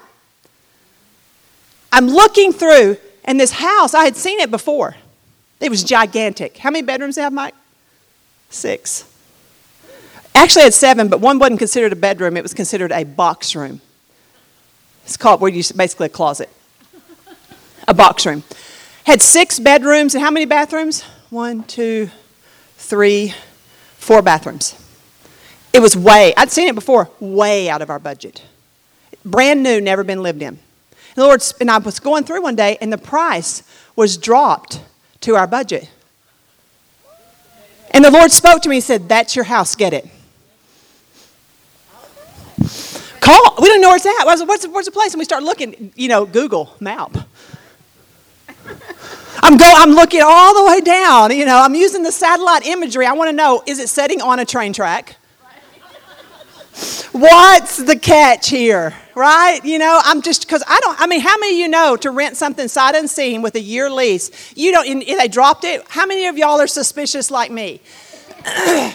I'm 1.91 2.07
looking 2.07 2.51
through, 2.51 2.97
and 3.23 3.39
this 3.39 3.51
house, 3.51 3.93
I 3.93 4.03
had 4.03 4.15
seen 4.15 4.39
it 4.39 4.51
before. 4.51 4.95
It 5.59 5.69
was 5.69 5.83
gigantic. 5.83 6.57
How 6.57 6.69
many 6.69 6.85
bedrooms 6.85 7.15
do 7.15 7.21
you 7.21 7.23
have, 7.23 7.33
Mike? 7.33 7.55
Six. 8.49 9.11
Actually, 10.35 10.61
I 10.61 10.65
had 10.65 10.73
seven, 10.73 11.07
but 11.07 11.19
one 11.19 11.39
wasn't 11.39 11.59
considered 11.59 11.93
a 11.93 11.95
bedroom, 11.95 12.37
it 12.37 12.43
was 12.43 12.53
considered 12.53 12.91
a 12.91 13.03
box 13.03 13.55
room. 13.55 13.81
It's 15.03 15.17
called 15.17 15.41
where 15.41 15.49
you 15.49 15.63
basically 15.75 16.07
a 16.07 16.09
closet, 16.09 16.49
a 17.87 17.93
box 17.93 18.25
room. 18.25 18.43
Had 19.05 19.21
six 19.21 19.57
bedrooms 19.57 20.13
and 20.13 20.23
how 20.23 20.29
many 20.29 20.45
bathrooms? 20.45 21.03
One, 21.29 21.63
two, 21.63 22.09
three, 22.87 23.33
four 23.97 24.21
bathrooms. 24.21 24.75
It 25.73 25.81
was 25.81 25.95
way, 25.95 26.33
I'd 26.37 26.51
seen 26.51 26.67
it 26.67 26.75
before, 26.75 27.09
way 27.19 27.69
out 27.69 27.81
of 27.81 27.89
our 27.89 27.99
budget. 27.99 28.41
Brand 29.25 29.61
new, 29.61 29.81
never 29.81 30.03
been 30.03 30.23
lived 30.23 30.41
in. 30.41 30.47
And 30.47 30.59
the 31.15 31.23
Lord, 31.25 31.43
and 31.59 31.69
I 31.69 31.79
was 31.79 31.99
going 31.99 32.23
through 32.23 32.41
one 32.41 32.55
day, 32.55 32.77
and 32.79 32.91
the 32.91 32.97
price 32.97 33.63
was 33.95 34.17
dropped 34.17 34.79
to 35.21 35.35
our 35.35 35.47
budget. 35.47 35.89
And 37.91 38.05
the 38.05 38.11
Lord 38.11 38.31
spoke 38.31 38.61
to 38.61 38.69
me 38.69 38.77
and 38.77 38.83
said, 38.83 39.09
That's 39.09 39.35
your 39.35 39.45
house, 39.45 39.75
get 39.75 39.93
it. 39.93 40.07
Call, 43.19 43.55
we 43.59 43.67
don't 43.67 43.81
know 43.81 43.89
where 43.89 43.97
it's 43.97 44.05
at. 44.05 44.23
What's, 44.23 44.43
what's, 44.45 44.67
where's 44.67 44.85
the 44.85 44.91
place? 44.91 45.13
And 45.13 45.19
we 45.19 45.25
start 45.25 45.43
looking, 45.43 45.91
you 45.95 46.07
know, 46.07 46.25
Google 46.25 46.73
map. 46.79 47.17
I'm, 49.43 49.57
go, 49.57 49.71
I'm 49.75 49.91
looking 49.91 50.21
all 50.23 50.53
the 50.55 50.63
way 50.69 50.81
down, 50.81 51.35
you 51.35 51.45
know, 51.45 51.57
I'm 51.57 51.75
using 51.75 52.03
the 52.03 52.11
satellite 52.11 52.65
imagery. 52.65 53.05
I 53.05 53.13
want 53.13 53.29
to 53.29 53.35
know 53.35 53.63
is 53.65 53.79
it 53.79 53.89
setting 53.89 54.21
on 54.21 54.39
a 54.39 54.45
train 54.45 54.73
track? 54.73 55.17
What's 57.11 57.77
the 57.77 57.97
catch 57.97 58.49
here? 58.49 58.93
Right? 59.15 59.63
You 59.63 59.79
know, 59.79 59.99
I'm 60.03 60.21
just 60.21 60.45
because 60.45 60.63
I 60.67 60.79
don't. 60.81 60.99
I 61.01 61.07
mean, 61.07 61.21
how 61.21 61.37
many 61.39 61.53
of 61.53 61.59
you 61.59 61.67
know 61.67 61.95
to 61.97 62.11
rent 62.11 62.37
something 62.37 62.67
sight 62.67 62.93
unseen 62.93 63.41
with 63.41 63.55
a 63.55 63.61
year 63.61 63.89
lease? 63.89 64.53
You 64.55 64.71
don't. 64.71 64.87
And 64.87 65.01
they 65.01 65.27
dropped 65.27 65.63
it. 65.63 65.83
How 65.89 66.05
many 66.05 66.27
of 66.27 66.37
y'all 66.37 66.59
are 66.59 66.67
suspicious 66.67 67.31
like 67.31 67.49
me? 67.49 67.81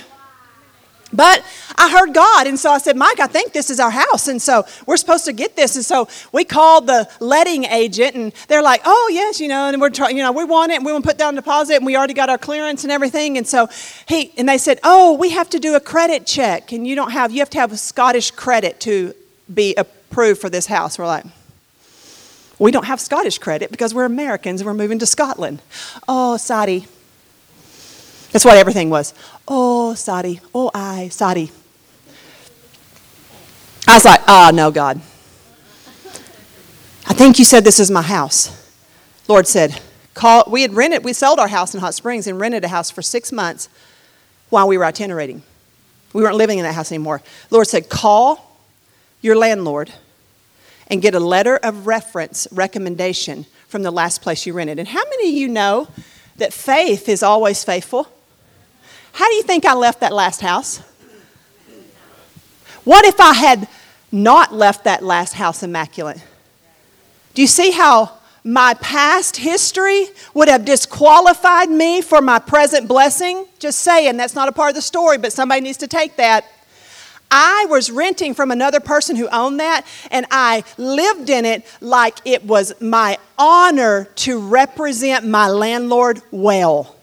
But 1.13 1.45
I 1.77 1.91
heard 1.91 2.15
God, 2.15 2.47
and 2.47 2.59
so 2.59 2.71
I 2.71 2.79
said, 2.79 2.97
Mike, 2.97 3.21
I 3.21 3.27
think 3.27 3.53
this 3.53 3.69
is 3.69 3.79
our 3.79 3.91
house, 3.91 4.29
and 4.29 4.41
so 4.41 4.65
we're 4.87 4.97
supposed 4.97 5.27
to 5.27 5.33
get 5.33 5.57
this. 5.57 5.77
And 5.77 5.85
so 5.85 6.09
we 6.33 6.45
called 6.45 6.87
the 6.87 7.09
letting 7.21 7.65
agent, 7.65 8.15
and 8.15 8.33
they're 8.49 8.63
like, 8.63 8.81
oh, 8.85 9.11
yes, 9.13 9.39
you 9.39 9.49
know, 9.49 9.69
and 9.69 9.81
we're 9.81 9.91
trying, 9.91 10.17
you 10.17 10.23
know, 10.23 10.33
we 10.33 10.45
want 10.45 10.73
it, 10.73 10.77
and 10.77 10.87
we 10.87 10.93
want 10.93 11.05
to 11.05 11.09
put 11.11 11.19
down 11.19 11.35
a 11.35 11.37
deposit, 11.37 11.77
and 11.77 11.87
we 11.87 11.97
already 11.97 12.15
got 12.15 12.31
our 12.31 12.39
clearance 12.39 12.83
and 12.83 12.93
everything. 12.93 13.37
And 13.37 13.47
so 13.47 13.69
he, 14.09 14.33
and 14.39 14.49
they 14.49 14.59
said, 14.59 14.81
oh, 14.85 15.13
we 15.15 15.31
have 15.31 15.51
to 15.51 15.59
do 15.59 15.75
a 15.75 15.81
credit 15.81 16.27
check, 16.27 16.73
and 16.73 16.87
you 16.87 16.95
don't 16.95 17.11
have, 17.11 17.31
you 17.31 17.41
have 17.41 17.51
to 17.51 17.59
have 17.59 17.73
a 17.73 17.77
Scottish 17.77 18.31
credit 18.31 18.81
to 18.81 19.15
be 19.53 19.75
approved 19.75 20.41
for 20.41 20.49
this 20.49 20.67
house. 20.67 20.99
We're 20.99 21.07
like, 21.07 21.27
we 22.59 22.71
don't 22.71 22.87
have 22.87 23.01
Scottish 23.01 23.39
credit 23.39 23.71
because 23.71 23.93
we're 23.93 24.05
Americans 24.05 24.61
and 24.61 24.67
we're 24.67 24.75
moving 24.75 24.99
to 25.01 25.07
Scotland. 25.07 25.61
Oh, 26.09 26.37
sorry. 26.37 26.87
That's 28.31 28.45
what 28.45 28.57
everything 28.57 28.89
was. 28.89 29.13
Oh, 29.47 29.95
sorry. 29.95 30.41
Oh, 30.55 30.71
I, 30.75 31.09
sorry. 31.09 31.51
I 33.87 33.95
was 33.95 34.05
like, 34.05 34.21
ah, 34.29 34.49
oh, 34.51 34.55
no, 34.55 34.71
God. 34.71 35.01
I 37.07 37.15
think 37.15 37.39
you 37.39 37.45
said 37.45 37.65
this 37.65 37.81
is 37.81 37.91
my 37.91 38.03
house. 38.03 38.59
Lord 39.29 39.47
said, 39.47 39.81
call. 40.15 40.45
We 40.47 40.63
had 40.63 40.75
rented, 40.75 41.05
we 41.05 41.13
sold 41.13 41.39
our 41.39 41.49
house 41.49 41.75
in 41.75 41.81
Hot 41.81 41.95
Springs 41.95 42.27
and 42.27 42.41
rented 42.41 42.65
a 42.65 42.69
house 42.69 42.91
for 42.91 43.03
six 43.03 43.33
months 43.33 43.69
while 44.51 44.69
we 44.69 44.79
were 44.79 44.85
itinerating. 44.85 45.43
We 46.13 46.23
weren't 46.23 46.37
living 46.37 46.59
in 46.59 46.65
that 46.65 46.75
house 46.75 46.93
anymore. 46.93 47.23
Lord 47.51 47.67
said, 47.67 47.89
call 47.89 48.59
your 49.21 49.37
landlord 49.37 49.93
and 50.89 51.03
get 51.03 51.15
a 51.15 51.21
letter 51.21 51.57
of 51.57 51.87
reference 51.87 52.47
recommendation 52.53 53.47
from 53.69 53.83
the 53.83 53.91
last 53.91 54.21
place 54.23 54.47
you 54.47 54.53
rented. 54.53 54.79
And 54.79 54.89
how 54.89 55.03
many 55.05 55.31
of 55.31 55.35
you 55.35 55.49
know 55.49 55.89
that 56.37 56.53
faith 56.53 57.09
is 57.09 57.23
always 57.23 57.65
faithful? 57.65 58.09
How 59.13 59.29
do 59.29 59.35
you 59.35 59.43
think 59.43 59.65
I 59.65 59.75
left 59.75 60.01
that 60.01 60.13
last 60.13 60.41
house? 60.41 60.83
What 62.85 63.05
if 63.05 63.21
I 63.21 63.35
had 63.35 63.69
not 64.11 64.53
left 64.53 64.85
that 64.85 65.03
last 65.03 65.35
house 65.35 65.63
immaculate? 65.63 66.23
Do 67.35 67.43
you 67.43 67.49
see 67.49 67.71
how 67.71 68.19
my 68.45 68.75
past 68.75 69.37
history 69.37 70.07
would 70.35 70.49
have 70.49 70.65
disqualified 70.65 71.71
me 71.71 72.01
for 72.01 72.21
my 72.21 72.39
present 72.39 72.89
blessing? 72.89 73.47
Just 73.59 73.81
saying, 73.81 74.17
that's 74.17 74.35
not 74.35 74.49
a 74.49 74.53
part 74.53 74.71
of 74.71 74.75
the 74.75 74.83
story, 74.83 75.19
but 75.19 75.33
somebody 75.33 75.61
needs 75.61 75.79
to 75.79 75.87
take 75.87 76.17
that. 76.17 76.45
I 77.31 77.67
was 77.71 77.91
renting 77.91 78.35
from 78.35 78.51
another 78.51 78.81
person 78.81 79.17
who 79.17 79.29
owned 79.29 79.61
that, 79.61 79.87
and 80.11 80.27
I 80.31 80.65
lived 80.77 81.31
in 81.31 81.47
it 81.47 81.65
like 81.81 82.19
it 82.27 82.45
was 82.45 82.79
my 82.81 83.17
honor 83.39 84.05
to 84.17 84.39
represent 84.39 85.27
my 85.27 85.49
landlord 85.49 86.21
well. 86.31 86.97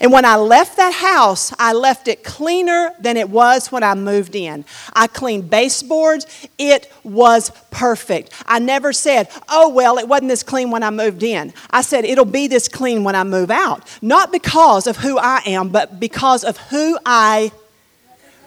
And 0.00 0.12
when 0.12 0.24
I 0.26 0.36
left 0.36 0.76
that 0.76 0.92
house, 0.92 1.54
I 1.58 1.72
left 1.72 2.06
it 2.06 2.22
cleaner 2.22 2.92
than 3.00 3.16
it 3.16 3.30
was 3.30 3.72
when 3.72 3.82
I 3.82 3.94
moved 3.94 4.34
in. 4.34 4.64
I 4.92 5.06
cleaned 5.06 5.48
baseboards. 5.48 6.26
It 6.58 6.92
was 7.02 7.50
perfect. 7.70 8.30
I 8.46 8.58
never 8.58 8.92
said, 8.92 9.30
oh, 9.48 9.70
well, 9.70 9.98
it 9.98 10.06
wasn't 10.06 10.28
this 10.28 10.42
clean 10.42 10.70
when 10.70 10.82
I 10.82 10.90
moved 10.90 11.22
in. 11.22 11.54
I 11.70 11.80
said, 11.80 12.04
it'll 12.04 12.26
be 12.26 12.46
this 12.46 12.68
clean 12.68 13.04
when 13.04 13.14
I 13.14 13.24
move 13.24 13.50
out. 13.50 13.88
Not 14.02 14.32
because 14.32 14.86
of 14.86 14.98
who 14.98 15.18
I 15.18 15.40
am, 15.46 15.70
but 15.70 15.98
because 15.98 16.44
of 16.44 16.58
who 16.58 16.98
I 17.06 17.50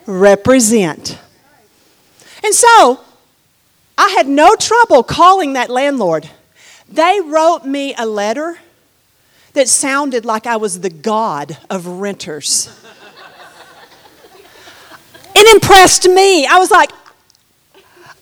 represent. 0.06 1.18
And 2.44 2.54
so, 2.54 3.00
I 3.98 4.10
had 4.10 4.28
no 4.28 4.56
trouble 4.56 5.04
calling 5.04 5.54
that 5.54 5.70
landlord. 5.70 6.30
They 6.88 7.20
wrote 7.22 7.66
me 7.66 7.94
a 7.98 8.06
letter 8.06 8.60
that 9.54 9.68
sounded 9.68 10.26
like 10.26 10.48
I 10.48 10.58
was 10.58 10.82
the 10.82 10.90
god 10.90 11.58
of 11.70 11.86
renters. 11.86 12.70
it 15.36 15.56
impressed 15.56 16.08
me. 16.08 16.46
I 16.46 16.58
was 16.58 16.72
like, 16.72 16.92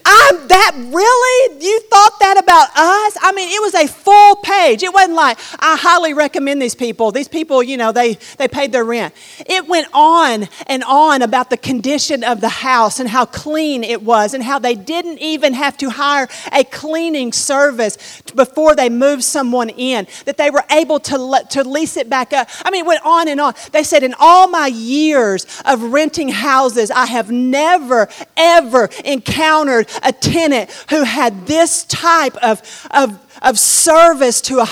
I'm 0.09 0.47
that 0.47 0.71
really? 0.75 1.65
You 1.65 1.81
thought 1.81 2.19
that 2.19 2.37
about 2.37 2.69
us? 2.69 3.17
I 3.21 3.33
mean, 3.35 3.49
it 3.49 3.61
was 3.61 3.75
a 3.75 3.87
full 3.87 4.37
page. 4.37 4.83
It 4.83 4.93
wasn't 4.93 5.15
like, 5.15 5.37
I 5.59 5.75
highly 5.75 6.13
recommend 6.13 6.61
these 6.61 6.75
people. 6.75 7.11
These 7.11 7.27
people, 7.27 7.61
you 7.61 7.75
know, 7.75 7.91
they, 7.91 8.13
they 8.37 8.47
paid 8.47 8.71
their 8.71 8.85
rent. 8.85 9.13
It 9.39 9.67
went 9.67 9.87
on 9.93 10.47
and 10.67 10.83
on 10.85 11.21
about 11.21 11.49
the 11.49 11.57
condition 11.57 12.23
of 12.23 12.39
the 12.39 12.49
house 12.49 13.01
and 13.01 13.09
how 13.09 13.25
clean 13.25 13.83
it 13.83 14.01
was 14.01 14.33
and 14.33 14.43
how 14.43 14.59
they 14.59 14.75
didn't 14.75 15.19
even 15.19 15.53
have 15.53 15.77
to 15.77 15.89
hire 15.89 16.29
a 16.53 16.63
cleaning 16.63 17.33
service 17.33 18.21
before 18.33 18.75
they 18.75 18.89
moved 18.89 19.23
someone 19.23 19.69
in, 19.69 20.07
that 20.25 20.37
they 20.37 20.49
were 20.49 20.63
able 20.71 20.99
to, 21.01 21.17
let, 21.17 21.49
to 21.51 21.63
lease 21.63 21.97
it 21.97 22.09
back 22.09 22.31
up. 22.31 22.47
I 22.63 22.71
mean, 22.71 22.85
it 22.85 22.87
went 22.87 23.05
on 23.05 23.27
and 23.27 23.41
on. 23.41 23.55
They 23.73 23.83
said, 23.83 24.03
in 24.03 24.15
all 24.19 24.47
my 24.47 24.67
years 24.67 25.45
of 25.65 25.81
renting 25.81 26.29
houses, 26.29 26.91
I 26.91 27.07
have 27.07 27.29
never, 27.29 28.07
ever 28.37 28.89
encountered 29.03 29.89
a 30.03 30.11
tenant 30.11 30.69
who 30.89 31.03
had 31.03 31.47
this 31.47 31.83
type 31.85 32.35
of, 32.37 32.61
of, 32.91 33.39
of 33.41 33.59
service 33.59 34.41
to 34.41 34.59
a, 34.59 34.67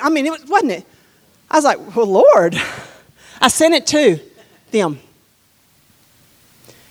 I 0.00 0.10
mean, 0.10 0.26
it 0.26 0.48
wasn't 0.48 0.72
it? 0.72 0.86
I 1.50 1.56
was 1.56 1.64
like, 1.64 1.96
well, 1.96 2.06
Lord. 2.06 2.60
I 3.40 3.48
sent 3.48 3.74
it 3.74 3.86
to 3.88 4.18
them. 4.70 4.98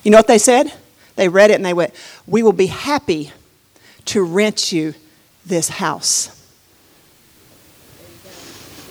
You 0.04 0.12
know 0.12 0.18
what 0.18 0.28
they 0.28 0.38
said? 0.38 0.72
They 1.16 1.28
read 1.28 1.50
it 1.50 1.56
and 1.56 1.66
they 1.66 1.74
went, 1.74 1.94
We 2.28 2.44
will 2.44 2.54
be 2.54 2.68
happy 2.68 3.32
to 4.06 4.24
rent 4.24 4.72
you 4.72 4.94
this 5.46 5.70
house. 5.70 6.30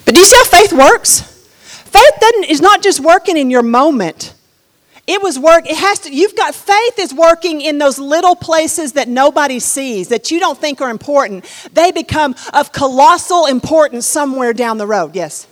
But 0.04 0.14
do 0.14 0.20
you 0.20 0.26
see 0.26 0.36
how 0.36 0.44
faith 0.44 0.72
works? 0.72 1.20
Faith 1.60 2.14
doesn't, 2.20 2.44
is 2.44 2.60
not 2.60 2.82
just 2.82 2.98
working 2.98 3.36
in 3.36 3.48
your 3.48 3.62
moment. 3.62 4.34
It 5.06 5.20
was 5.20 5.36
work. 5.38 5.68
It 5.68 5.76
has 5.76 5.98
to. 6.00 6.14
You've 6.14 6.36
got 6.36 6.54
faith 6.54 6.98
is 6.98 7.12
working 7.12 7.60
in 7.60 7.78
those 7.78 7.98
little 7.98 8.36
places 8.36 8.92
that 8.92 9.08
nobody 9.08 9.58
sees, 9.58 10.08
that 10.08 10.30
you 10.30 10.38
don't 10.38 10.56
think 10.56 10.80
are 10.80 10.90
important. 10.90 11.44
They 11.72 11.90
become 11.90 12.36
of 12.52 12.72
colossal 12.72 13.46
importance 13.46 14.06
somewhere 14.06 14.52
down 14.52 14.78
the 14.78 14.86
road. 14.86 15.16
Yes. 15.16 15.48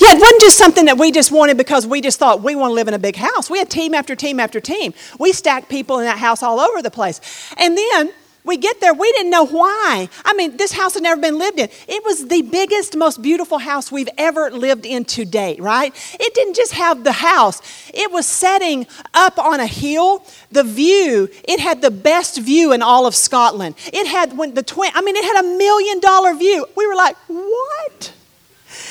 Yeah, 0.00 0.12
it 0.14 0.20
wasn't 0.20 0.40
just 0.40 0.56
something 0.56 0.84
that 0.84 0.96
we 0.96 1.10
just 1.10 1.32
wanted 1.32 1.56
because 1.56 1.84
we 1.84 2.00
just 2.00 2.20
thought 2.20 2.40
we 2.40 2.54
want 2.54 2.70
to 2.70 2.74
live 2.74 2.86
in 2.86 2.94
a 2.94 3.00
big 3.00 3.16
house. 3.16 3.50
We 3.50 3.58
had 3.58 3.68
team 3.68 3.94
after 3.94 4.14
team 4.14 4.38
after 4.38 4.60
team. 4.60 4.94
We 5.18 5.32
stacked 5.32 5.68
people 5.68 5.98
in 5.98 6.04
that 6.04 6.18
house 6.18 6.44
all 6.44 6.60
over 6.60 6.82
the 6.82 6.90
place. 6.90 7.20
And 7.56 7.76
then 7.76 8.12
we 8.48 8.56
get 8.56 8.80
there, 8.80 8.94
we 8.94 9.12
didn't 9.12 9.30
know 9.30 9.46
why. 9.46 10.08
I 10.24 10.32
mean, 10.34 10.56
this 10.56 10.72
house 10.72 10.94
had 10.94 11.02
never 11.02 11.20
been 11.20 11.38
lived 11.38 11.58
in. 11.58 11.68
It 11.86 12.04
was 12.04 12.26
the 12.26 12.42
biggest, 12.42 12.96
most 12.96 13.22
beautiful 13.22 13.58
house 13.58 13.92
we've 13.92 14.08
ever 14.18 14.50
lived 14.50 14.86
in 14.86 15.04
to 15.04 15.24
date, 15.24 15.60
right? 15.60 15.94
It 16.18 16.34
didn't 16.34 16.56
just 16.56 16.72
have 16.72 17.04
the 17.04 17.12
house, 17.12 17.60
it 17.94 18.10
was 18.10 18.26
setting 18.26 18.86
up 19.14 19.38
on 19.38 19.60
a 19.60 19.66
hill. 19.66 20.24
The 20.50 20.64
view, 20.64 21.28
it 21.46 21.60
had 21.60 21.82
the 21.82 21.90
best 21.90 22.38
view 22.38 22.72
in 22.72 22.80
all 22.80 23.06
of 23.06 23.14
Scotland. 23.14 23.74
It 23.92 24.06
had 24.06 24.36
when 24.36 24.54
the 24.54 24.62
twin, 24.62 24.90
I 24.94 25.02
mean, 25.02 25.14
it 25.14 25.24
had 25.24 25.44
a 25.44 25.56
million 25.58 26.00
dollar 26.00 26.34
view. 26.34 26.66
We 26.74 26.86
were 26.86 26.96
like, 26.96 27.16
what? 27.26 28.12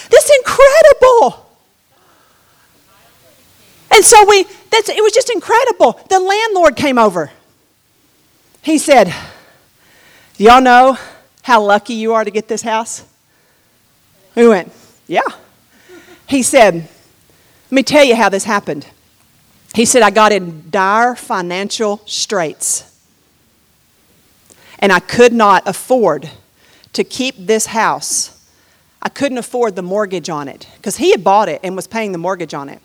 This 0.10 0.30
is 0.30 0.38
incredible. 0.38 1.45
And 3.91 4.05
so 4.05 4.24
we, 4.28 4.45
that's, 4.70 4.89
it 4.89 5.01
was 5.01 5.14
just 5.14 5.32
incredible. 5.32 5.99
The 6.10 6.20
landlord 6.20 6.76
came 6.76 6.99
over. 6.99 7.32
He 8.62 8.78
said, 8.78 9.14
Do 10.38 10.44
y'all 10.44 10.62
know 10.62 10.98
how 11.42 11.62
lucky 11.62 11.94
you 11.94 12.14
are 12.14 12.24
to 12.24 12.32
get 12.32 12.48
this 12.48 12.62
house? 12.62 13.04
We 14.36 14.48
went, 14.48 14.72
Yeah. 15.08 15.22
He 16.28 16.44
said, 16.44 16.76
Let 16.76 17.72
me 17.72 17.84
tell 17.84 18.04
you 18.04 18.16
how 18.16 18.30
this 18.30 18.44
happened. 18.44 18.88
He 19.74 19.86
said, 19.86 20.02
I 20.02 20.10
got 20.10 20.32
in 20.32 20.70
dire 20.70 21.16
financial 21.16 22.02
straits, 22.06 22.84
and 24.80 24.92
I 24.92 25.00
could 25.00 25.34
not 25.34 25.68
afford 25.68 26.30
to 26.94 27.04
keep 27.04 27.36
this 27.38 27.68
house 27.68 28.38
I 29.08 29.10
couldn't 29.10 29.38
afford 29.38 29.76
the 29.76 29.82
mortgage 29.82 30.30
on 30.30 30.48
it 30.48 30.68
because 30.76 30.98
he 30.98 31.12
had 31.12 31.24
bought 31.24 31.50
it 31.50 31.62
and 31.64 31.76
was 31.76 31.88
paying 31.88 32.12
the 32.12 32.18
mortgage 32.18 32.54
on 32.54 32.68
it. 32.68 32.82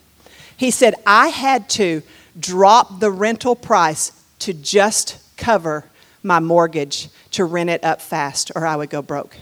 He 0.57 0.70
said, 0.70 0.94
I 1.07 1.28
had 1.28 1.68
to 1.70 2.03
drop 2.38 3.00
the 3.00 3.11
rental 3.11 3.57
price 3.57 4.12
to 4.40 4.53
just 4.53 5.18
cover 5.36 5.86
my 6.22 6.40
mortgage 6.40 7.08
to 7.32 7.44
rent 7.44 7.70
it 7.70 7.82
up 7.84 8.00
fast 8.00 8.52
or 8.54 8.66
I 8.66 8.76
would 8.76 8.90
go 8.90 9.02
broke. 9.02 9.36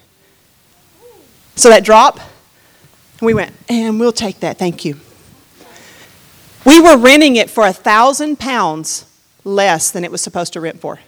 So 1.56 1.68
that 1.68 1.84
drop, 1.84 2.20
we 3.20 3.34
went, 3.34 3.52
and 3.68 4.00
we'll 4.00 4.12
take 4.12 4.40
that, 4.40 4.58
thank 4.58 4.84
you. 4.84 4.96
We 6.64 6.80
were 6.80 6.96
renting 6.96 7.36
it 7.36 7.50
for 7.50 7.66
a 7.66 7.72
thousand 7.72 8.38
pounds 8.38 9.04
less 9.44 9.90
than 9.90 10.04
it 10.04 10.10
was 10.10 10.20
supposed 10.20 10.52
to 10.54 10.60
rent 10.60 10.80
for. 10.80 11.00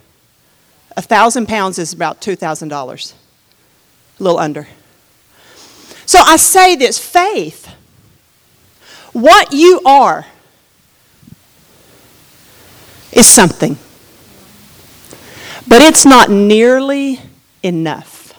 A 0.96 1.02
thousand 1.02 1.46
pounds 1.46 1.78
is 1.78 1.92
about 1.92 2.20
$2,000, 2.20 3.12
a 4.18 4.22
little 4.22 4.38
under. 4.38 4.68
So 6.04 6.18
I 6.20 6.36
say 6.36 6.76
this 6.76 6.98
faith, 6.98 7.66
what 9.12 9.52
you 9.52 9.80
are, 9.86 10.26
is 13.12 13.26
something. 13.26 13.78
But 15.72 15.80
it's 15.80 16.04
not 16.04 16.28
nearly 16.28 17.18
enough 17.62 18.38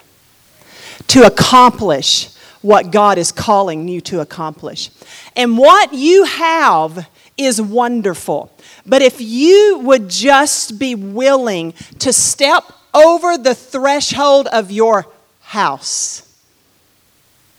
to 1.08 1.26
accomplish 1.26 2.32
what 2.62 2.92
God 2.92 3.18
is 3.18 3.32
calling 3.32 3.88
you 3.88 4.00
to 4.02 4.20
accomplish. 4.20 4.88
And 5.34 5.58
what 5.58 5.92
you 5.92 6.26
have 6.26 7.08
is 7.36 7.60
wonderful. 7.60 8.52
But 8.86 9.02
if 9.02 9.20
you 9.20 9.80
would 9.82 10.08
just 10.08 10.78
be 10.78 10.94
willing 10.94 11.72
to 11.98 12.12
step 12.12 12.72
over 12.94 13.36
the 13.36 13.56
threshold 13.56 14.46
of 14.52 14.70
your 14.70 15.04
house, 15.40 16.22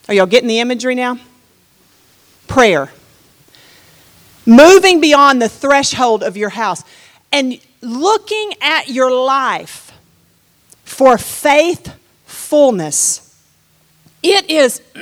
are 0.07 0.13
y'all 0.13 0.25
getting 0.25 0.47
the 0.47 0.61
imagery 0.61 0.95
now? 0.95 1.19
Prayer. 2.47 2.93
Moving 4.45 5.01
beyond 5.01 5.41
the 5.41 5.49
threshold 5.49 6.23
of 6.23 6.37
your 6.37 6.51
house 6.51 6.81
and 7.33 7.59
looking 7.85 8.53
at 8.61 8.89
your 8.89 9.11
life 9.11 9.91
for 10.83 11.17
faithfulness. 11.17 13.21
It 14.23 14.49
is, 14.49 14.81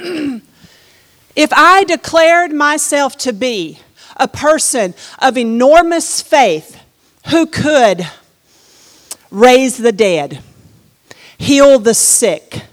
if 1.36 1.51
I 1.53 1.84
declared 1.86 2.51
myself 2.51 3.17
to 3.19 3.34
be 3.34 3.79
a 4.17 4.27
person 4.27 4.93
of 5.19 5.38
enormous 5.38 6.21
faith 6.21 6.79
who 7.29 7.47
could 7.47 8.05
raise 9.31 9.77
the 9.77 9.91
dead, 9.91 10.41
heal 11.38 11.79
the 11.79 11.93
sick, 11.93 12.63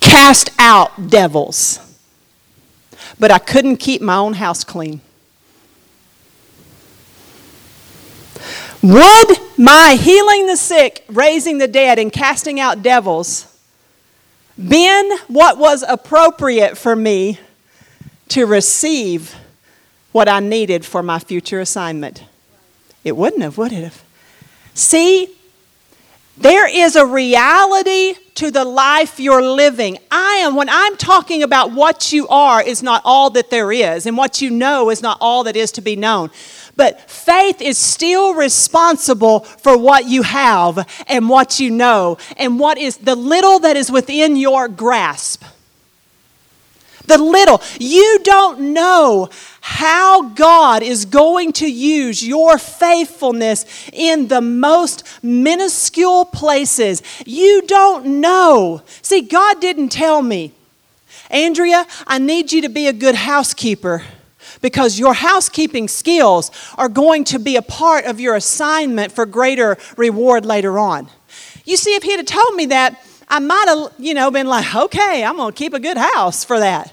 cast 0.00 0.50
out 0.58 1.10
devils. 1.10 1.80
But 3.18 3.30
I 3.30 3.38
couldn't 3.38 3.76
keep 3.76 4.00
my 4.00 4.16
own 4.16 4.34
house 4.34 4.64
clean. 4.64 5.02
Would 8.82 9.38
my 9.58 9.98
healing 10.00 10.46
the 10.46 10.56
sick, 10.56 11.04
raising 11.08 11.58
the 11.58 11.68
dead, 11.68 11.98
and 11.98 12.10
casting 12.10 12.58
out 12.58 12.82
devils 12.82 13.46
been 14.56 15.18
what 15.28 15.58
was 15.58 15.84
appropriate 15.86 16.78
for 16.78 16.96
me 16.96 17.38
to 18.28 18.46
receive 18.46 19.34
what 20.12 20.28
I 20.28 20.40
needed 20.40 20.84
for 20.84 21.02
my 21.02 21.18
future 21.18 21.60
assignment? 21.60 22.24
It 23.04 23.16
wouldn't 23.16 23.42
have, 23.42 23.58
would 23.58 23.72
it 23.72 23.84
have? 23.84 24.02
See, 24.74 25.28
there 26.38 26.66
is 26.66 26.96
a 26.96 27.04
reality 27.04 28.14
to 28.36 28.50
the 28.50 28.64
life 28.64 29.20
you're 29.20 29.42
living. 29.42 29.98
I 30.10 30.36
am, 30.36 30.54
when 30.54 30.70
I'm 30.70 30.96
talking 30.96 31.42
about 31.42 31.72
what 31.72 32.12
you 32.12 32.26
are, 32.28 32.62
is 32.62 32.82
not 32.82 33.02
all 33.04 33.28
that 33.30 33.50
there 33.50 33.70
is, 33.70 34.06
and 34.06 34.16
what 34.16 34.40
you 34.40 34.48
know 34.50 34.88
is 34.88 35.02
not 35.02 35.18
all 35.20 35.44
that 35.44 35.56
is 35.56 35.70
to 35.72 35.82
be 35.82 35.96
known. 35.96 36.30
But 36.80 37.10
faith 37.10 37.60
is 37.60 37.76
still 37.76 38.32
responsible 38.32 39.40
for 39.40 39.76
what 39.76 40.06
you 40.06 40.22
have 40.22 40.88
and 41.08 41.28
what 41.28 41.60
you 41.60 41.70
know, 41.70 42.16
and 42.38 42.58
what 42.58 42.78
is 42.78 42.96
the 42.96 43.14
little 43.14 43.58
that 43.58 43.76
is 43.76 43.92
within 43.92 44.34
your 44.34 44.66
grasp. 44.66 45.44
The 47.04 47.18
little. 47.18 47.60
You 47.78 48.20
don't 48.22 48.72
know 48.72 49.28
how 49.60 50.30
God 50.30 50.82
is 50.82 51.04
going 51.04 51.52
to 51.60 51.70
use 51.70 52.26
your 52.26 52.56
faithfulness 52.56 53.66
in 53.92 54.28
the 54.28 54.40
most 54.40 55.04
minuscule 55.22 56.24
places. 56.24 57.02
You 57.26 57.60
don't 57.66 58.22
know. 58.22 58.80
See, 59.02 59.20
God 59.20 59.60
didn't 59.60 59.90
tell 59.90 60.22
me, 60.22 60.52
Andrea, 61.28 61.86
I 62.06 62.18
need 62.18 62.52
you 62.52 62.62
to 62.62 62.70
be 62.70 62.86
a 62.86 62.94
good 62.94 63.16
housekeeper 63.16 64.02
because 64.60 64.98
your 64.98 65.14
housekeeping 65.14 65.88
skills 65.88 66.50
are 66.76 66.88
going 66.88 67.24
to 67.24 67.38
be 67.38 67.56
a 67.56 67.62
part 67.62 68.04
of 68.04 68.20
your 68.20 68.34
assignment 68.34 69.12
for 69.12 69.26
greater 69.26 69.76
reward 69.96 70.44
later 70.44 70.78
on. 70.78 71.08
You 71.64 71.76
see, 71.76 71.94
if 71.94 72.02
he'd 72.02 72.16
have 72.16 72.26
told 72.26 72.54
me 72.54 72.66
that, 72.66 73.04
I 73.28 73.38
might 73.38 73.66
have, 73.68 73.92
you 73.98 74.14
know, 74.14 74.30
been 74.30 74.46
like, 74.46 74.74
okay, 74.74 75.24
I'm 75.24 75.36
going 75.36 75.52
to 75.52 75.56
keep 75.56 75.74
a 75.74 75.80
good 75.80 75.96
house 75.96 76.44
for 76.44 76.58
that. 76.58 76.92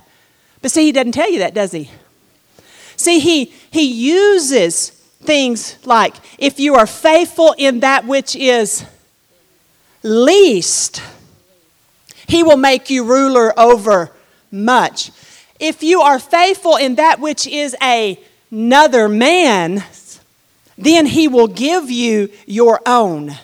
But 0.61 0.71
see, 0.71 0.85
he 0.85 0.91
doesn't 0.91 1.11
tell 1.13 1.29
you 1.29 1.39
that, 1.39 1.53
does 1.53 1.71
he? 1.71 1.89
See, 2.95 3.19
he, 3.19 3.45
he 3.69 3.83
uses 3.83 4.89
things 5.21 5.77
like 5.85 6.15
if 6.37 6.59
you 6.59 6.75
are 6.75 6.87
faithful 6.87 7.53
in 7.57 7.81
that 7.81 8.05
which 8.05 8.35
is 8.35 8.85
least, 10.03 11.01
he 12.27 12.43
will 12.43 12.57
make 12.57 12.89
you 12.89 13.03
ruler 13.03 13.57
over 13.59 14.11
much. 14.51 15.11
If 15.59 15.83
you 15.83 16.01
are 16.01 16.19
faithful 16.19 16.75
in 16.75 16.95
that 16.95 17.19
which 17.19 17.47
is 17.47 17.75
a, 17.81 18.19
another 18.51 19.09
man, 19.09 19.83
then 20.77 21.05
he 21.05 21.27
will 21.27 21.47
give 21.47 21.89
you 21.89 22.29
your 22.45 22.79
own. 22.85 23.35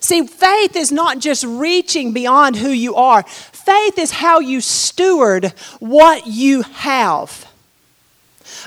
See, 0.00 0.26
faith 0.26 0.74
is 0.76 0.90
not 0.90 1.18
just 1.18 1.44
reaching 1.44 2.12
beyond 2.12 2.56
who 2.56 2.70
you 2.70 2.96
are, 2.96 3.22
faith 3.22 3.98
is 3.98 4.10
how 4.10 4.40
you 4.40 4.60
steward 4.60 5.52
what 5.78 6.26
you 6.26 6.62
have. 6.62 7.46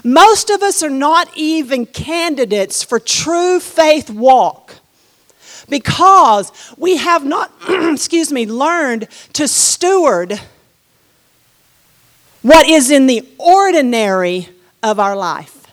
Most 0.04 0.50
of 0.50 0.62
us 0.64 0.82
are 0.82 0.90
not 0.90 1.30
even 1.36 1.86
candidates 1.86 2.84
for 2.84 3.00
true 3.00 3.60
faith 3.60 4.10
walk 4.10 4.76
because 5.70 6.52
we 6.78 6.98
have 6.98 7.26
not, 7.26 7.52
excuse 7.70 8.32
me, 8.32 8.46
learned 8.46 9.08
to 9.34 9.48
steward 9.48 10.40
what 12.44 12.68
is 12.68 12.92
in 12.92 13.08
the 13.08 13.28
ordinary 13.40 14.50
of 14.84 15.00
our 15.00 15.16
life. 15.16 15.64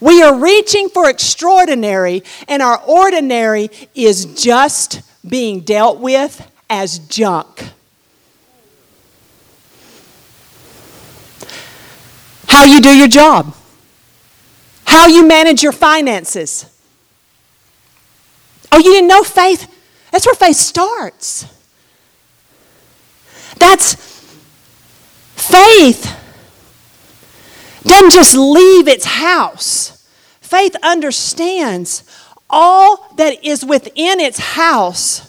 We 0.00 0.22
are 0.22 0.36
reaching 0.36 0.88
for 0.88 1.08
extraordinary, 1.08 2.22
and 2.48 2.62
our 2.62 2.80
ordinary 2.82 3.70
is 3.94 4.26
just 4.42 5.02
being 5.26 5.60
dealt 5.60 5.98
with 5.98 6.50
as 6.68 6.98
junk. 6.98 7.64
How 12.48 12.64
you 12.64 12.80
do 12.80 12.90
your 12.90 13.08
job, 13.08 13.54
how 14.84 15.06
you 15.06 15.26
manage 15.26 15.62
your 15.62 15.72
finances. 15.72 16.66
Oh, 18.70 18.78
you 18.78 18.92
didn't 18.92 19.08
know 19.08 19.22
faith? 19.22 19.68
That's 20.10 20.26
where 20.26 20.34
faith 20.34 20.56
starts. 20.56 21.46
That's 23.58 24.11
faith 25.52 26.18
doesn't 27.84 28.12
just 28.12 28.34
leave 28.34 28.88
its 28.88 29.04
house. 29.04 30.08
Faith 30.40 30.74
understands 30.82 32.04
all 32.48 33.08
that 33.16 33.44
is 33.44 33.64
within 33.64 34.20
its 34.20 34.38
house 34.38 35.28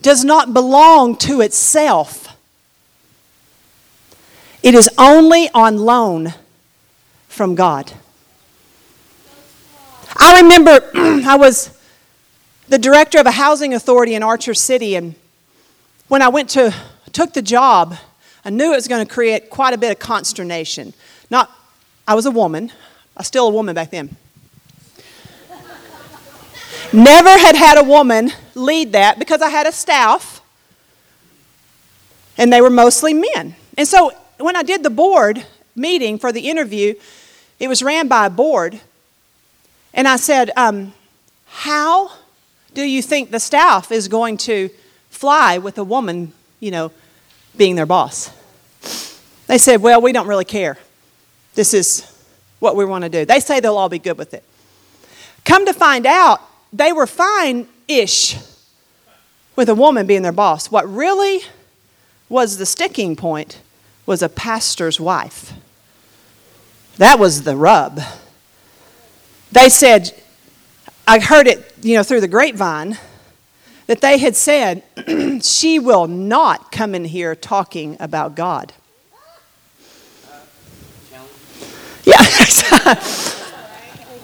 does 0.00 0.24
not 0.24 0.52
belong 0.52 1.16
to 1.16 1.40
itself. 1.40 2.36
It 4.62 4.74
is 4.74 4.88
only 4.98 5.48
on 5.54 5.78
loan 5.78 6.34
from 7.28 7.54
God. 7.54 7.92
I 10.16 10.40
remember 10.40 10.90
I 10.94 11.36
was 11.36 11.76
the 12.68 12.78
director 12.78 13.18
of 13.18 13.26
a 13.26 13.32
housing 13.32 13.74
authority 13.74 14.14
in 14.14 14.22
Archer 14.22 14.54
City, 14.54 14.94
and 14.94 15.14
when 16.08 16.22
I 16.22 16.28
went 16.28 16.50
to 16.50 16.74
took 17.12 17.32
the 17.32 17.42
job, 17.42 17.96
I 18.44 18.50
knew 18.50 18.72
it 18.72 18.76
was 18.76 18.88
going 18.88 19.06
to 19.06 19.12
create 19.12 19.50
quite 19.50 19.72
a 19.72 19.78
bit 19.78 19.92
of 19.92 19.98
consternation. 19.98 20.94
Not, 21.30 21.50
I 22.06 22.14
was 22.14 22.26
a 22.26 22.30
woman. 22.30 22.70
I 23.16 23.20
was 23.20 23.26
still 23.26 23.46
a 23.46 23.50
woman 23.50 23.74
back 23.74 23.90
then. 23.90 24.16
Never 26.92 27.30
had 27.30 27.56
had 27.56 27.78
a 27.78 27.84
woman 27.84 28.32
lead 28.54 28.92
that 28.92 29.18
because 29.18 29.40
I 29.40 29.48
had 29.48 29.66
a 29.66 29.72
staff, 29.72 30.42
and 32.36 32.52
they 32.52 32.60
were 32.60 32.68
mostly 32.68 33.14
men. 33.14 33.54
And 33.78 33.88
so 33.88 34.12
when 34.38 34.56
I 34.56 34.62
did 34.62 34.82
the 34.82 34.90
board 34.90 35.46
meeting 35.74 36.18
for 36.18 36.32
the 36.32 36.50
interview, 36.50 36.94
it 37.58 37.68
was 37.68 37.82
ran 37.82 38.08
by 38.08 38.26
a 38.26 38.30
board, 38.30 38.80
and 39.94 40.06
I 40.06 40.16
said, 40.16 40.50
um, 40.56 40.92
How 41.46 42.12
do 42.74 42.82
you 42.82 43.00
think 43.00 43.30
the 43.30 43.40
staff 43.40 43.92
is 43.92 44.08
going 44.08 44.36
to 44.38 44.68
fly 45.10 45.58
with 45.58 45.78
a 45.78 45.84
woman, 45.84 46.32
you 46.60 46.70
know, 46.70 46.90
being 47.56 47.76
their 47.76 47.86
boss? 47.86 48.30
They 49.46 49.58
said, 49.58 49.82
Well, 49.82 50.00
we 50.00 50.12
don't 50.12 50.26
really 50.26 50.44
care. 50.44 50.78
This 51.54 51.74
is 51.74 52.08
what 52.58 52.76
we 52.76 52.84
want 52.84 53.02
to 53.04 53.10
do. 53.10 53.24
They 53.24 53.40
say 53.40 53.60
they'll 53.60 53.76
all 53.76 53.88
be 53.88 53.98
good 53.98 54.16
with 54.16 54.34
it. 54.34 54.44
Come 55.44 55.66
to 55.66 55.72
find 55.72 56.06
out, 56.06 56.40
they 56.72 56.92
were 56.92 57.06
fine 57.06 57.66
ish 57.88 58.36
with 59.56 59.68
a 59.68 59.74
woman 59.74 60.06
being 60.06 60.22
their 60.22 60.32
boss. 60.32 60.70
What 60.70 60.88
really 60.88 61.42
was 62.28 62.56
the 62.56 62.66
sticking 62.66 63.16
point 63.16 63.60
was 64.06 64.22
a 64.22 64.28
pastor's 64.28 64.98
wife. 64.98 65.52
That 66.96 67.18
was 67.18 67.42
the 67.42 67.56
rub. 67.56 68.00
They 69.50 69.68
said, 69.68 70.14
I 71.06 71.18
heard 71.18 71.46
it, 71.46 71.74
you 71.82 71.96
know, 71.96 72.02
through 72.02 72.20
the 72.20 72.28
grapevine 72.28 72.96
that 73.86 74.00
they 74.00 74.18
had 74.18 74.36
said, 74.36 74.82
she 75.42 75.78
will 75.78 76.06
not 76.06 76.72
come 76.72 76.94
in 76.94 77.04
here 77.04 77.34
talking 77.34 77.96
about 78.00 78.34
God. 78.34 78.72
Yeah. 82.04 82.18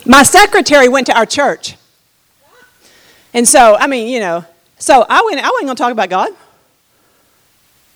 My 0.06 0.22
secretary 0.22 0.88
went 0.88 1.06
to 1.08 1.16
our 1.16 1.26
church. 1.26 1.76
And 3.34 3.46
so, 3.46 3.76
I 3.76 3.86
mean, 3.86 4.08
you 4.08 4.20
know, 4.20 4.44
so 4.78 5.04
I, 5.08 5.22
went, 5.22 5.38
I 5.40 5.50
wasn't 5.50 5.66
going 5.66 5.76
to 5.76 5.82
talk 5.82 5.92
about 5.92 6.08
God. 6.08 6.30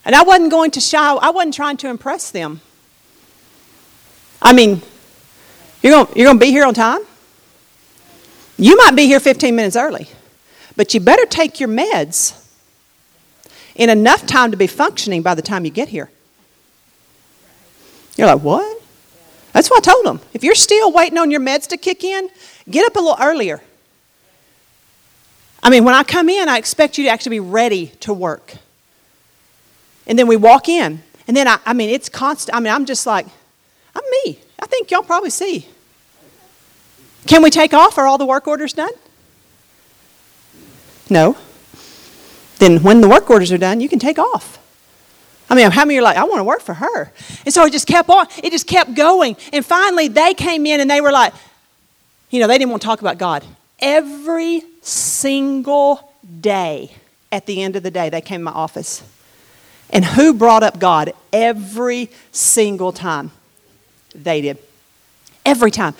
And 0.04 0.14
I 0.14 0.22
wasn't 0.22 0.50
going 0.50 0.72
to 0.72 0.80
shy, 0.80 1.14
I 1.14 1.30
wasn't 1.30 1.54
trying 1.54 1.76
to 1.78 1.88
impress 1.88 2.30
them. 2.30 2.60
I 4.40 4.52
mean, 4.52 4.82
you're 5.82 5.92
going 5.92 6.16
you're 6.16 6.26
going 6.26 6.38
to 6.38 6.44
be 6.44 6.50
here 6.50 6.64
on 6.64 6.74
time? 6.74 7.00
You 8.58 8.76
might 8.76 8.94
be 8.94 9.06
here 9.06 9.20
15 9.20 9.54
minutes 9.54 9.76
early, 9.76 10.08
but 10.76 10.94
you 10.94 11.00
better 11.00 11.26
take 11.26 11.60
your 11.60 11.68
meds 11.68 12.38
in 13.74 13.88
enough 13.90 14.26
time 14.26 14.50
to 14.50 14.56
be 14.56 14.66
functioning 14.66 15.22
by 15.22 15.34
the 15.34 15.42
time 15.42 15.64
you 15.64 15.70
get 15.70 15.88
here. 15.88 16.10
You're 18.16 18.26
like, 18.26 18.42
what? 18.42 18.82
That's 19.52 19.70
what 19.70 19.86
I 19.86 19.92
told 19.92 20.06
them. 20.06 20.20
If 20.32 20.44
you're 20.44 20.54
still 20.54 20.92
waiting 20.92 21.18
on 21.18 21.30
your 21.30 21.40
meds 21.40 21.66
to 21.68 21.76
kick 21.76 22.04
in, 22.04 22.28
get 22.70 22.86
up 22.86 22.96
a 22.96 23.00
little 23.00 23.16
earlier. 23.20 23.62
I 25.62 25.70
mean, 25.70 25.84
when 25.84 25.94
I 25.94 26.02
come 26.02 26.28
in, 26.28 26.48
I 26.48 26.58
expect 26.58 26.98
you 26.98 27.04
to 27.04 27.10
actually 27.10 27.36
be 27.36 27.40
ready 27.40 27.88
to 28.00 28.12
work. 28.12 28.54
And 30.06 30.18
then 30.18 30.26
we 30.26 30.36
walk 30.36 30.68
in. 30.68 31.02
And 31.28 31.36
then, 31.36 31.46
I, 31.46 31.58
I 31.64 31.72
mean, 31.72 31.90
it's 31.90 32.08
constant. 32.08 32.56
I 32.56 32.60
mean, 32.60 32.72
I'm 32.72 32.84
just 32.84 33.06
like, 33.06 33.26
I'm 33.94 34.02
me. 34.24 34.38
I 34.58 34.66
think 34.66 34.90
y'all 34.90 35.02
probably 35.02 35.30
see. 35.30 35.68
Can 37.26 37.42
we 37.42 37.50
take 37.50 37.72
off? 37.72 37.96
Are 37.98 38.06
all 38.06 38.18
the 38.18 38.26
work 38.26 38.48
orders 38.48 38.72
done? 38.72 38.92
No. 41.12 41.36
Then 42.58 42.82
when 42.82 43.02
the 43.02 43.08
work 43.08 43.28
orders 43.28 43.52
are 43.52 43.58
done, 43.58 43.80
you 43.80 43.88
can 43.88 43.98
take 43.98 44.18
off. 44.18 44.58
I 45.50 45.54
mean, 45.54 45.70
how 45.70 45.84
many 45.84 45.98
are 45.98 46.02
like, 46.02 46.16
I 46.16 46.24
want 46.24 46.38
to 46.38 46.44
work 46.44 46.62
for 46.62 46.72
her? 46.72 47.12
And 47.44 47.52
so 47.52 47.66
it 47.66 47.72
just 47.72 47.86
kept 47.86 48.08
on, 48.08 48.26
it 48.42 48.50
just 48.50 48.66
kept 48.66 48.94
going. 48.94 49.36
And 49.52 49.66
finally, 49.66 50.08
they 50.08 50.32
came 50.32 50.64
in 50.64 50.80
and 50.80 50.90
they 50.90 51.02
were 51.02 51.12
like, 51.12 51.34
you 52.30 52.40
know, 52.40 52.46
they 52.46 52.56
didn't 52.56 52.70
want 52.70 52.80
to 52.80 52.86
talk 52.86 53.02
about 53.02 53.18
God. 53.18 53.44
Every 53.78 54.62
single 54.80 56.14
day, 56.40 56.92
at 57.30 57.44
the 57.44 57.62
end 57.62 57.76
of 57.76 57.82
the 57.82 57.90
day, 57.90 58.08
they 58.08 58.22
came 58.22 58.40
to 58.40 58.44
my 58.44 58.52
office. 58.52 59.02
And 59.90 60.04
who 60.04 60.32
brought 60.32 60.62
up 60.62 60.78
God 60.78 61.12
every 61.30 62.08
single 62.30 62.92
time? 62.92 63.32
They 64.14 64.40
did. 64.40 64.56
Every 65.44 65.70
time. 65.70 65.94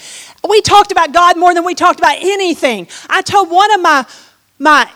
We 0.49 0.63
talked 0.63 0.91
about 0.91 1.13
God 1.13 1.37
more 1.37 1.53
than 1.53 1.65
we 1.65 1.75
talked 1.75 1.99
about 1.99 2.17
anything. 2.19 2.89
I 3.11 3.21
told 3.21 3.51
one 3.51 3.75
of 3.75 3.83
my, 3.83 4.07
my 4.59 4.91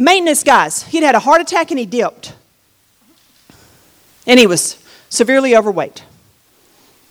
maintenance 0.00 0.42
guys, 0.42 0.82
he'd 0.84 1.02
had 1.02 1.14
a 1.14 1.20
heart 1.20 1.40
attack 1.40 1.70
and 1.70 1.78
he 1.78 1.86
dipped 1.86 2.34
and 4.26 4.40
he 4.40 4.46
was 4.46 4.82
severely 5.08 5.56
overweight. 5.56 6.04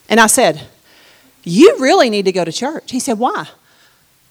And 0.10 0.20
I 0.20 0.28
said, 0.28 0.68
You 1.44 1.78
really 1.80 2.10
need 2.10 2.26
to 2.26 2.32
go 2.32 2.44
to 2.44 2.52
church. 2.52 2.92
He 2.92 3.00
said, 3.00 3.20
Why? 3.20 3.48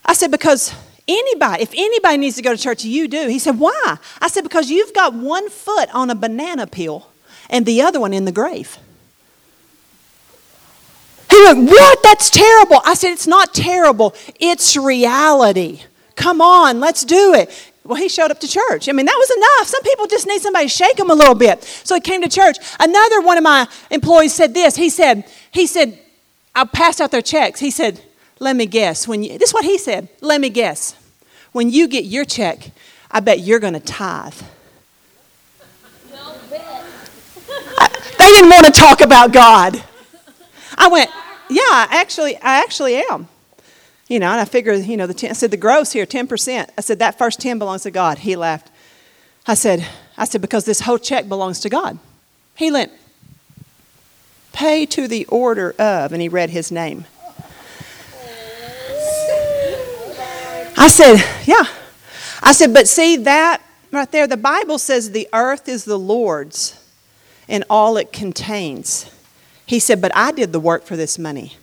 I 0.04 0.12
said, 0.12 0.30
Because 0.30 0.74
anybody, 1.06 1.62
if 1.62 1.72
anybody 1.74 2.16
needs 2.16 2.36
to 2.36 2.42
go 2.42 2.54
to 2.54 2.60
church, 2.60 2.84
you 2.84 3.08
do. 3.08 3.28
He 3.28 3.38
said, 3.38 3.58
Why? 3.58 3.98
I 4.20 4.28
said, 4.28 4.42
Because 4.42 4.70
you've 4.70 4.94
got 4.94 5.14
one 5.14 5.48
foot 5.48 5.88
on 5.94 6.10
a 6.10 6.14
banana 6.14 6.66
peel 6.66 7.10
and 7.48 7.64
the 7.64 7.80
other 7.82 8.00
one 8.00 8.12
in 8.12 8.24
the 8.24 8.32
grave. 8.32 8.78
He 11.30 11.42
went, 11.42 11.70
What? 11.70 12.02
That's 12.02 12.30
terrible. 12.30 12.80
I 12.84 12.94
said, 12.94 13.12
It's 13.12 13.26
not 13.26 13.54
terrible, 13.54 14.14
it's 14.40 14.76
reality. 14.76 15.82
Come 16.16 16.40
on, 16.40 16.80
let's 16.80 17.04
do 17.04 17.32
it. 17.32 17.67
Well, 17.88 17.96
he 17.96 18.10
showed 18.10 18.30
up 18.30 18.38
to 18.40 18.46
church. 18.46 18.86
I 18.90 18.92
mean, 18.92 19.06
that 19.06 19.16
was 19.18 19.30
enough. 19.30 19.68
Some 19.68 19.82
people 19.82 20.06
just 20.06 20.26
need 20.26 20.42
somebody 20.42 20.66
to 20.66 20.68
shake 20.68 20.98
them 20.98 21.08
a 21.08 21.14
little 21.14 21.34
bit. 21.34 21.64
So 21.64 21.94
he 21.94 22.02
came 22.02 22.20
to 22.20 22.28
church. 22.28 22.58
Another 22.78 23.22
one 23.22 23.38
of 23.38 23.42
my 23.42 23.66
employees 23.90 24.34
said 24.34 24.52
this. 24.52 24.76
He 24.76 24.90
said, 24.90 25.24
he 25.50 25.66
said, 25.66 25.98
I 26.54 26.66
passed 26.66 27.00
out 27.00 27.10
their 27.10 27.22
checks. 27.22 27.60
He 27.60 27.70
said, 27.70 28.02
let 28.40 28.56
me 28.56 28.66
guess. 28.66 29.08
When 29.08 29.22
you, 29.22 29.38
this 29.38 29.48
is 29.48 29.54
what 29.54 29.64
he 29.64 29.78
said. 29.78 30.10
Let 30.20 30.38
me 30.38 30.50
guess. 30.50 30.96
When 31.52 31.70
you 31.70 31.88
get 31.88 32.04
your 32.04 32.26
check, 32.26 32.72
I 33.10 33.20
bet 33.20 33.40
you're 33.40 33.58
going 33.58 33.72
to 33.72 33.80
tithe. 33.80 34.34
I, 37.78 37.88
they 38.18 38.28
didn't 38.28 38.50
want 38.50 38.66
to 38.66 38.72
talk 38.72 39.00
about 39.00 39.32
God. 39.32 39.82
I 40.76 40.88
went, 40.88 41.08
yeah, 41.48 41.86
actually, 41.88 42.36
I 42.36 42.60
actually 42.60 42.96
am. 42.96 43.28
You 44.08 44.18
know, 44.18 44.30
and 44.30 44.40
I 44.40 44.46
figured, 44.46 44.84
you 44.86 44.96
know, 44.96 45.06
the 45.06 45.14
10, 45.14 45.30
I 45.30 45.32
said, 45.34 45.50
the 45.50 45.58
gross 45.58 45.92
here, 45.92 46.06
10%. 46.06 46.70
I 46.76 46.80
said, 46.80 46.98
that 46.98 47.18
first 47.18 47.40
10 47.40 47.58
belongs 47.58 47.82
to 47.82 47.90
God. 47.90 48.18
He 48.18 48.36
laughed. 48.36 48.70
I 49.46 49.54
said, 49.54 49.86
I 50.16 50.24
said, 50.24 50.40
because 50.40 50.64
this 50.64 50.80
whole 50.80 50.98
check 50.98 51.28
belongs 51.28 51.60
to 51.60 51.68
God. 51.68 51.98
He 52.56 52.72
went, 52.72 52.90
pay 54.52 54.86
to 54.86 55.06
the 55.06 55.26
order 55.26 55.72
of, 55.78 56.12
and 56.12 56.22
he 56.22 56.28
read 56.28 56.50
his 56.50 56.72
name. 56.72 57.04
I 60.76 60.88
said, 60.88 61.16
yeah. 61.44 61.64
I 62.42 62.52
said, 62.52 62.72
but 62.72 62.88
see 62.88 63.16
that 63.16 63.60
right 63.92 64.10
there, 64.10 64.26
the 64.26 64.36
Bible 64.36 64.78
says 64.78 65.10
the 65.10 65.28
earth 65.32 65.68
is 65.68 65.84
the 65.84 65.98
Lord's 65.98 66.82
and 67.48 67.64
all 67.68 67.96
it 67.96 68.12
contains. 68.12 69.10
He 69.66 69.80
said, 69.80 70.00
but 70.00 70.14
I 70.16 70.32
did 70.32 70.52
the 70.52 70.60
work 70.60 70.84
for 70.84 70.96
this 70.96 71.18
money. 71.18 71.56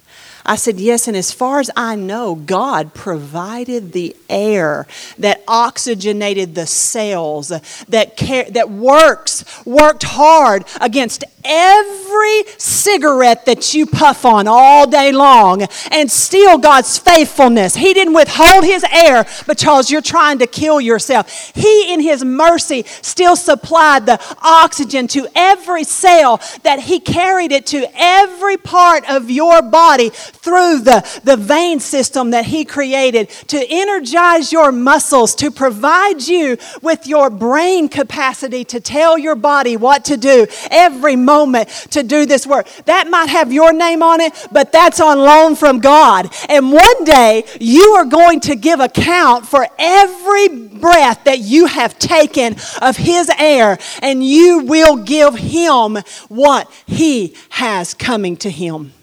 I 0.45 0.55
said, 0.57 0.79
Yes, 0.79 1.07
and 1.07 1.17
as 1.17 1.31
far 1.31 1.59
as 1.59 1.71
I 1.75 1.95
know, 1.95 2.35
God 2.35 2.93
provided 2.93 3.91
the 3.93 4.15
air 4.29 4.85
that 5.17 5.43
oxygenated 5.47 6.53
the 6.53 6.67
cells, 6.67 7.49
that, 7.89 8.15
care, 8.15 8.45
that 8.51 8.69
works, 8.69 9.43
worked 9.65 10.03
hard 10.03 10.65
against 10.79 11.23
every 11.43 12.43
cigarette 12.57 13.45
that 13.45 13.73
you 13.73 13.85
puff 13.85 14.25
on 14.25 14.47
all 14.47 14.87
day 14.87 15.11
long 15.11 15.63
and 15.91 16.11
steal 16.11 16.57
God's 16.57 16.97
faithfulness. 16.97 17.75
He 17.75 17.93
didn't 17.93 18.13
withhold 18.13 18.63
his 18.63 18.83
air 18.91 19.25
because 19.47 19.91
you're 19.91 20.01
trying 20.01 20.39
to 20.39 20.47
kill 20.47 20.81
yourself. 20.81 21.51
He, 21.55 21.93
in 21.93 22.01
his 22.01 22.23
mercy, 22.23 22.83
still 23.01 23.35
supplied 23.35 24.05
the 24.05 24.19
oxygen 24.41 25.07
to 25.09 25.27
every 25.35 25.83
cell 25.83 26.41
that 26.63 26.81
he 26.81 26.99
carried 26.99 27.51
it 27.51 27.65
to 27.67 27.87
every 27.95 28.57
part 28.57 29.07
of 29.09 29.29
your 29.29 29.61
body 29.61 30.11
through 30.45 30.79
the, 30.81 31.03
the 31.23 31.35
vein 31.35 31.79
system 31.79 32.29
that 32.29 32.45
he 32.45 32.63
created 32.63 33.27
to 33.47 33.65
energize 33.67 34.53
your 34.53 34.71
muscles, 34.71 35.33
to 35.33 35.49
provide 35.49 36.21
you 36.21 36.55
with 36.83 37.07
your 37.07 37.31
brain 37.31 37.89
capacity 37.89 38.63
to 38.63 38.79
tell 38.79 39.17
your 39.17 39.35
body 39.35 39.75
what 39.75 40.05
to 40.05 40.15
do 40.15 40.45
every 40.69 41.15
moment 41.15 41.67
to 41.89 42.03
do 42.03 42.27
this 42.27 42.45
work. 42.45 42.67
That 42.85 43.09
might 43.09 43.29
have 43.29 43.51
your 43.51 43.73
name 43.73 44.03
on 44.03 44.21
it, 44.21 44.33
but 44.51 44.71
that's 44.71 45.01
on 45.01 45.17
loan 45.17 45.55
from 45.55 45.79
God. 45.79 46.31
And 46.47 46.71
one 46.71 47.03
day 47.03 47.43
you 47.59 47.95
are 47.97 48.05
going 48.05 48.39
to 48.41 48.55
give 48.55 48.79
account 48.79 49.47
for 49.47 49.67
every 49.79 50.47
breath 50.49 51.23
that 51.23 51.39
you 51.39 51.65
have 51.65 51.97
taken 51.97 52.55
of 52.83 52.97
His 52.97 53.31
air, 53.39 53.79
and 54.03 54.23
you 54.23 54.59
will 54.59 54.97
give 54.97 55.35
Him 55.35 55.97
what 56.27 56.71
He 56.85 57.35
has 57.49 57.95
coming 57.95 58.37
to 58.37 58.51
Him. 58.51 58.93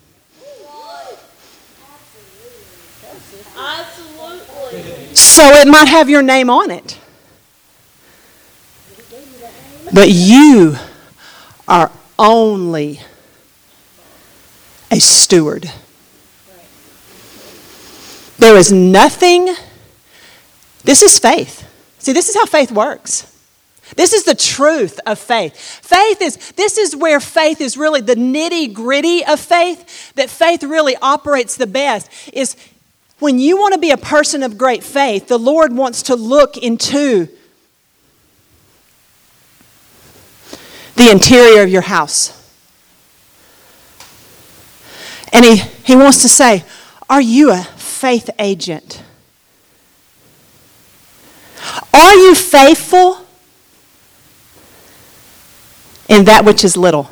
So 5.33 5.43
it 5.49 5.67
might 5.67 5.89
have 5.89 6.11
your 6.11 6.21
name 6.21 6.51
on 6.51 6.71
it. 6.71 6.99
But 9.95 10.11
you 10.11 10.77
are 11.67 11.91
only 12.19 13.01
a 14.91 15.01
steward. 15.01 15.71
There 18.39 18.59
is 18.59 18.71
nothing, 18.71 19.55
this 20.85 21.03
is 21.03 21.19
faith. 21.19 21.67
See, 21.99 22.13
this 22.13 22.29
is 22.29 22.35
how 22.35 22.45
faith 22.45 22.71
works. 22.71 23.27
This 23.97 24.13
is 24.13 24.25
the 24.25 24.35
truth 24.35 25.01
of 25.07 25.19
faith. 25.19 25.57
Faith 25.57 26.21
is, 26.21 26.53
this 26.53 26.77
is 26.77 26.95
where 26.95 27.21
faith 27.21 27.63
is 27.63 27.79
really 27.79 28.03
the 28.03 28.17
nitty 28.17 28.75
gritty 28.75 29.25
of 29.25 29.41
faith, 29.41 30.13
that 30.15 30.29
faith 30.29 30.63
really 30.63 30.97
operates 31.01 31.57
the 31.57 31.67
best, 31.67 32.11
is 32.35 32.55
when 33.23 33.39
you 33.39 33.57
want 33.57 33.73
to 33.73 33.79
be 33.79 33.91
a 33.91 33.97
person 33.97 34.43
of 34.43 34.59
great 34.59 34.83
faith, 34.83 35.29
the 35.29 35.39
Lord 35.39 35.73
wants 35.73 36.03
to 36.05 36.17
look 36.17 36.57
into 36.57 37.29
the 40.97 41.11
interior 41.11 41.63
of 41.63 41.69
your 41.69 41.83
house. 41.83 42.39
And 45.33 45.45
he, 45.45 45.57
he 45.85 45.97
wants 45.97 46.21
to 46.23 46.29
say, 46.29 46.65
Are 47.09 47.21
you 47.21 47.53
a 47.53 47.63
faith 47.63 48.29
agent? 48.39 49.03
Are 51.95 52.15
you 52.15 52.35
faithful 52.35 53.25
in 56.09 56.25
that 56.25 56.45
which 56.45 56.65
is 56.65 56.77
little? 56.77 57.09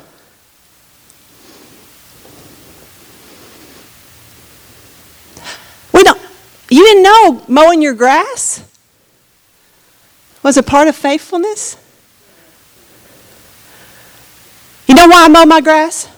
We 5.93 6.03
don't, 6.03 6.21
you 6.71 6.85
didn't 6.85 7.03
know 7.03 7.43
mowing 7.47 7.81
your 7.81 7.93
grass 7.93 8.63
was 10.41 10.57
a 10.57 10.63
part 10.63 10.87
of 10.87 10.95
faithfulness? 10.95 11.77
You 14.87 14.95
know 14.95 15.07
why 15.07 15.25
I 15.25 15.27
mow 15.27 15.45
my 15.45 15.61
grass? 15.61 16.09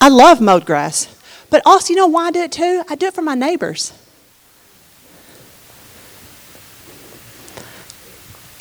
I 0.00 0.08
love 0.08 0.40
mowed 0.40 0.64
grass. 0.64 1.14
But 1.50 1.62
also, 1.64 1.92
you 1.92 1.96
know 1.96 2.06
why 2.06 2.28
I 2.28 2.30
do 2.30 2.40
it 2.40 2.52
too? 2.52 2.82
I 2.88 2.94
do 2.94 3.06
it 3.06 3.14
for 3.14 3.22
my 3.22 3.34
neighbors. 3.34 3.92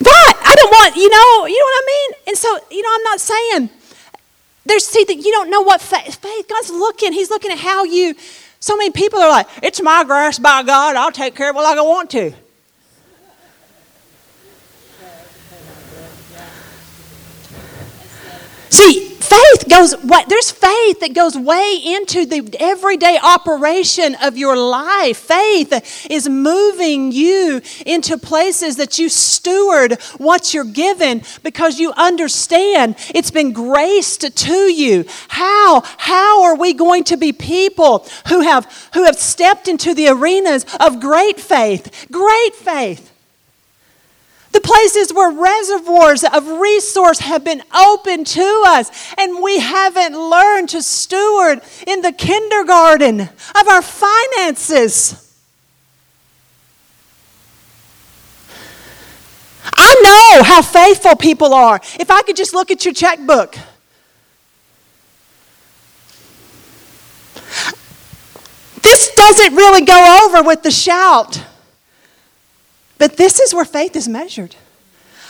Right. 0.04 0.34
I 0.42 0.54
don't 0.56 0.70
want, 0.70 0.96
you 0.96 1.10
know, 1.10 1.46
you 1.46 1.60
know 1.60 1.66
what 1.66 1.84
I 1.84 1.86
mean? 1.88 2.14
And 2.28 2.38
so, 2.38 2.60
you 2.72 2.82
know, 2.82 2.90
I'm 2.94 3.04
not 3.04 3.20
saying 3.20 3.70
there's 4.66 4.86
see 4.86 5.04
that 5.06 5.16
you 5.16 5.32
don't 5.32 5.50
know 5.50 5.62
what 5.62 5.82
faith, 5.82 6.16
faith 6.16 6.48
God's 6.48 6.70
looking. 6.70 7.14
He's 7.14 7.30
looking 7.30 7.52
at 7.52 7.60
how 7.60 7.84
you 7.84 8.16
so 8.60 8.76
many 8.76 8.92
people 8.92 9.20
are 9.20 9.30
like, 9.30 9.48
it's 9.62 9.82
my 9.82 10.04
grass 10.04 10.40
by 10.40 10.64
God, 10.64 10.96
I'll 10.96 11.12
take 11.12 11.36
care 11.36 11.50
of 11.50 11.56
it 11.56 11.60
like 11.60 11.78
I 11.78 11.82
want 11.82 12.10
to. 12.12 12.34
See, 18.78 19.10
faith 19.10 19.68
goes 19.68 19.94
what 20.04 20.30
there's 20.30 20.52
faith 20.52 21.00
that 21.00 21.16
goes 21.16 21.36
way 21.36 21.82
into 21.84 22.28
the 22.28 22.48
everyday 22.60 23.18
operation 23.18 24.16
of 24.22 24.38
your 24.38 24.56
life. 24.56 25.18
Faith 25.18 26.06
is 26.12 26.30
moving 26.30 27.12
you 27.12 27.64
into 27.88 28.20
places 28.20 28.76
that 28.76 29.00
you 29.00 29.10
steward 29.10 30.00
what 30.20 30.54
you're 30.54 30.64
given 30.64 31.24
because 31.42 31.80
you 31.80 31.92
understand 31.94 32.98
it's 33.16 33.32
been 33.32 33.52
graced 33.52 34.38
to 34.38 34.72
you. 34.72 35.06
How 35.28 35.82
how 35.98 36.44
are 36.44 36.56
we 36.56 36.74
going 36.74 37.04
to 37.06 37.18
be 37.18 37.34
people 37.34 38.06
who 38.28 38.42
have 38.42 38.72
who 38.94 39.06
have 39.06 39.18
stepped 39.18 39.68
into 39.68 39.96
the 39.96 40.10
arenas 40.10 40.68
of 40.80 41.00
great 41.00 41.40
faith? 41.40 42.06
Great 42.12 42.54
faith. 42.54 43.12
The 44.52 44.62
places 44.62 45.14
where 45.14 45.32
reservoirs 45.32 46.24
of 46.24 46.48
resource 46.48 47.20
have 47.20 47.44
been 47.44 47.62
opened 47.76 48.28
to 48.28 48.64
us, 48.68 49.14
and 49.18 49.42
we 49.44 49.60
haven't 49.60 50.14
learned 50.18 50.70
to 50.70 50.82
steward 50.82 51.62
in 51.86 52.02
the 52.02 52.12
kindergarten 52.12 53.22
of 53.22 53.68
our 53.70 53.82
finances. 53.82 55.24
I 59.76 59.96
know 60.38 60.44
how 60.44 60.62
faithful 60.62 61.16
people 61.16 61.54
are. 61.54 61.80
If 62.00 62.10
I 62.10 62.22
could 62.24 62.36
just 62.36 62.54
look 62.54 62.72
at 62.72 62.86
your 62.86 62.94
checkbook. 62.94 63.58
This 68.82 69.14
doesn't 69.16 69.56
really 69.56 69.82
go 69.82 70.26
over 70.26 70.42
with 70.44 70.64
the 70.64 70.72
shout. 70.72 71.42
But 72.98 73.18
this 73.18 73.40
is 73.40 73.54
where 73.54 73.66
faith 73.66 73.96
is 73.96 74.08
measured. 74.08 74.56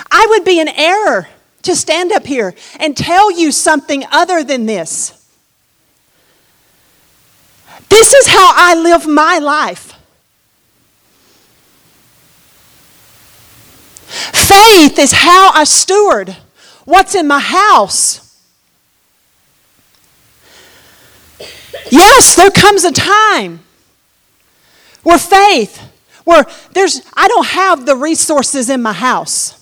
I 0.10 0.26
would 0.30 0.46
be 0.46 0.60
in 0.60 0.68
error 0.68 1.28
to 1.64 1.76
stand 1.76 2.12
up 2.12 2.26
here 2.26 2.56
and 2.80 2.96
tell 2.96 3.32
you 3.32 3.52
something 3.52 4.04
other 4.12 4.44
than 4.44 4.66
this. 4.66 5.14
This 7.90 8.14
is 8.14 8.28
how 8.28 8.52
I 8.54 8.76
live 8.76 9.08
my 9.08 9.40
life. 9.40 9.94
Faith 14.08 14.98
is 14.98 15.12
how 15.12 15.52
I 15.54 15.64
steward 15.66 16.38
what's 16.86 17.16
in 17.16 17.28
my 17.28 17.40
house. 17.40 18.24
Yes, 21.90 22.36
there 22.36 22.52
comes 22.52 22.84
a 22.84 22.92
time 22.92 23.62
where 25.04 25.18
faith 25.18 25.87
where 26.28 26.46
there's 26.74 27.02
I 27.16 27.30
don't 27.30 27.48
have 27.48 27.86
the 27.86 27.96
resources 27.96 28.70
in 28.70 28.82
my 28.82 28.94
house. 28.94 29.54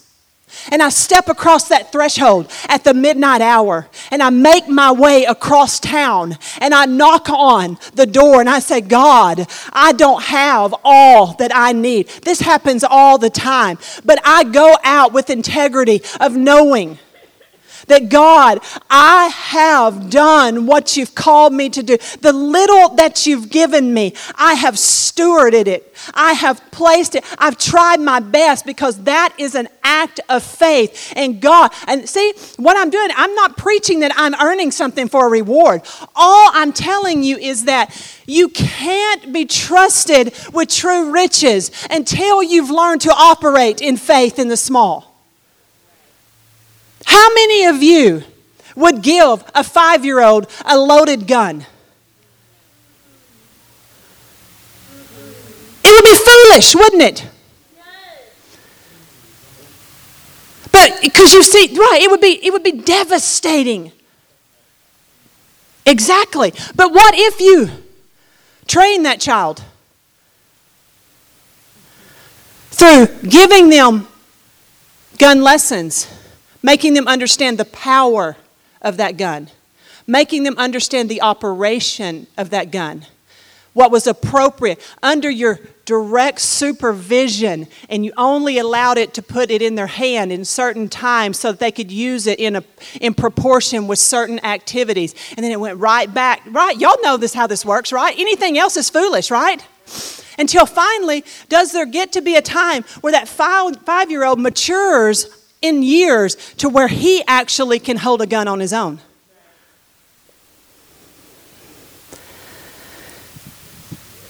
And 0.72 0.82
I 0.82 0.89
step 0.89 1.28
across 1.28 1.68
that 1.68 1.91
threshold 1.91 2.49
at 2.70 2.84
the 2.84 2.93
midnight 2.93 3.41
hour 3.41 3.88
and 4.09 4.24
I 4.24 4.30
make 4.30 4.68
my 4.68 4.91
way 4.91 5.26
across 5.26 5.80
town 5.80 6.38
and 6.59 6.74
I 6.74 6.86
knock 6.86 7.30
on 7.30 7.78
the 7.93 8.05
door 8.05 8.39
and 8.39 8.49
I 8.49 8.59
say, 8.59 8.82
God, 8.82 9.47
I 9.74 9.91
don't 9.91 10.24
have 10.24 10.74
all 10.84 11.34
that 11.34 11.51
I 11.53 11.74
need. 11.74 12.07
This 12.24 12.39
happens 12.39 12.84
all 12.84 13.18
the 13.18 13.30
time. 13.30 13.78
But 14.05 14.20
I 14.26 14.45
go 14.45 14.78
out 14.84 15.13
with 15.13 15.30
integrity 15.30 16.01
of 16.20 16.36
knowing 16.36 16.97
that 17.88 18.09
God, 18.09 18.59
I 18.89 19.27
have 19.27 20.09
done 20.09 20.65
what 20.65 20.97
you've 20.97 21.15
called 21.15 21.53
me 21.53 21.69
to 21.69 21.83
do. 21.83 21.97
The 22.21 22.33
little 22.33 22.95
that 22.95 23.25
you've 23.25 23.49
given 23.49 23.93
me, 23.93 24.13
I 24.36 24.53
have 24.53 24.75
stewarded 24.75 25.67
it. 25.67 25.95
I 26.13 26.33
have 26.33 26.61
placed 26.71 27.15
it. 27.15 27.23
I've 27.38 27.57
tried 27.57 27.99
my 27.99 28.19
best 28.19 28.65
because 28.65 29.03
that 29.03 29.33
is 29.38 29.55
an 29.55 29.67
act 29.83 30.19
of 30.29 30.43
faith. 30.43 31.13
And 31.15 31.41
God, 31.41 31.71
and 31.88 32.07
see 32.07 32.33
what 32.57 32.77
I'm 32.77 32.89
doing, 32.89 33.09
I'm 33.15 33.33
not 33.36 33.57
preaching 33.57 33.99
that 34.01 34.11
I'm 34.15 34.36
earning 34.36 34.71
something 34.71 35.07
for 35.07 35.27
a 35.27 35.29
reward. 35.29 35.81
All 36.15 36.49
I'm 36.53 36.73
telling 36.73 37.23
you 37.23 37.38
is 37.38 37.65
that 37.65 37.95
you 38.25 38.49
can't 38.49 39.31
be 39.31 39.45
trusted 39.45 40.33
with 40.53 40.69
true 40.69 41.11
riches 41.11 41.71
until 41.89 42.41
you've 42.41 42.69
learned 42.69 43.01
to 43.01 43.11
operate 43.11 43.81
in 43.81 43.97
faith 43.97 44.39
in 44.39 44.47
the 44.47 44.57
small. 44.57 45.14
How 47.05 47.33
many 47.33 47.65
of 47.65 47.81
you 47.81 48.23
would 48.75 49.01
give 49.01 49.43
a 49.55 49.63
five 49.63 50.03
year 50.03 50.21
old 50.21 50.49
a 50.65 50.77
loaded 50.77 51.27
gun? 51.27 51.65
It 55.83 55.91
would 55.91 56.03
be 56.03 56.15
foolish, 56.15 56.75
wouldn't 56.75 57.01
it? 57.03 57.29
But 60.71 60.99
because 61.01 61.33
you 61.33 61.41
see, 61.41 61.75
right, 61.77 62.01
it 62.01 62.11
would 62.11 62.21
be 62.21 62.39
it 62.45 62.51
would 62.51 62.63
be 62.63 62.73
devastating 62.73 63.91
Exactly. 65.85 66.53
But 66.75 66.91
what 66.91 67.13
if 67.15 67.39
you 67.39 67.69
train 68.67 69.03
that 69.03 69.19
child 69.19 69.63
through 72.71 73.07
giving 73.29 73.69
them 73.69 74.07
gun 75.19 75.41
lessons, 75.41 76.07
making 76.66 76.95
them 76.95 77.07
understand 77.07 77.59
the 77.59 77.66
power 77.66 78.36
of 78.82 78.97
that 78.97 79.18
gun, 79.18 79.47
making 80.07 80.41
them 80.41 80.57
understand 80.57 81.09
the 81.09 81.22
operation 81.22 82.26
of 82.39 82.49
that 82.49 82.72
gun, 82.72 83.05
what 83.74 83.91
was 83.91 84.07
appropriate 84.07 84.82
under 85.03 85.30
your 85.30 85.59
direct 85.86 86.41
supervision, 86.41 87.68
and 87.88 88.03
you 88.03 88.11
only 88.18 88.57
allowed 88.57 88.97
it 88.97 89.13
to 89.13 89.22
put 89.22 89.51
it 89.51 89.61
in 89.61 89.76
their 89.76 89.86
hand 89.86 90.32
in 90.32 90.43
certain 90.43 90.89
times 90.89 91.38
so 91.38 91.51
that 91.51 91.59
they 91.59 91.72
could 91.72 91.91
use 91.91 92.26
it 92.26 92.39
in, 92.39 92.55
a, 92.55 92.63
in 92.99 93.13
proportion 93.13 93.86
with 93.86 93.99
certain 93.99 94.43
activities. 94.43 95.13
And 95.38 95.43
then 95.43 95.51
it 95.51 95.59
went 95.59 95.78
right 95.78 96.11
back. 96.11 96.41
Right? 96.47 96.76
Y'all 96.80 96.99
know 97.03 97.16
this 97.16 97.36
how 97.36 97.45
this 97.45 97.63
works, 97.63 97.91
right? 97.91 98.16
Anything 98.18 98.57
else 98.57 98.76
is 98.76 98.89
foolish, 98.89 99.30
right? 99.30 99.63
Until 100.39 100.66
finally, 100.66 101.24
does 101.47 101.74
there 101.74 101.86
get 101.86 102.13
to 102.13 102.22
be 102.22 102.36
a 102.36 102.41
time 102.41 102.82
where 103.01 103.13
that 103.13 103.28
five, 103.28 103.76
five 103.86 104.09
year 104.09 104.26
old 104.26 104.39
matures 104.39 105.44
in 105.68 105.84
years 105.84 106.36
to 106.57 106.70
where 106.70 106.88
he 106.88 107.24
actually 107.28 107.80
can 107.80 107.97
hold 107.97 108.22
a 108.22 108.28
gun 108.28 108.47
on 108.47 108.59
his 108.59 108.74
own? 108.74 108.99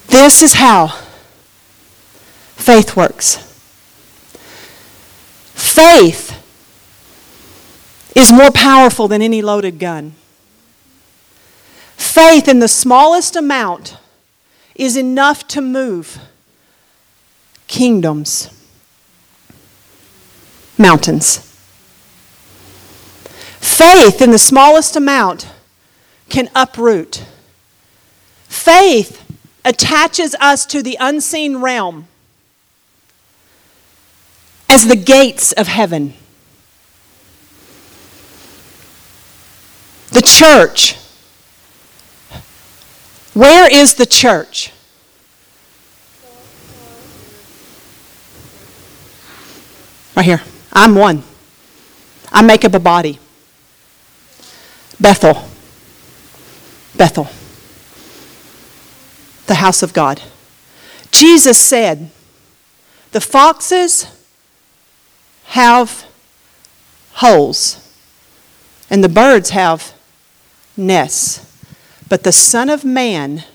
This 0.07 0.41
is 0.41 0.53
how 0.53 0.87
faith 2.55 2.95
works. 2.95 3.37
Faith 5.53 6.41
is 8.15 8.31
more 8.31 8.49
powerful 8.51 9.09
than 9.09 9.21
any 9.21 9.41
loaded 9.41 9.77
gun. 9.77 10.15
Faith 11.97 12.47
in 12.47 12.59
the 12.59 12.67
smallest 12.67 13.35
amount 13.35 13.97
is 14.73 14.95
enough 14.95 15.45
to 15.49 15.59
move 15.59 16.17
kingdoms, 17.67 18.49
mountains. 20.77 21.37
Faith 23.59 24.21
in 24.21 24.31
the 24.31 24.37
smallest 24.37 24.95
amount 24.95 25.49
can 26.29 26.49
uproot. 26.55 27.25
Faith 28.47 29.21
attaches 29.65 30.35
us 30.39 30.65
to 30.65 30.81
the 30.83 30.97
unseen 30.99 31.57
realm 31.57 32.07
as 34.69 34.87
the 34.87 34.95
gates 34.95 35.51
of 35.53 35.67
heaven. 35.67 36.13
The 40.11 40.21
church. 40.21 40.95
Where 43.33 43.69
is 43.69 43.95
the 43.95 44.05
church? 44.05 44.71
Right 50.15 50.25
here. 50.25 50.41
I'm 50.75 50.93
one. 50.93 51.23
I 52.31 52.41
make 52.41 52.65
up 52.65 52.73
a 52.73 52.79
body. 52.79 53.17
Bethel. 54.99 55.47
Bethel. 56.95 57.29
The 59.47 59.55
house 59.55 59.81
of 59.81 59.93
God. 59.93 60.21
Jesus 61.11 61.57
said, 61.57 62.11
The 63.11 63.21
foxes 63.21 64.07
have 65.45 66.05
holes, 67.13 67.95
and 68.89 69.01
the 69.01 69.09
birds 69.09 69.51
have 69.51 69.93
nests, 70.75 71.41
but 72.09 72.23
the 72.23 72.33
Son 72.33 72.69
of 72.69 72.83
Man 72.83 73.45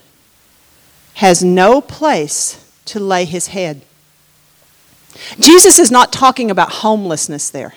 has 1.15 1.43
no 1.43 1.81
place 1.81 2.65
to 2.85 2.99
lay 2.99 3.25
his 3.25 3.47
head. 3.47 3.83
Jesus 5.39 5.79
is 5.79 5.91
not 5.91 6.11
talking 6.11 6.49
about 6.49 6.71
homelessness 6.71 7.49
there. 7.49 7.73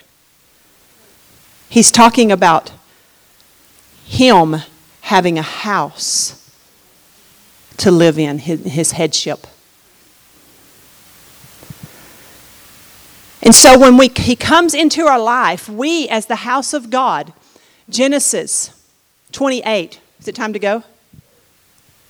He's 1.69 1.91
talking 1.91 2.31
about 2.31 2.73
him 4.05 4.57
having 5.03 5.39
a 5.39 5.43
house 5.43 6.41
to 7.79 7.91
live 7.91 8.19
in, 8.19 8.39
his, 8.39 8.93
headship. 8.93 9.47
And 13.43 13.55
so 13.55 13.79
when 13.79 13.97
we, 13.97 14.09
he 14.09 14.37
comes 14.37 14.73
into 14.73 15.07
our 15.07 15.19
life, 15.19 15.69
we, 15.69 16.09
as 16.09 16.27
the 16.27 16.37
house 16.37 16.73
of 16.73 16.91
God, 16.91 17.33
Genesis 17.91 18.71
28, 19.33 20.01
is 20.21 20.29
it 20.29 20.35
time 20.35 20.53
to 20.53 20.59
go? 20.59 20.85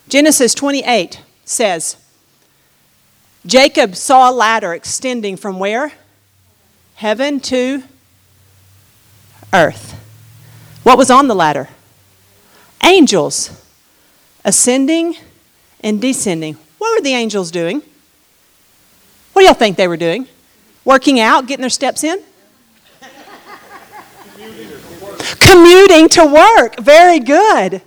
Genesis 0.07 0.53
28 0.53 1.21
says, 1.43 1.97
Jacob 3.45 3.95
saw 3.95 4.29
a 4.29 4.33
ladder 4.33 4.73
extending 4.73 5.37
from 5.37 5.59
where? 5.59 5.93
Heaven 6.95 7.39
to 7.41 7.83
earth. 9.53 9.93
What 10.83 10.97
was 10.97 11.11
on 11.11 11.27
the 11.27 11.35
ladder? 11.35 11.69
Angels 12.83 13.61
ascending 14.43 15.17
and 15.81 16.01
descending. 16.01 16.57
What 16.77 16.97
were 16.97 17.03
the 17.03 17.13
angels 17.13 17.51
doing? 17.51 17.81
What 19.33 19.41
do 19.41 19.45
y'all 19.45 19.53
think 19.53 19.77
they 19.77 19.87
were 19.87 19.97
doing? 19.97 20.27
Working 20.83 21.19
out, 21.19 21.47
getting 21.47 21.61
their 21.61 21.69
steps 21.69 22.03
in? 22.03 22.21
Commuting 25.39 26.09
to 26.09 26.25
work. 26.25 26.79
Very 26.79 27.19
good. 27.19 27.81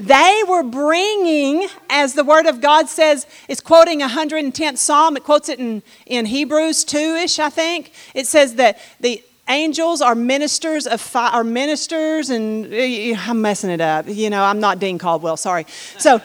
They 0.00 0.42
were 0.48 0.62
bringing, 0.62 1.68
as 1.90 2.14
the 2.14 2.24
Word 2.24 2.46
of 2.46 2.62
God 2.62 2.88
says, 2.88 3.26
it's 3.48 3.60
quoting 3.60 4.00
a 4.00 4.08
110th 4.08 4.78
Psalm. 4.78 5.14
It 5.14 5.24
quotes 5.24 5.50
it 5.50 5.58
in, 5.58 5.82
in 6.06 6.24
Hebrews 6.24 6.84
2 6.84 6.96
ish, 6.96 7.38
I 7.38 7.50
think. 7.50 7.92
It 8.14 8.26
says 8.26 8.54
that 8.54 8.78
the 8.98 9.22
angels 9.46 10.00
are 10.00 10.14
ministers 10.14 10.86
of 10.86 11.02
fire, 11.02 11.32
are 11.32 11.44
ministers, 11.44 12.30
and 12.30 12.72
eh, 12.72 13.12
eh, 13.12 13.16
I'm 13.18 13.42
messing 13.42 13.68
it 13.68 13.82
up. 13.82 14.06
You 14.08 14.30
know, 14.30 14.42
I'm 14.42 14.58
not 14.58 14.78
Dean 14.78 14.98
Caldwell, 14.98 15.36
sorry. 15.36 15.66
So, 15.98 16.22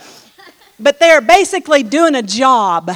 but 0.79 1.01
they're 1.01 1.19
basically 1.19 1.83
doing 1.83 2.15
a 2.15 2.23
job. 2.23 2.91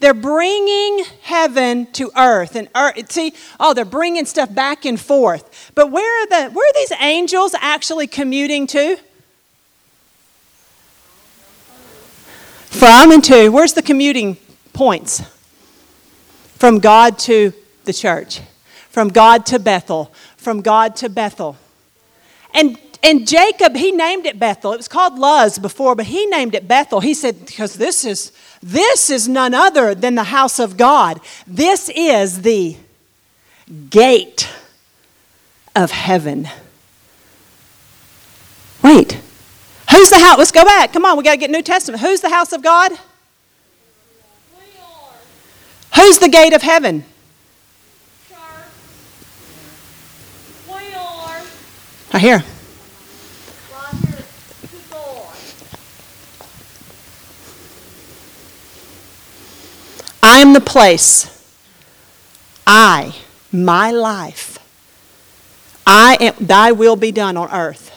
They're 0.00 0.12
bringing 0.12 1.06
heaven 1.22 1.90
to 1.92 2.10
earth 2.14 2.56
and 2.56 2.68
earth. 2.76 3.10
See, 3.10 3.32
oh, 3.58 3.72
they're 3.72 3.86
bringing 3.86 4.26
stuff 4.26 4.54
back 4.54 4.84
and 4.84 5.00
forth. 5.00 5.72
But 5.74 5.90
where 5.90 6.22
are 6.22 6.26
the 6.26 6.52
where 6.52 6.68
are 6.68 6.74
these 6.74 6.92
angels 7.00 7.54
actually 7.58 8.06
commuting 8.06 8.66
to? 8.66 8.98
From 12.74 13.12
and 13.12 13.22
to. 13.24 13.50
Where's 13.50 13.72
the 13.72 13.82
commuting 13.82 14.36
points? 14.72 15.22
From 16.56 16.80
God 16.80 17.18
to 17.20 17.52
the 17.84 17.92
church. 17.92 18.40
From 18.90 19.10
God 19.10 19.46
to 19.46 19.60
Bethel. 19.60 20.12
From 20.36 20.60
God 20.60 20.96
to 20.96 21.08
Bethel. 21.08 21.56
And 22.52 22.76
and 23.04 23.28
Jacob, 23.28 23.76
he 23.76 23.92
named 23.92 24.26
it 24.26 24.40
Bethel. 24.40 24.72
It 24.72 24.78
was 24.78 24.88
called 24.88 25.18
Luz 25.18 25.58
before, 25.58 25.94
but 25.94 26.06
he 26.06 26.26
named 26.26 26.54
it 26.54 26.66
Bethel. 26.66 27.00
He 27.00 27.14
said, 27.14 27.46
because 27.46 27.74
this 27.74 28.04
is 28.04 28.32
this 28.62 29.08
is 29.08 29.28
none 29.28 29.54
other 29.54 29.94
than 29.94 30.16
the 30.16 30.24
house 30.24 30.58
of 30.58 30.76
God. 30.76 31.20
This 31.46 31.90
is 31.94 32.42
the 32.42 32.76
gate 33.88 34.48
of 35.76 35.92
heaven. 35.92 36.48
Wait, 38.82 39.20
Who's 39.94 40.10
the 40.10 40.18
house? 40.18 40.38
Let's 40.38 40.50
go 40.50 40.64
back. 40.64 40.92
Come 40.92 41.04
on, 41.04 41.16
we 41.16 41.22
got 41.22 41.34
to 41.34 41.36
get 41.36 41.50
New 41.50 41.62
Testament. 41.62 42.02
Who's 42.02 42.20
the 42.20 42.28
house 42.28 42.52
of 42.52 42.62
God? 42.62 42.90
We 42.90 42.98
are. 44.82 45.14
Who's 45.94 46.18
the 46.18 46.28
gate 46.28 46.52
of 46.52 46.62
heaven? 46.62 47.04
We 50.68 50.94
are. 50.94 51.42
Right 52.12 52.20
here. 52.20 52.44
I 60.20 60.38
am 60.38 60.54
the 60.54 60.60
place. 60.60 61.30
I, 62.66 63.14
my 63.52 63.92
life. 63.92 64.58
I 65.86 66.16
am, 66.18 66.34
thy 66.40 66.72
will 66.72 66.96
be 66.96 67.12
done 67.12 67.36
on 67.36 67.48
earth 67.52 67.93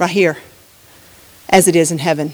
right 0.00 0.10
here, 0.10 0.38
as 1.48 1.68
it 1.68 1.76
is 1.76 1.92
in 1.92 1.98
heaven. 1.98 2.32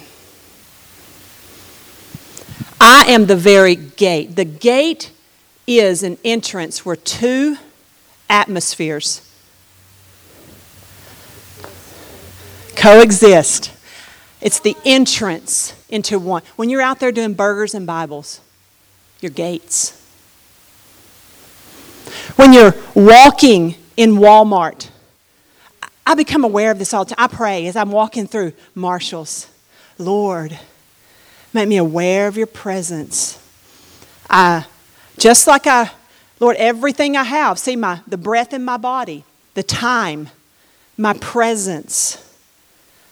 I 2.81 3.07
am 3.09 3.27
the 3.27 3.37
very 3.37 3.75
gate. 3.75 4.37
The 4.37 4.45
gate 4.45 5.11
is 5.67 6.05
an 6.05 6.17
entrance 6.25 6.87
where 6.87 6.97
two 6.97 7.57
atmospheres 8.31 9.23
coexist. 12.77 13.73
It's 14.41 14.61
the 14.61 14.77
entrance 14.85 15.75
into 15.89 16.21
one. 16.21 16.43
When 16.55 16.71
you're 16.71 16.83
out 16.83 17.01
there 17.01 17.11
doing 17.11 17.35
burgers 17.35 17.75
and 17.75 17.85
Bibles, 17.85 18.41
your 19.21 19.31
gates. 19.31 20.01
When 22.37 22.53
you're 22.53 22.75
walking 22.95 23.75
in 23.97 24.13
Walmart, 24.13 24.91
I 26.07 26.15
become 26.15 26.45
aware 26.45 26.71
of 26.71 26.79
this 26.79 26.95
all 26.95 27.05
the 27.05 27.17
time. 27.17 27.25
I 27.25 27.35
pray 27.35 27.67
as 27.67 27.75
I'm 27.75 27.91
walking 27.91 28.29
through 28.29 28.53
Marshalls. 28.77 29.49
Lord, 29.99 30.57
make 31.53 31.69
me 31.69 31.77
aware 31.77 32.29
of 32.29 32.37
your 32.37 32.47
presence. 32.47 33.43
I, 34.31 34.67
just 35.19 35.49
like 35.49 35.67
I, 35.67 35.91
Lord, 36.39 36.57
everything 36.57 37.17
I 37.17 37.25
have, 37.25 37.59
see 37.59 37.75
my 37.75 38.01
the 38.07 38.17
breath 38.17 38.53
in 38.55 38.65
my 38.65 38.77
body, 38.77 39.25
the 39.55 39.65
time, 39.65 40.29
my 40.97 41.15
presence. 41.15 42.23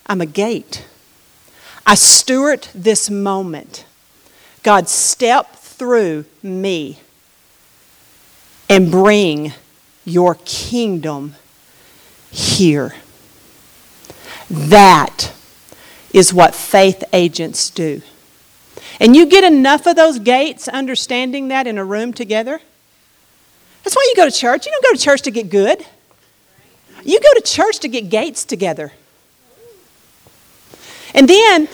I'm 0.07 0.21
a 0.21 0.27
gate. 0.27 0.87
I 1.87 1.97
steward 1.97 2.69
this 2.75 3.11
moment. 3.11 3.87
God, 4.63 4.89
step 4.89 5.57
through 5.57 6.27
me 6.43 7.01
and 8.69 8.91
bring 8.91 9.53
your 10.05 10.37
kingdom 10.45 11.35
here. 12.35 12.95
That 14.51 15.33
is 16.13 16.35
what 16.35 16.55
faith 16.55 17.03
agents 17.13 17.71
do. 17.71 18.03
And 19.01 19.15
you 19.17 19.27
get 19.27 19.45
enough 19.45 19.87
of 19.87 19.97
those 19.97 20.19
gates 20.19 20.69
understanding 20.69 21.49
that 21.49 21.67
in 21.67 21.79
a 21.79 21.85
room 21.85 22.13
together. 22.13 22.61
That's 23.83 23.95
why 23.95 24.05
you 24.09 24.17
go 24.17 24.29
to 24.29 24.37
church. 24.37 24.67
You 24.67 24.73
don't 24.73 24.85
go 24.85 24.93
to 24.93 25.03
church 25.03 25.23
to 25.23 25.31
get 25.31 25.51
good. 25.51 25.85
You 27.05 27.21
go 27.21 27.35
to 27.35 27.41
church 27.41 27.79
to 27.81 27.89
get 27.89 28.09
gates 28.09 28.45
together. 28.45 28.93
And 31.15 31.29
then 31.29 31.69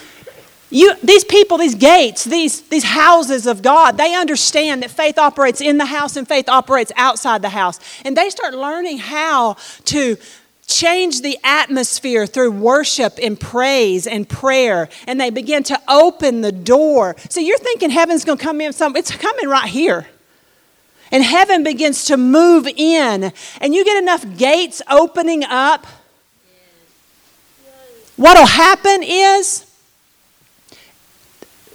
you, 0.70 0.94
these 1.02 1.24
people, 1.24 1.58
these 1.58 1.74
gates, 1.74 2.24
these, 2.24 2.62
these 2.62 2.84
houses 2.84 3.46
of 3.46 3.60
God, 3.62 3.96
they 3.96 4.14
understand 4.14 4.82
that 4.82 4.90
faith 4.90 5.18
operates 5.18 5.60
in 5.60 5.78
the 5.78 5.86
house 5.86 6.16
and 6.16 6.26
faith 6.26 6.48
operates 6.48 6.92
outside 6.96 7.42
the 7.42 7.50
house. 7.50 7.80
And 8.04 8.16
they 8.16 8.30
start 8.30 8.54
learning 8.54 8.98
how 8.98 9.56
to 9.86 10.16
change 10.70 11.20
the 11.22 11.36
atmosphere 11.42 12.26
through 12.26 12.52
worship 12.52 13.18
and 13.20 13.38
praise 13.38 14.06
and 14.06 14.28
prayer. 14.28 14.88
And 15.06 15.20
they 15.20 15.30
begin 15.30 15.62
to 15.64 15.80
open 15.88 16.40
the 16.40 16.52
door. 16.52 17.16
So 17.28 17.40
you're 17.40 17.58
thinking 17.58 17.90
heaven's 17.90 18.24
going 18.24 18.38
to 18.38 18.44
come 18.44 18.60
in 18.60 18.72
some, 18.72 18.96
it's 18.96 19.10
coming 19.10 19.48
right 19.48 19.68
here. 19.68 20.06
And 21.12 21.24
heaven 21.24 21.64
begins 21.64 22.04
to 22.06 22.16
move 22.16 22.68
in. 22.68 23.32
And 23.60 23.74
you 23.74 23.84
get 23.84 24.00
enough 24.00 24.24
gates 24.38 24.80
opening 24.88 25.42
up. 25.44 25.86
What'll 28.16 28.46
happen 28.46 29.02
is 29.02 29.66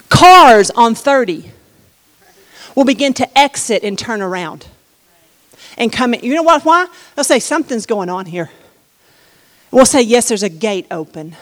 cars 0.09 0.71
on 0.71 0.95
30 0.95 1.51
will 2.75 2.85
begin 2.85 3.13
to 3.13 3.37
exit 3.37 3.83
and 3.83 3.97
turn 3.97 4.21
around 4.21 4.67
and 5.77 5.91
come 5.91 6.13
in. 6.13 6.23
You 6.23 6.35
know 6.35 6.43
what? 6.43 6.63
Why? 6.63 6.87
They'll 7.15 7.23
say, 7.25 7.39
Something's 7.39 7.85
going 7.85 8.09
on 8.09 8.25
here. 8.27 8.49
We'll 9.76 9.86
say, 9.86 10.03
Yes, 10.03 10.30
there's 10.30 10.41
a 10.41 10.47
gate 10.47 10.88
open. 10.89 11.36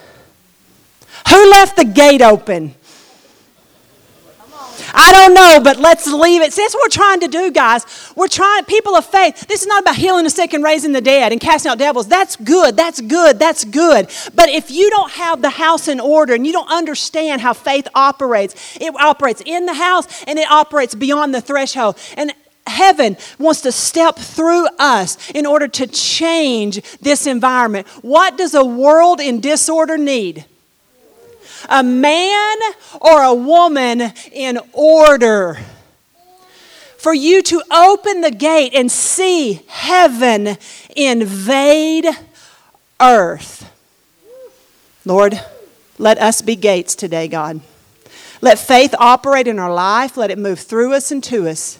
Who 1.30 1.52
left 1.52 1.76
the 1.76 1.86
gate 1.86 2.24
open? 2.24 2.74
I 4.92 5.12
don't 5.12 5.36
know, 5.36 5.60
but 5.64 5.78
let's 5.78 6.08
leave 6.08 6.42
it. 6.42 6.52
See, 6.52 6.64
that's 6.64 6.74
what 6.74 6.84
we're 6.84 6.90
trying 6.90 7.20
to 7.20 7.28
do, 7.28 7.52
guys. 7.52 7.86
We're 8.16 8.28
trying, 8.28 8.66
people 8.66 8.96
of 8.96 9.06
faith. 9.06 9.48
This 9.48 9.62
is 9.62 9.68
not 9.68 9.84
about 9.84 9.98
healing 9.98 10.24
the 10.24 10.32
sick 10.32 10.54
and 10.54 10.64
raising 10.64 10.94
the 10.94 11.02
dead 11.02 11.32
and 11.32 11.40
casting 11.40 11.72
out 11.72 11.78
devils. 11.78 12.08
That's 12.08 12.36
good. 12.36 12.76
That's 12.76 13.02
good. 13.02 13.38
That's 13.38 13.66
good. 13.66 14.10
But 14.34 14.50
if 14.50 14.72
you 14.72 14.90
don't 14.90 15.12
have 15.12 15.44
the 15.44 15.52
house 15.52 15.88
in 15.88 16.00
order 16.00 16.34
and 16.34 16.46
you 16.48 16.54
don't 16.54 16.72
understand 16.72 17.42
how 17.42 17.54
faith 17.54 17.88
operates, 17.94 18.78
it 18.82 18.96
operates 19.00 19.44
in 19.46 19.68
the 19.68 19.76
house 19.76 20.24
and 20.24 20.40
it 20.40 20.50
operates 20.50 20.96
beyond 20.96 21.36
the 21.36 21.42
threshold. 21.42 22.00
And 22.18 22.34
heaven 22.68 23.18
wants 23.40 23.62
to 23.62 23.72
step 23.72 24.16
through 24.16 24.68
us 24.80 25.32
in 25.32 25.46
order 25.46 25.68
to 25.68 25.88
change 25.88 26.82
this 27.00 27.28
environment. 27.28 27.88
What 28.02 28.38
does 28.38 28.54
a 28.54 28.66
world 28.66 29.20
in 29.20 29.40
disorder 29.40 29.98
need? 29.98 30.46
a 31.70 31.84
man 31.84 32.58
or 33.00 33.24
a 33.24 33.34
woman 33.34 34.14
in 34.32 34.60
order. 34.72 35.60
For 36.98 37.14
you 37.14 37.42
to 37.44 37.62
open 37.72 38.22
the 38.22 38.32
gate 38.32 38.74
and 38.74 38.92
see 38.92 39.62
heaven 39.68 40.58
invade 40.96 42.06
earth. 43.02 43.70
Lord, 45.06 45.40
let 45.98 46.18
us 46.18 46.42
be 46.42 46.56
gates 46.56 46.96
today, 46.96 47.28
God. 47.28 47.60
Let 48.42 48.58
faith 48.58 48.96
operate 48.98 49.48
in 49.48 49.60
our 49.60 49.74
life. 49.74 50.16
Let 50.16 50.32
it 50.32 50.38
move 50.38 50.60
through 50.60 50.94
us 50.94 51.12
and 51.12 51.24
to 51.26 51.48
us. 51.48 51.80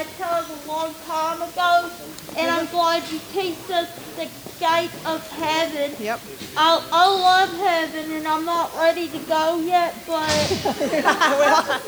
A 0.00 0.66
long 0.66 0.94
time 1.06 1.42
ago, 1.42 1.90
and 2.38 2.50
I'm 2.50 2.66
glad 2.66 3.02
you 3.10 3.20
teach 3.32 3.58
us 3.70 3.88
the 4.16 4.26
gate 4.58 4.90
of 5.04 5.28
heaven. 5.32 5.94
Yep. 6.02 6.20
I, 6.56 6.88
I 6.90 7.06
love 7.06 7.50
heaven, 7.58 8.10
and 8.12 8.26
I'm 8.26 8.46
not 8.46 8.74
ready 8.76 9.08
to 9.08 9.18
go 9.18 9.60
yet, 9.60 9.94
but. 10.06 10.26
well, 11.04 11.82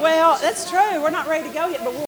well, 0.02 0.38
that's 0.40 0.68
true. 0.68 1.00
We're 1.00 1.10
not 1.10 1.28
ready 1.28 1.46
to 1.48 1.54
go 1.54 1.68
yet, 1.68 1.84
but 1.84 1.92
we'll 1.92 2.02